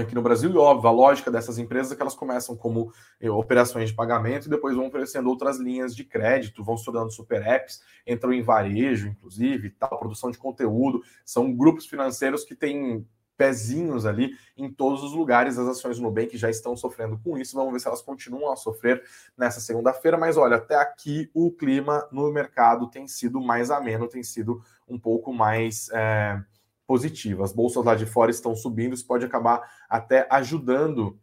aqui 0.00 0.14
no 0.14 0.22
Brasil, 0.22 0.50
e 0.50 0.56
óbvio, 0.56 0.88
a 0.88 0.92
lógica 0.92 1.30
dessas 1.30 1.58
empresas 1.58 1.92
é 1.92 1.96
que 1.96 2.02
elas 2.02 2.14
começam 2.14 2.56
como 2.56 2.92
eh, 3.20 3.30
operações 3.30 3.90
de 3.90 3.94
pagamento 3.94 4.46
e 4.46 4.50
depois 4.50 4.76
vão 4.76 4.86
oferecendo 4.86 5.28
outras 5.28 5.58
linhas 5.58 5.94
de 5.94 6.04
crédito, 6.04 6.64
vão 6.64 6.76
se 6.76 6.84
tornando 6.84 7.10
super 7.10 7.40
apps, 7.46 7.80
entram 8.06 8.32
em 8.32 8.42
varejo, 8.42 9.08
inclusive, 9.08 9.70
tal, 9.70 9.98
produção 9.98 10.30
de 10.30 10.38
conteúdo, 10.38 11.02
são 11.24 11.54
grupos 11.54 11.86
financeiros 11.86 12.44
que 12.44 12.54
têm 12.54 13.06
pezinhos 13.38 14.04
ali 14.04 14.36
em 14.56 14.70
todos 14.70 15.02
os 15.04 15.12
lugares. 15.12 15.56
As 15.56 15.68
ações 15.68 15.96
do 15.96 16.02
Nubank 16.02 16.36
já 16.36 16.50
estão 16.50 16.76
sofrendo 16.76 17.16
com 17.18 17.38
isso. 17.38 17.54
Vamos 17.54 17.72
ver 17.72 17.78
se 17.78 17.86
elas 17.86 18.02
continuam 18.02 18.52
a 18.52 18.56
sofrer 18.56 19.02
nessa 19.36 19.60
segunda-feira. 19.60 20.18
Mas 20.18 20.36
olha, 20.36 20.56
até 20.56 20.74
aqui 20.74 21.30
o 21.32 21.52
clima 21.52 22.06
no 22.10 22.30
mercado 22.32 22.90
tem 22.90 23.06
sido 23.06 23.40
mais 23.40 23.70
ameno, 23.70 24.08
tem 24.08 24.24
sido 24.24 24.60
um 24.88 24.98
pouco 24.98 25.32
mais. 25.32 25.88
É 25.92 26.42
positiva. 26.88 27.44
As 27.44 27.52
bolsas 27.52 27.84
lá 27.84 27.94
de 27.94 28.06
fora 28.06 28.30
estão 28.30 28.56
subindo, 28.56 28.94
isso 28.94 29.06
pode 29.06 29.24
acabar 29.24 29.60
até 29.90 30.26
ajudando 30.30 31.20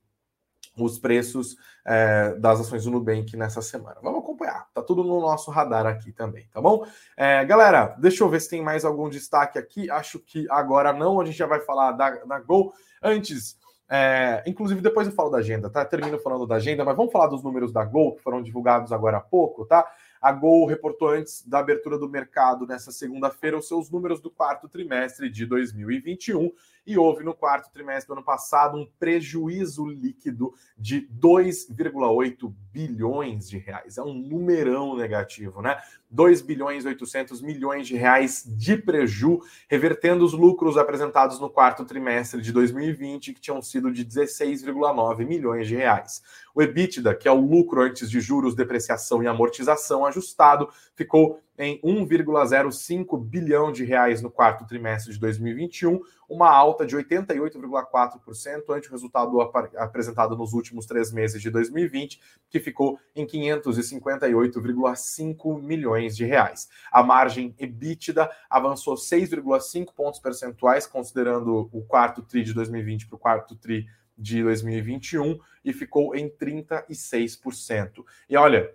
os 0.78 1.00
preços 1.00 1.58
é, 1.86 2.36
das 2.36 2.60
ações 2.60 2.84
do 2.84 2.92
Nubank 2.92 3.36
nessa 3.36 3.62
semana. 3.62 3.98
Vamos 4.04 4.20
acompanhar, 4.20 4.68
tá 4.74 4.82
tudo 4.84 5.04
no 5.04 5.20
nosso 5.20 5.50
radar 5.50 5.88
aqui 5.88 6.12
também, 6.12 6.48
tá 6.54 6.62
bom? 6.62 6.86
É, 7.18 7.44
galera, 7.46 7.96
deixa 7.98 8.24
eu 8.24 8.30
ver 8.30 8.42
se 8.42 8.50
tem 8.50 8.62
mais 8.62 8.86
algum 8.86 9.10
destaque 9.10 9.58
aqui. 9.58 9.90
Acho 9.90 10.20
que 10.20 10.46
agora 10.52 10.94
não, 10.94 11.20
a 11.20 11.26
gente 11.26 11.38
já 11.38 11.48
vai 11.48 11.62
falar 11.62 11.94
da, 11.94 12.12
da 12.12 12.40
Gol. 12.40 12.72
Antes, 13.02 13.58
é, 13.90 14.44
inclusive 14.46 14.82
depois 14.82 15.08
eu 15.08 15.14
falo 15.14 15.30
da 15.30 15.38
agenda, 15.40 15.70
tá? 15.70 15.84
Termino 15.84 16.20
falando 16.20 16.46
da 16.46 16.56
agenda, 16.56 16.86
mas 16.86 16.96
vamos 16.96 17.12
falar 17.12 17.28
dos 17.28 17.42
números 17.42 17.72
da 17.72 17.84
Gol 17.84 18.16
que 18.16 18.22
foram 18.22 18.42
divulgados 18.42 18.92
agora 18.92 19.18
há 19.18 19.22
pouco, 19.22 19.66
tá? 19.66 19.84
A 20.22 20.32
Gol 20.32 20.66
reportou 20.66 21.10
antes 21.10 21.46
da 21.46 21.60
abertura 21.60 21.98
do 21.98 22.10
mercado 22.10 22.66
nessa 22.66 22.92
segunda-feira 22.92 23.58
os 23.58 23.68
seus 23.68 23.90
números 23.90 24.20
do 24.20 24.30
quarto 24.30 24.68
trimestre 24.68 25.30
de 25.30 25.46
2021 25.46 26.52
e 26.86 26.98
houve 26.98 27.24
no 27.24 27.34
quarto 27.34 27.72
trimestre 27.72 28.08
do 28.08 28.14
ano 28.14 28.24
passado 28.24 28.78
um 28.78 28.88
prejuízo 29.00 29.86
líquido 29.86 30.54
de 30.78 31.08
2,8 31.20 32.54
bilhões 32.72 33.50
de 33.50 33.58
reais. 33.58 33.98
É 33.98 34.04
um 34.04 34.14
numerão 34.14 34.96
negativo, 34.96 35.62
né? 35.62 35.82
2 36.10 36.42
bilhões 36.42 36.86
e 36.86 36.88
800 36.88 37.42
milhões 37.42 37.88
de 37.88 37.96
reais 37.96 38.44
de 38.46 38.78
preju, 38.78 39.42
revertendo 39.70 40.24
os 40.24 40.34
lucros 40.34 40.78
apresentados 40.78 41.40
no 41.40 41.50
quarto 41.50 41.84
trimestre 41.84 42.42
de 42.42 42.52
2020, 42.52 43.34
que 43.34 43.42
tinham 43.42 43.62
sido 43.62 43.92
de 43.92 44.06
16,9 44.06 45.26
milhões 45.26 45.68
de 45.68 45.76
reais. 45.76 46.22
O 46.54 46.62
EBITDA, 46.62 47.16
que 47.16 47.28
é 47.28 47.32
o 47.32 47.40
lucro 47.40 47.82
antes 47.82 48.10
de 48.10 48.22
juros, 48.22 48.56
depreciação 48.56 49.22
e 49.22 49.28
amortização 49.28 50.06
ajustado, 50.06 50.70
ficou 50.96 51.42
em 51.58 51.80
1,05 51.82 53.18
bilhão 53.24 53.72
de 53.72 53.86
reais 53.86 54.22
no 54.22 54.30
quarto 54.30 54.68
trimestre 54.68 55.14
de 55.14 55.20
2021, 55.20 56.02
uma 56.28 56.50
alta 56.50 56.86
de 56.86 56.94
88,4% 56.96 58.64
ante 58.70 58.90
o 58.90 58.92
resultado 58.92 59.40
ap 59.42 59.56
apresentado 59.78 60.36
nos 60.36 60.52
últimos 60.54 60.86
três 60.86 61.12
meses 61.12 61.42
de 61.42 61.50
2020, 61.50 62.20
que 62.50 62.60
ficou 62.60 63.00
em 63.16 63.26
558,5 63.26 65.62
milhões 65.62 66.16
de 66.16 66.26
reais. 66.26 66.70
A 66.92 67.02
margem 67.02 67.56
EBITDA 67.58 68.30
avançou 68.50 68.96
6,5 68.96 69.94
pontos 69.94 70.20
percentuais, 70.20 70.86
considerando 70.86 71.70
o 71.72 71.82
quarto 71.84 72.22
TRI 72.22 72.44
de 72.44 72.54
2020 72.54 73.08
para 73.08 73.16
o 73.16 73.20
quarto 73.20 73.56
TRI 73.56 73.88
de 74.18 74.44
2021, 74.44 75.40
e 75.64 75.72
ficou 75.74 76.16
em 76.16 76.30
36%. 76.30 78.04
E 78.30 78.38
olha, 78.38 78.72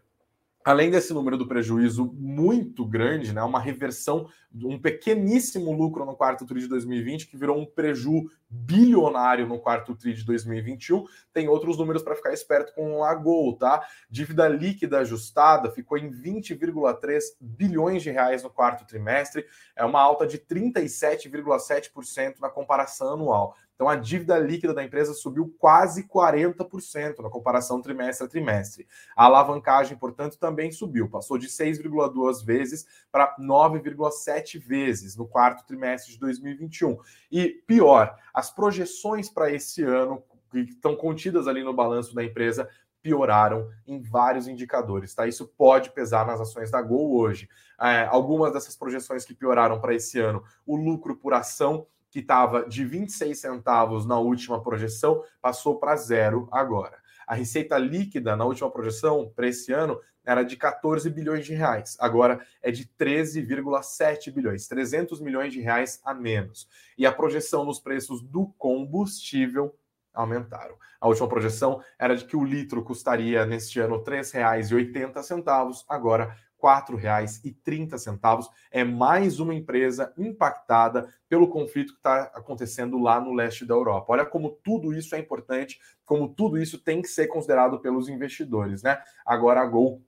além 0.65 0.91
desse 0.91 1.15
número 1.15 1.39
do 1.39 1.49
prejuízo 1.49 2.13
muito 2.15 2.85
grande, 2.85 3.33
né, 3.33 3.43
uma 3.43 3.61
reversão, 3.61 4.29
um 4.55 4.79
pequeníssimo 4.79 5.73
lucro 5.73 6.05
no 6.05 6.15
quarto 6.15 6.45
TRI 6.45 6.61
de 6.61 6.69
2020, 6.69 7.29
que 7.29 7.37
virou 7.37 7.59
um 7.59 7.65
preju 7.65 8.29
bilionário 8.49 9.47
no 9.47 9.59
quarto 9.59 9.95
TRI 9.95 10.13
de 10.13 10.25
2021, 10.25 11.05
tem 11.33 11.49
outros 11.49 11.79
números 11.79 12.03
para 12.03 12.15
ficar 12.15 12.33
esperto 12.33 12.75
com 12.75 13.03
a 13.03 13.15
Gol, 13.15 13.57
tá? 13.57 13.87
Dívida 14.11 14.49
líquida 14.49 14.99
ajustada 14.99 15.71
ficou 15.71 15.97
em 15.97 16.11
20,3 16.11 17.21
bilhões 17.41 18.03
de 18.03 18.11
reais 18.11 18.43
no 18.43 18.51
quarto 18.51 18.87
trimestre, 18.87 19.47
é 19.75 19.85
uma 19.85 20.01
alta 20.01 20.27
de 20.27 20.39
37,7% 20.39 22.41
na 22.41 22.51
comparação 22.51 23.15
anual. 23.15 23.57
Então 23.81 23.89
a 23.89 23.97
dívida 23.97 24.39
líquida 24.39 24.74
da 24.74 24.85
empresa 24.85 25.14
subiu 25.14 25.57
quase 25.59 26.07
40% 26.07 27.20
na 27.20 27.31
comparação 27.31 27.81
trimestre 27.81 28.26
a 28.26 28.28
trimestre. 28.28 28.87
A 29.16 29.24
alavancagem, 29.24 29.97
portanto, 29.97 30.37
também 30.39 30.70
subiu, 30.70 31.09
passou 31.09 31.39
de 31.39 31.47
6,2 31.47 32.45
vezes 32.45 32.87
para 33.11 33.35
9,7 33.41 34.59
vezes 34.59 35.16
no 35.16 35.26
quarto 35.26 35.64
trimestre 35.66 36.12
de 36.12 36.18
2021. 36.18 36.99
E 37.33 37.49
pior, 37.66 38.14
as 38.35 38.51
projeções 38.51 39.31
para 39.31 39.51
esse 39.51 39.83
ano 39.83 40.22
que 40.51 40.59
estão 40.59 40.95
contidas 40.95 41.49
ali 41.49 41.64
no 41.64 41.72
balanço 41.72 42.14
da 42.14 42.22
empresa 42.22 42.68
pioraram 43.01 43.70
em 43.87 43.99
vários 43.99 44.47
indicadores, 44.47 45.14
tá? 45.14 45.26
Isso 45.26 45.49
pode 45.57 45.91
pesar 45.93 46.26
nas 46.26 46.39
ações 46.39 46.70
da 46.70 46.83
Gol 46.83 47.16
hoje. 47.16 47.49
É, 47.81 48.05
algumas 48.11 48.53
dessas 48.53 48.76
projeções 48.76 49.24
que 49.24 49.33
pioraram 49.33 49.81
para 49.81 49.95
esse 49.95 50.20
ano, 50.20 50.45
o 50.66 50.76
lucro 50.76 51.16
por 51.16 51.33
ação 51.33 51.87
que 52.11 52.19
estava 52.19 52.69
de 52.69 52.85
26 52.85 53.39
centavos 53.39 54.05
na 54.05 54.19
última 54.19 54.63
projeção, 54.63 55.23
passou 55.41 55.79
para 55.79 55.97
zero 55.97 56.49
agora. 56.51 56.99
A 57.27 57.35
receita 57.35 57.79
líquida 57.79 58.37
na 58.37 58.45
última 58.45 58.71
projeção 58.71 59.33
para 59.35 59.47
esse 59.47 59.73
ano 59.73 60.01
era 60.25 60.43
de 60.43 60.57
14 60.57 61.09
bilhões 61.09 61.47
de 61.47 61.55
reais, 61.55 61.97
agora 61.99 62.45
é 62.63 62.71
de 62.71 62.85
13,7 62.85 64.31
bilhões, 64.33 64.69
300 64.69 65.21
milhões 65.21 65.53
de 65.53 65.61
reais 65.61 66.01
a 66.05 66.13
menos. 66.13 66.69
E 66.99 67.07
a 67.07 67.13
projeção 67.13 67.65
nos 67.65 67.81
preços 67.81 68.21
do 68.21 68.49
combustível 68.59 69.75
aumentaram. 70.13 70.77
A 71.01 71.09
última 71.09 71.29
projeção 71.29 71.81
era 71.99 72.15
de 72.17 72.25
que 72.25 72.37
o 72.37 72.45
litro 72.45 72.83
custaria 72.83 73.47
neste 73.47 73.81
ano 73.81 73.97
R$ 73.97 74.05
3,80, 74.05 75.85
agora 75.89 76.37
R$ 76.63 76.83
4,30. 76.99 78.49
É 78.71 78.85
mais 78.85 79.41
uma 79.41 79.55
empresa 79.55 80.13
impactada 80.19 81.09
pelo 81.29 81.49
conflito 81.49 81.93
que 81.93 81.99
está 81.99 82.25
acontecendo 82.35 82.99
lá 82.99 83.21
no 83.21 83.33
leste 83.33 83.65
da 83.65 83.75
Europa. 83.75 84.13
Olha 84.13 84.27
como 84.27 84.51
tudo 84.63 84.93
isso 84.93 85.15
é 85.15 85.19
importante, 85.19 85.79
como 86.05 86.29
tudo 86.29 86.59
isso 86.59 86.79
tem 86.79 87.01
que 87.01 87.09
ser 87.09 87.27
considerado 87.29 87.81
pelos 87.81 88.09
investidores, 88.09 88.83
né? 88.83 89.01
Agora 89.25 89.61
a 89.61 89.67
Gol 89.67 90.03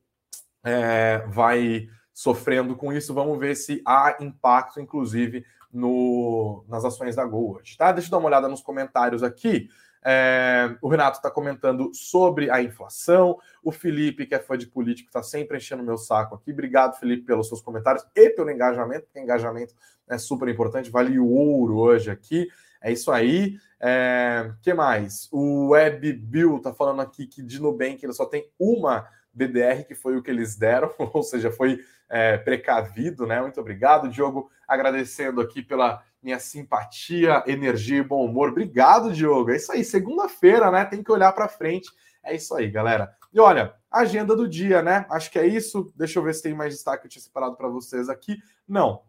é, 0.64 1.24
vai 1.28 1.88
sofrendo 2.12 2.76
com 2.76 2.92
isso. 2.92 3.14
Vamos 3.14 3.38
ver 3.38 3.56
se 3.56 3.82
há 3.86 4.16
impacto, 4.20 4.80
inclusive, 4.80 5.44
no, 5.72 6.64
nas 6.68 6.84
ações 6.84 7.16
da 7.16 7.24
Gol 7.24 7.56
hoje. 7.56 7.76
Tá? 7.76 7.92
Deixa 7.92 8.08
eu 8.08 8.10
dar 8.12 8.18
uma 8.18 8.28
olhada 8.28 8.48
nos 8.48 8.60
comentários 8.60 9.22
aqui. 9.22 9.68
É, 10.04 10.76
o 10.82 10.88
Renato 10.88 11.18
está 11.18 11.30
comentando 11.30 11.90
sobre 11.94 12.50
a 12.50 12.62
inflação. 12.62 13.38
O 13.62 13.70
Felipe, 13.70 14.26
que 14.26 14.34
é 14.34 14.38
fã 14.38 14.58
de 14.58 14.66
político, 14.66 15.08
está 15.08 15.22
sempre 15.22 15.56
enchendo 15.56 15.82
meu 15.82 15.96
saco 15.96 16.34
aqui. 16.34 16.52
Obrigado, 16.52 16.98
Felipe, 16.98 17.24
pelos 17.24 17.48
seus 17.48 17.60
comentários 17.60 18.04
e 18.14 18.30
pelo 18.30 18.50
engajamento, 18.50 19.06
porque 19.06 19.20
engajamento 19.20 19.74
é 20.08 20.18
super 20.18 20.48
importante, 20.48 20.90
vale 20.90 21.18
o 21.18 21.28
ouro 21.28 21.78
hoje 21.78 22.10
aqui. 22.10 22.48
É 22.80 22.90
isso 22.90 23.12
aí. 23.12 23.56
É, 23.80 24.52
que 24.60 24.74
mais? 24.74 25.28
O 25.32 25.68
Web 25.68 26.12
Bill 26.12 26.56
está 26.56 26.72
falando 26.72 27.00
aqui 27.00 27.26
que 27.26 27.42
de 27.42 27.60
Nubank 27.60 28.04
ele 28.04 28.12
só 28.12 28.26
tem 28.26 28.48
uma 28.58 29.08
BDR, 29.32 29.84
que 29.86 29.94
foi 29.94 30.16
o 30.16 30.22
que 30.22 30.30
eles 30.30 30.56
deram, 30.56 30.92
ou 30.98 31.22
seja, 31.22 31.50
foi 31.50 31.80
é, 32.08 32.36
precavido, 32.36 33.26
né? 33.26 33.40
Muito 33.40 33.60
obrigado, 33.60 34.08
Diogo. 34.08 34.50
Agradecendo 34.68 35.40
aqui 35.40 35.62
pela 35.62 36.02
minha 36.22 36.38
simpatia, 36.38 37.42
energia 37.46 37.98
e 37.98 38.02
bom 38.02 38.24
humor. 38.24 38.50
Obrigado, 38.50 39.12
Diogo. 39.12 39.50
É 39.50 39.56
isso 39.56 39.72
aí, 39.72 39.82
segunda-feira, 39.84 40.70
né? 40.70 40.84
Tem 40.84 41.02
que 41.02 41.10
olhar 41.10 41.32
para 41.32 41.48
frente. 41.48 41.90
É 42.22 42.34
isso 42.34 42.54
aí, 42.54 42.70
galera. 42.70 43.12
E 43.32 43.40
olha, 43.40 43.74
agenda 43.90 44.36
do 44.36 44.46
dia, 44.46 44.82
né? 44.82 45.06
Acho 45.10 45.30
que 45.30 45.38
é 45.38 45.46
isso. 45.46 45.92
Deixa 45.96 46.18
eu 46.18 46.22
ver 46.22 46.34
se 46.34 46.42
tem 46.42 46.54
mais 46.54 46.74
destaque 46.74 47.02
que 47.02 47.06
eu 47.06 47.10
tinha 47.10 47.22
separado 47.22 47.56
para 47.56 47.68
vocês 47.68 48.08
aqui. 48.08 48.38
Não, 48.68 49.02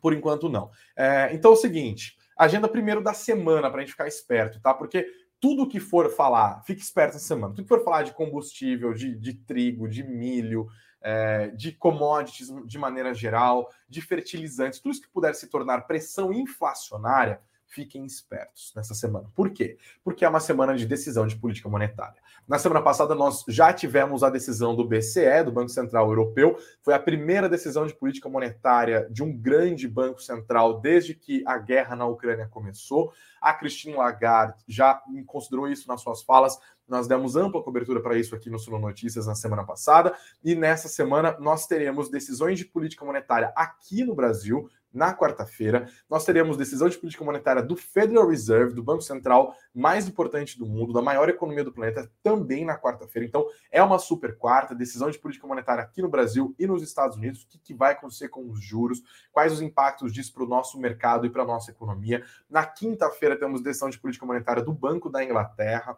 por 0.00 0.14
enquanto 0.14 0.48
não. 0.48 0.70
É, 0.96 1.30
então 1.32 1.50
é 1.50 1.54
o 1.54 1.56
seguinte: 1.56 2.16
agenda 2.36 2.68
primeiro 2.68 3.02
da 3.02 3.12
semana 3.12 3.68
para 3.68 3.78
a 3.78 3.80
gente 3.80 3.92
ficar 3.92 4.08
esperto, 4.08 4.60
tá? 4.60 4.72
Porque 4.72 5.06
tudo 5.40 5.66
que 5.66 5.80
for 5.80 6.10
falar, 6.10 6.62
fique 6.64 6.82
esperto 6.82 7.16
essa 7.16 7.26
semana, 7.26 7.54
tudo 7.54 7.62
que 7.64 7.68
for 7.68 7.82
falar 7.82 8.02
de 8.02 8.12
combustível, 8.12 8.92
de, 8.92 9.16
de 9.16 9.34
trigo, 9.34 9.88
de 9.88 10.04
milho, 10.04 10.68
é, 11.00 11.48
de 11.48 11.72
commodities 11.72 12.48
de 12.66 12.78
maneira 12.78 13.14
geral, 13.14 13.68
de 13.88 14.02
fertilizantes, 14.02 14.80
tudo 14.80 14.92
isso 14.92 15.02
que 15.02 15.08
puder 15.08 15.34
se 15.34 15.48
tornar 15.48 15.86
pressão 15.86 16.32
inflacionária, 16.32 17.40
fiquem 17.70 18.04
espertos 18.04 18.72
nessa 18.74 18.94
semana. 18.94 19.30
Por 19.34 19.50
quê? 19.50 19.78
Porque 20.02 20.24
é 20.24 20.28
uma 20.28 20.40
semana 20.40 20.76
de 20.76 20.84
decisão 20.84 21.26
de 21.26 21.36
política 21.36 21.68
monetária. 21.68 22.20
Na 22.46 22.58
semana 22.58 22.82
passada, 22.82 23.14
nós 23.14 23.44
já 23.48 23.72
tivemos 23.72 24.24
a 24.24 24.28
decisão 24.28 24.74
do 24.74 24.84
BCE, 24.84 25.44
do 25.44 25.52
Banco 25.52 25.68
Central 25.68 26.08
Europeu. 26.08 26.58
Foi 26.82 26.94
a 26.94 26.98
primeira 26.98 27.48
decisão 27.48 27.86
de 27.86 27.94
política 27.94 28.28
monetária 28.28 29.08
de 29.10 29.22
um 29.22 29.32
grande 29.32 29.86
banco 29.86 30.20
central 30.20 30.80
desde 30.80 31.14
que 31.14 31.44
a 31.46 31.56
guerra 31.58 31.94
na 31.94 32.06
Ucrânia 32.06 32.48
começou. 32.48 33.12
A 33.40 33.54
Christine 33.54 33.94
Lagarde 33.94 34.62
já 34.66 35.00
considerou 35.26 35.68
isso 35.68 35.86
nas 35.86 36.00
suas 36.00 36.22
falas. 36.22 36.58
Nós 36.88 37.06
demos 37.06 37.36
ampla 37.36 37.62
cobertura 37.62 38.02
para 38.02 38.18
isso 38.18 38.34
aqui 38.34 38.50
no 38.50 38.58
Suno 38.58 38.80
Notícias 38.80 39.28
na 39.28 39.36
semana 39.36 39.64
passada. 39.64 40.12
E 40.42 40.56
nessa 40.56 40.88
semana, 40.88 41.36
nós 41.38 41.68
teremos 41.68 42.10
decisões 42.10 42.58
de 42.58 42.64
política 42.64 43.04
monetária 43.04 43.52
aqui 43.54 44.02
no 44.04 44.12
Brasil 44.12 44.68
na 44.92 45.14
quarta-feira. 45.14 45.88
Nós 46.08 46.24
teremos 46.24 46.56
decisão 46.56 46.88
de 46.88 46.98
política 46.98 47.24
monetária 47.24 47.62
do 47.62 47.76
Federal 47.76 48.28
Reserve, 48.28 48.74
do 48.74 48.82
Banco 48.82 49.02
Central 49.02 49.54
mais 49.74 50.08
importante 50.08 50.58
do 50.58 50.66
mundo, 50.66 50.92
da 50.92 51.02
maior 51.02 51.28
economia 51.28 51.64
do 51.64 51.72
planeta, 51.72 52.10
também 52.22 52.64
na 52.64 52.76
quarta-feira. 52.76 53.26
Então, 53.26 53.46
é 53.70 53.82
uma 53.82 53.98
super 53.98 54.36
quarta, 54.36 54.74
decisão 54.74 55.10
de 55.10 55.18
política 55.18 55.46
monetária 55.46 55.82
aqui 55.82 56.02
no 56.02 56.08
Brasil 56.08 56.54
e 56.58 56.66
nos 56.66 56.82
Estados 56.82 57.16
Unidos. 57.16 57.42
O 57.42 57.48
que, 57.48 57.58
que 57.58 57.74
vai 57.74 57.92
acontecer 57.92 58.28
com 58.28 58.48
os 58.50 58.60
juros? 58.60 59.02
Quais 59.32 59.52
os 59.52 59.60
impactos 59.60 60.12
disso 60.12 60.32
para 60.32 60.44
o 60.44 60.48
nosso 60.48 60.78
mercado 60.78 61.26
e 61.26 61.30
para 61.30 61.42
a 61.42 61.46
nossa 61.46 61.70
economia? 61.70 62.24
Na 62.48 62.66
quinta-feira, 62.66 63.38
temos 63.38 63.62
decisão 63.62 63.90
de 63.90 63.98
política 63.98 64.26
monetária 64.26 64.62
do 64.62 64.72
Banco 64.72 65.08
da 65.08 65.22
Inglaterra. 65.24 65.96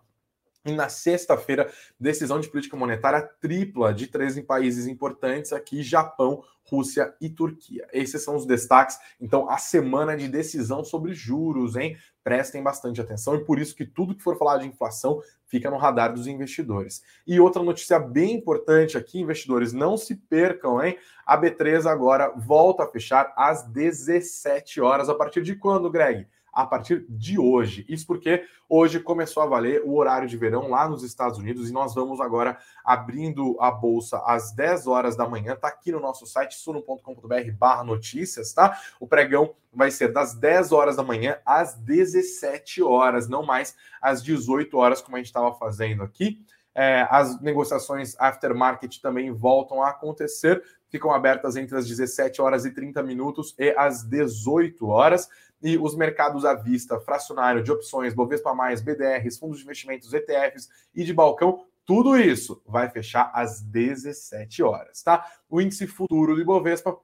E 0.65 0.71
na 0.71 0.89
sexta-feira, 0.89 1.73
decisão 1.99 2.39
de 2.39 2.49
política 2.49 2.77
monetária 2.77 3.29
tripla 3.41 3.93
de 3.93 4.07
três 4.07 4.39
países 4.41 4.87
importantes 4.87 5.53
aqui: 5.53 5.83
Japão, 5.83 6.45
Rússia 6.65 7.13
e 7.21 7.29
Turquia. 7.29 7.89
Esses 7.93 8.23
são 8.23 8.37
os 8.37 8.47
destaques. 8.47 8.97
Então, 9.21 9.51
a 9.51 9.59
semana 9.59 10.17
de 10.17 10.29
decisão 10.29 10.85
sobre 10.85 11.13
juros, 11.15 11.75
hein? 11.75 11.97
Prestem 12.23 12.63
bastante 12.63 13.01
atenção 13.01 13.35
e 13.35 13.45
por 13.45 13.59
isso 13.59 13.75
que 13.75 13.85
tudo 13.85 14.15
que 14.15 14.23
for 14.23 14.39
falar 14.39 14.59
de 14.59 14.69
inflação 14.69 15.21
fica 15.47 15.69
no 15.69 15.77
radar 15.77 16.15
dos 16.15 16.29
investidores. 16.29 17.03
E 17.27 17.41
outra 17.41 17.61
notícia 17.61 17.99
bem 17.99 18.35
importante 18.35 18.97
aqui, 18.97 19.19
investidores, 19.19 19.73
não 19.73 19.97
se 19.97 20.15
percam, 20.15 20.81
hein? 20.81 20.97
A 21.27 21.37
B3 21.37 21.91
agora 21.91 22.33
volta 22.37 22.85
a 22.85 22.89
fechar 22.89 23.33
às 23.37 23.67
17 23.67 24.81
horas. 24.81 25.09
A 25.09 25.15
partir 25.17 25.43
de 25.43 25.57
quando, 25.57 25.91
Greg? 25.91 26.29
A 26.53 26.67
partir 26.67 27.07
de 27.09 27.39
hoje. 27.39 27.85
Isso 27.89 28.07
porque 28.07 28.45
hoje 28.69 29.01
começou 29.01 29.43
a 29.43 29.47
valer 29.47 29.83
o 29.85 29.95
horário 29.97 30.29
de 30.29 30.37
verão 30.37 30.69
lá 30.69 30.89
nos 30.89 31.03
Estados 31.03 31.39
Unidos 31.39 31.71
e 31.71 31.73
nós 31.73 31.95
vamos 31.95 32.21
agora 32.21 32.59
abrindo 32.85 33.57
a 33.61 33.71
bolsa 33.71 34.23
às 34.27 34.53
10 34.53 34.87
horas 34.87 35.17
da 35.17 35.29
manhã. 35.29 35.57
Tá 35.57 35.69
aqui 35.69 35.91
no 35.91 36.01
nosso 36.01 36.27
site 36.27 36.55
suno.com.br/barra 36.57 37.85
notícias, 37.85 38.53
tá? 38.53 38.79
O 39.01 39.07
pregão 39.07 39.55
vai 39.73 39.91
ser 39.91 40.13
das 40.13 40.35
10 40.35 40.73
horas 40.73 40.97
da 40.97 41.03
manhã 41.03 41.39
às 41.47 41.75
17 41.75 42.83
horas, 42.83 43.29
não 43.29 43.43
mais 43.43 43.75
às 44.01 44.23
18 44.23 44.77
horas, 44.77 45.01
como 45.01 45.17
a 45.17 45.19
gente 45.19 45.27
estava 45.27 45.55
fazendo 45.55 46.03
aqui. 46.03 46.45
É, 46.75 47.07
as 47.11 47.41
negociações 47.41 48.17
aftermarket 48.19 48.99
também 49.01 49.31
voltam 49.31 49.83
a 49.83 49.91
acontecer, 49.91 50.63
ficam 50.89 51.13
abertas 51.13 51.57
entre 51.57 51.77
as 51.77 51.87
17 51.87 52.41
horas 52.41 52.65
e 52.65 52.71
30 52.71 53.03
minutos 53.03 53.55
e 53.59 53.75
as 53.77 54.03
18 54.05 54.87
horas 54.87 55.29
e 55.63 55.79
os 55.79 55.95
mercados 55.95 56.45
à 56.45 56.55
vista, 56.55 56.99
fracionário 57.01 57.63
de 57.63 57.71
opções, 57.71 58.15
Bovespa+, 58.15 58.53
BDRs, 58.83 59.39
fundos 59.39 59.59
de 59.59 59.65
investimentos, 59.65 60.13
ETFs 60.13 60.69
e 60.95 61.05
de 61.05 61.15
balcão, 61.15 61.65
tudo 61.85 62.17
isso 62.17 62.63
vai 62.67 62.89
fechar 62.89 63.31
às 63.35 63.61
17 63.61 64.63
horas, 64.63 65.03
tá? 65.03 65.25
O 65.49 65.61
índice 65.61 65.87
futuro 65.87 66.35
do 66.35 66.41
Ibovespa 66.41 66.97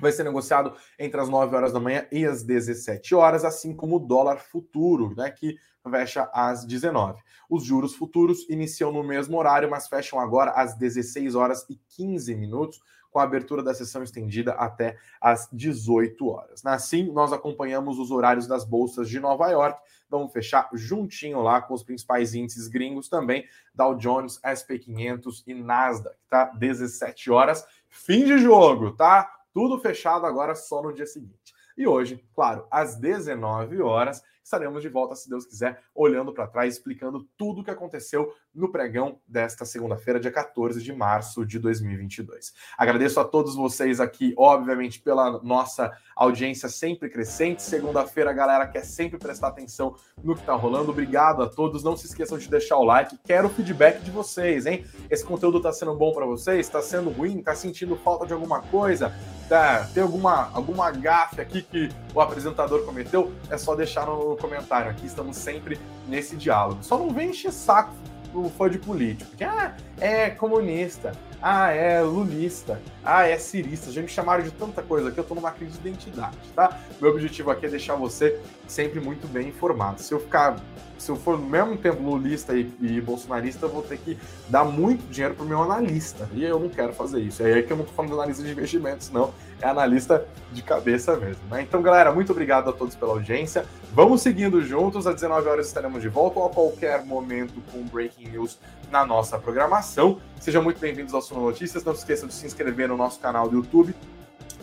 vai 0.00 0.12
ser 0.12 0.24
negociado 0.24 0.74
entre 0.98 1.20
as 1.20 1.28
9 1.28 1.54
horas 1.54 1.72
da 1.72 1.80
manhã 1.80 2.06
e 2.10 2.24
as 2.24 2.42
17 2.42 3.14
horas, 3.14 3.44
assim 3.44 3.74
como 3.74 3.96
o 3.96 4.00
dólar 4.00 4.38
futuro, 4.38 5.14
né, 5.16 5.30
que 5.30 5.56
fecha 5.90 6.28
às 6.32 6.64
19. 6.64 7.20
Os 7.48 7.64
juros 7.64 7.94
futuros 7.94 8.48
iniciam 8.48 8.92
no 8.92 9.02
mesmo 9.02 9.38
horário, 9.38 9.70
mas 9.70 9.88
fecham 9.88 10.20
agora 10.20 10.50
às 10.52 10.76
16 10.76 11.34
horas 11.34 11.66
e 11.68 11.76
15 11.96 12.34
minutos 12.34 12.80
com 13.10 13.18
a 13.18 13.24
abertura 13.24 13.62
da 13.62 13.74
sessão 13.74 14.02
estendida 14.02 14.52
até 14.52 14.96
às 15.20 15.48
18 15.52 16.28
horas. 16.28 16.64
Assim, 16.64 17.10
nós 17.10 17.32
acompanhamos 17.32 17.98
os 17.98 18.10
horários 18.10 18.46
das 18.46 18.64
bolsas 18.64 19.08
de 19.08 19.18
Nova 19.18 19.48
York. 19.48 19.80
Vamos 20.08 20.32
fechar 20.32 20.68
juntinho 20.72 21.40
lá 21.40 21.60
com 21.60 21.74
os 21.74 21.82
principais 21.82 22.34
índices 22.34 22.68
gringos 22.68 23.08
também, 23.08 23.44
Dow 23.74 23.96
Jones, 23.96 24.40
SP 24.42 24.78
500 24.78 25.44
e 25.46 25.54
Nasdaq, 25.54 26.16
tá? 26.28 26.44
17 26.46 27.30
horas, 27.30 27.64
fim 27.88 28.24
de 28.24 28.38
jogo, 28.38 28.92
tá? 28.92 29.39
Tudo 29.52 29.78
fechado 29.78 30.26
agora 30.26 30.54
só 30.54 30.82
no 30.82 30.92
dia 30.92 31.06
seguinte. 31.06 31.52
E 31.76 31.86
hoje, 31.86 32.24
claro, 32.34 32.66
às 32.70 32.96
19 32.96 33.80
horas, 33.80 34.22
estaremos 34.42 34.82
de 34.82 34.88
volta, 34.88 35.14
se 35.14 35.28
Deus 35.28 35.44
quiser, 35.44 35.82
olhando 35.94 36.32
para 36.32 36.46
trás, 36.46 36.74
explicando 36.74 37.28
tudo 37.36 37.60
o 37.60 37.64
que 37.64 37.70
aconteceu 37.70 38.32
no 38.54 38.70
pregão 38.70 39.20
desta 39.26 39.64
segunda-feira, 39.64 40.18
dia 40.18 40.32
14 40.32 40.82
de 40.82 40.92
março 40.92 41.46
de 41.46 41.58
2022. 41.58 42.52
Agradeço 42.76 43.20
a 43.20 43.24
todos 43.24 43.54
vocês 43.54 44.00
aqui, 44.00 44.34
obviamente, 44.36 45.00
pela 45.00 45.40
nossa 45.42 45.92
audiência 46.16 46.68
sempre 46.68 47.08
crescente. 47.08 47.62
Segunda-feira, 47.62 48.30
a 48.30 48.34
galera 48.34 48.66
quer 48.66 48.84
sempre 48.84 49.18
prestar 49.18 49.48
atenção 49.48 49.94
no 50.22 50.34
que 50.34 50.40
está 50.40 50.54
rolando. 50.54 50.90
Obrigado 50.90 51.42
a 51.42 51.48
todos. 51.48 51.82
Não 51.82 51.96
se 51.96 52.06
esqueçam 52.06 52.38
de 52.38 52.48
deixar 52.48 52.76
o 52.76 52.84
like. 52.84 53.18
Quero 53.24 53.46
o 53.46 53.50
feedback 53.50 54.00
de 54.00 54.10
vocês, 54.10 54.66
hein? 54.66 54.84
Esse 55.08 55.24
conteúdo 55.24 55.58
está 55.58 55.72
sendo 55.72 55.94
bom 55.94 56.12
para 56.12 56.26
vocês? 56.26 56.66
Está 56.66 56.82
sendo 56.82 57.10
ruim? 57.10 57.38
Está 57.38 57.54
sentindo 57.54 57.96
falta 57.96 58.26
de 58.26 58.32
alguma 58.32 58.62
coisa? 58.62 59.14
Tá, 59.48 59.88
tem 59.92 60.02
alguma, 60.02 60.50
alguma 60.52 60.90
gafe 60.92 61.40
aqui 61.40 61.62
que 61.62 61.88
o 62.14 62.20
apresentador 62.20 62.84
cometeu? 62.84 63.32
É 63.50 63.58
só 63.58 63.74
deixar 63.74 64.06
no 64.06 64.29
comentário. 64.36 64.90
Aqui 64.90 65.06
estamos 65.06 65.36
sempre 65.36 65.78
nesse 66.06 66.36
diálogo. 66.36 66.82
Só 66.82 66.98
não 66.98 67.10
vem 67.10 67.30
encher 67.30 67.52
saco 67.52 67.94
o 68.34 68.48
fã 68.48 68.68
de 68.68 68.78
político. 68.78 69.36
Que 69.36 69.44
ah, 69.44 69.76
é 69.98 70.30
comunista, 70.30 71.12
ah, 71.42 71.70
é 71.70 72.00
lulista, 72.00 72.80
ah, 73.04 73.26
é 73.26 73.36
cirista. 73.38 73.90
Já 73.90 74.02
me 74.02 74.08
chamaram 74.08 74.42
de 74.42 74.50
tanta 74.50 74.82
coisa 74.82 75.10
que 75.10 75.18
eu 75.18 75.24
tô 75.24 75.34
numa 75.34 75.50
crise 75.50 75.78
de 75.78 75.88
identidade, 75.88 76.36
tá? 76.54 76.78
Meu 77.00 77.10
objetivo 77.10 77.50
aqui 77.50 77.66
é 77.66 77.68
deixar 77.68 77.94
você 77.94 78.40
sempre 78.66 79.00
muito 79.00 79.26
bem 79.26 79.48
informado. 79.48 80.00
Se 80.00 80.12
eu 80.12 80.20
ficar 80.20 80.56
se 81.00 81.10
eu 81.10 81.16
for 81.16 81.38
no 81.38 81.46
mesmo 81.46 81.76
tempo 81.78 82.02
lulista 82.02 82.54
e, 82.54 82.70
e, 82.78 83.00
bolsonarista, 83.00 83.64
eu 83.64 83.70
vou 83.70 83.82
ter 83.82 83.96
que 83.96 84.18
dar 84.48 84.64
muito 84.64 85.02
dinheiro 85.10 85.34
pro 85.34 85.46
meu 85.46 85.62
analista. 85.62 86.28
E 86.34 86.44
eu 86.44 86.60
não 86.60 86.68
quero 86.68 86.92
fazer 86.92 87.20
isso. 87.20 87.42
É 87.42 87.54
aí 87.54 87.62
que 87.62 87.72
eu 87.72 87.76
não 87.76 87.84
tô 87.84 87.92
falando 87.92 88.10
de 88.12 88.18
analista 88.18 88.42
de 88.42 88.50
investimentos, 88.50 89.10
não. 89.10 89.32
É 89.62 89.66
analista 89.66 90.26
de 90.52 90.62
cabeça 90.62 91.16
mesmo. 91.16 91.42
Né? 91.50 91.62
Então, 91.62 91.80
galera, 91.80 92.12
muito 92.12 92.32
obrigado 92.32 92.68
a 92.68 92.72
todos 92.72 92.94
pela 92.94 93.12
audiência. 93.12 93.64
Vamos 93.94 94.20
seguindo 94.20 94.62
juntos. 94.62 95.06
Às 95.06 95.14
19 95.14 95.48
horas 95.48 95.66
estaremos 95.66 96.02
de 96.02 96.08
volta 96.08 96.38
ou 96.38 96.46
a 96.46 96.50
qualquer 96.50 97.04
momento 97.04 97.62
com 97.72 97.82
Breaking 97.84 98.28
News 98.28 98.58
na 98.90 99.04
nossa 99.06 99.38
programação. 99.38 100.20
Sejam 100.38 100.62
muito 100.62 100.78
bem-vindos 100.80 101.14
ao 101.14 101.22
Suno 101.22 101.40
Notícias. 101.40 101.82
Não 101.82 101.94
se 101.94 102.00
esqueçam 102.00 102.28
de 102.28 102.34
se 102.34 102.46
inscrever 102.46 102.88
no 102.88 102.96
nosso 102.96 103.18
canal 103.20 103.48
do 103.48 103.56
YouTube 103.56 103.94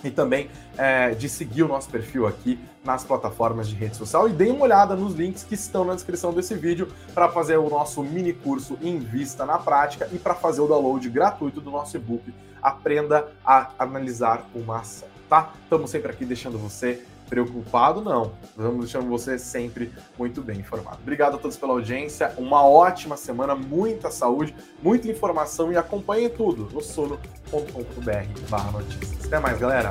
e 0.03 0.11
também 0.11 0.49
é, 0.77 1.11
de 1.11 1.27
seguir 1.27 1.63
o 1.63 1.67
nosso 1.67 1.89
perfil 1.89 2.27
aqui 2.27 2.59
nas 2.83 3.03
plataformas 3.03 3.67
de 3.67 3.75
rede 3.75 3.97
social 3.97 4.29
e 4.29 4.31
deem 4.31 4.51
uma 4.51 4.63
olhada 4.63 4.95
nos 4.95 5.13
links 5.15 5.43
que 5.43 5.55
estão 5.55 5.83
na 5.83 5.93
descrição 5.93 6.33
desse 6.33 6.55
vídeo 6.55 6.87
para 7.13 7.29
fazer 7.29 7.57
o 7.57 7.69
nosso 7.69 8.01
mini 8.03 8.33
curso 8.33 8.77
em 8.81 8.99
vista 8.99 9.45
na 9.45 9.57
prática 9.57 10.09
e 10.11 10.17
para 10.17 10.35
fazer 10.35 10.61
o 10.61 10.67
download 10.67 11.09
gratuito 11.09 11.59
do 11.59 11.71
nosso 11.71 11.97
e-book 11.97 12.33
Aprenda 12.61 13.27
a 13.45 13.69
analisar 13.77 14.45
uma 14.53 14.79
ação, 14.79 15.07
tá? 15.29 15.53
Estamos 15.63 15.89
sempre 15.89 16.11
aqui 16.11 16.25
deixando 16.25 16.57
você 16.57 17.05
preocupado, 17.29 18.01
não. 18.01 18.31
Vamos 18.55 18.85
deixando 18.85 19.07
você 19.07 19.37
sempre 19.37 19.91
muito 20.17 20.41
bem 20.41 20.59
informado. 20.59 20.97
Obrigado 21.01 21.35
a 21.35 21.37
todos 21.37 21.57
pela 21.57 21.73
audiência, 21.73 22.33
uma 22.37 22.65
ótima 22.65 23.17
semana, 23.17 23.55
muita 23.55 24.09
saúde, 24.09 24.55
muita 24.81 25.07
informação 25.07 25.71
e 25.71 25.77
acompanhe 25.77 26.29
tudo 26.29 26.69
no 26.73 26.81
sono.com.br 26.81 28.71
notícias. 28.73 29.25
Até 29.25 29.39
mais, 29.39 29.59
galera! 29.59 29.89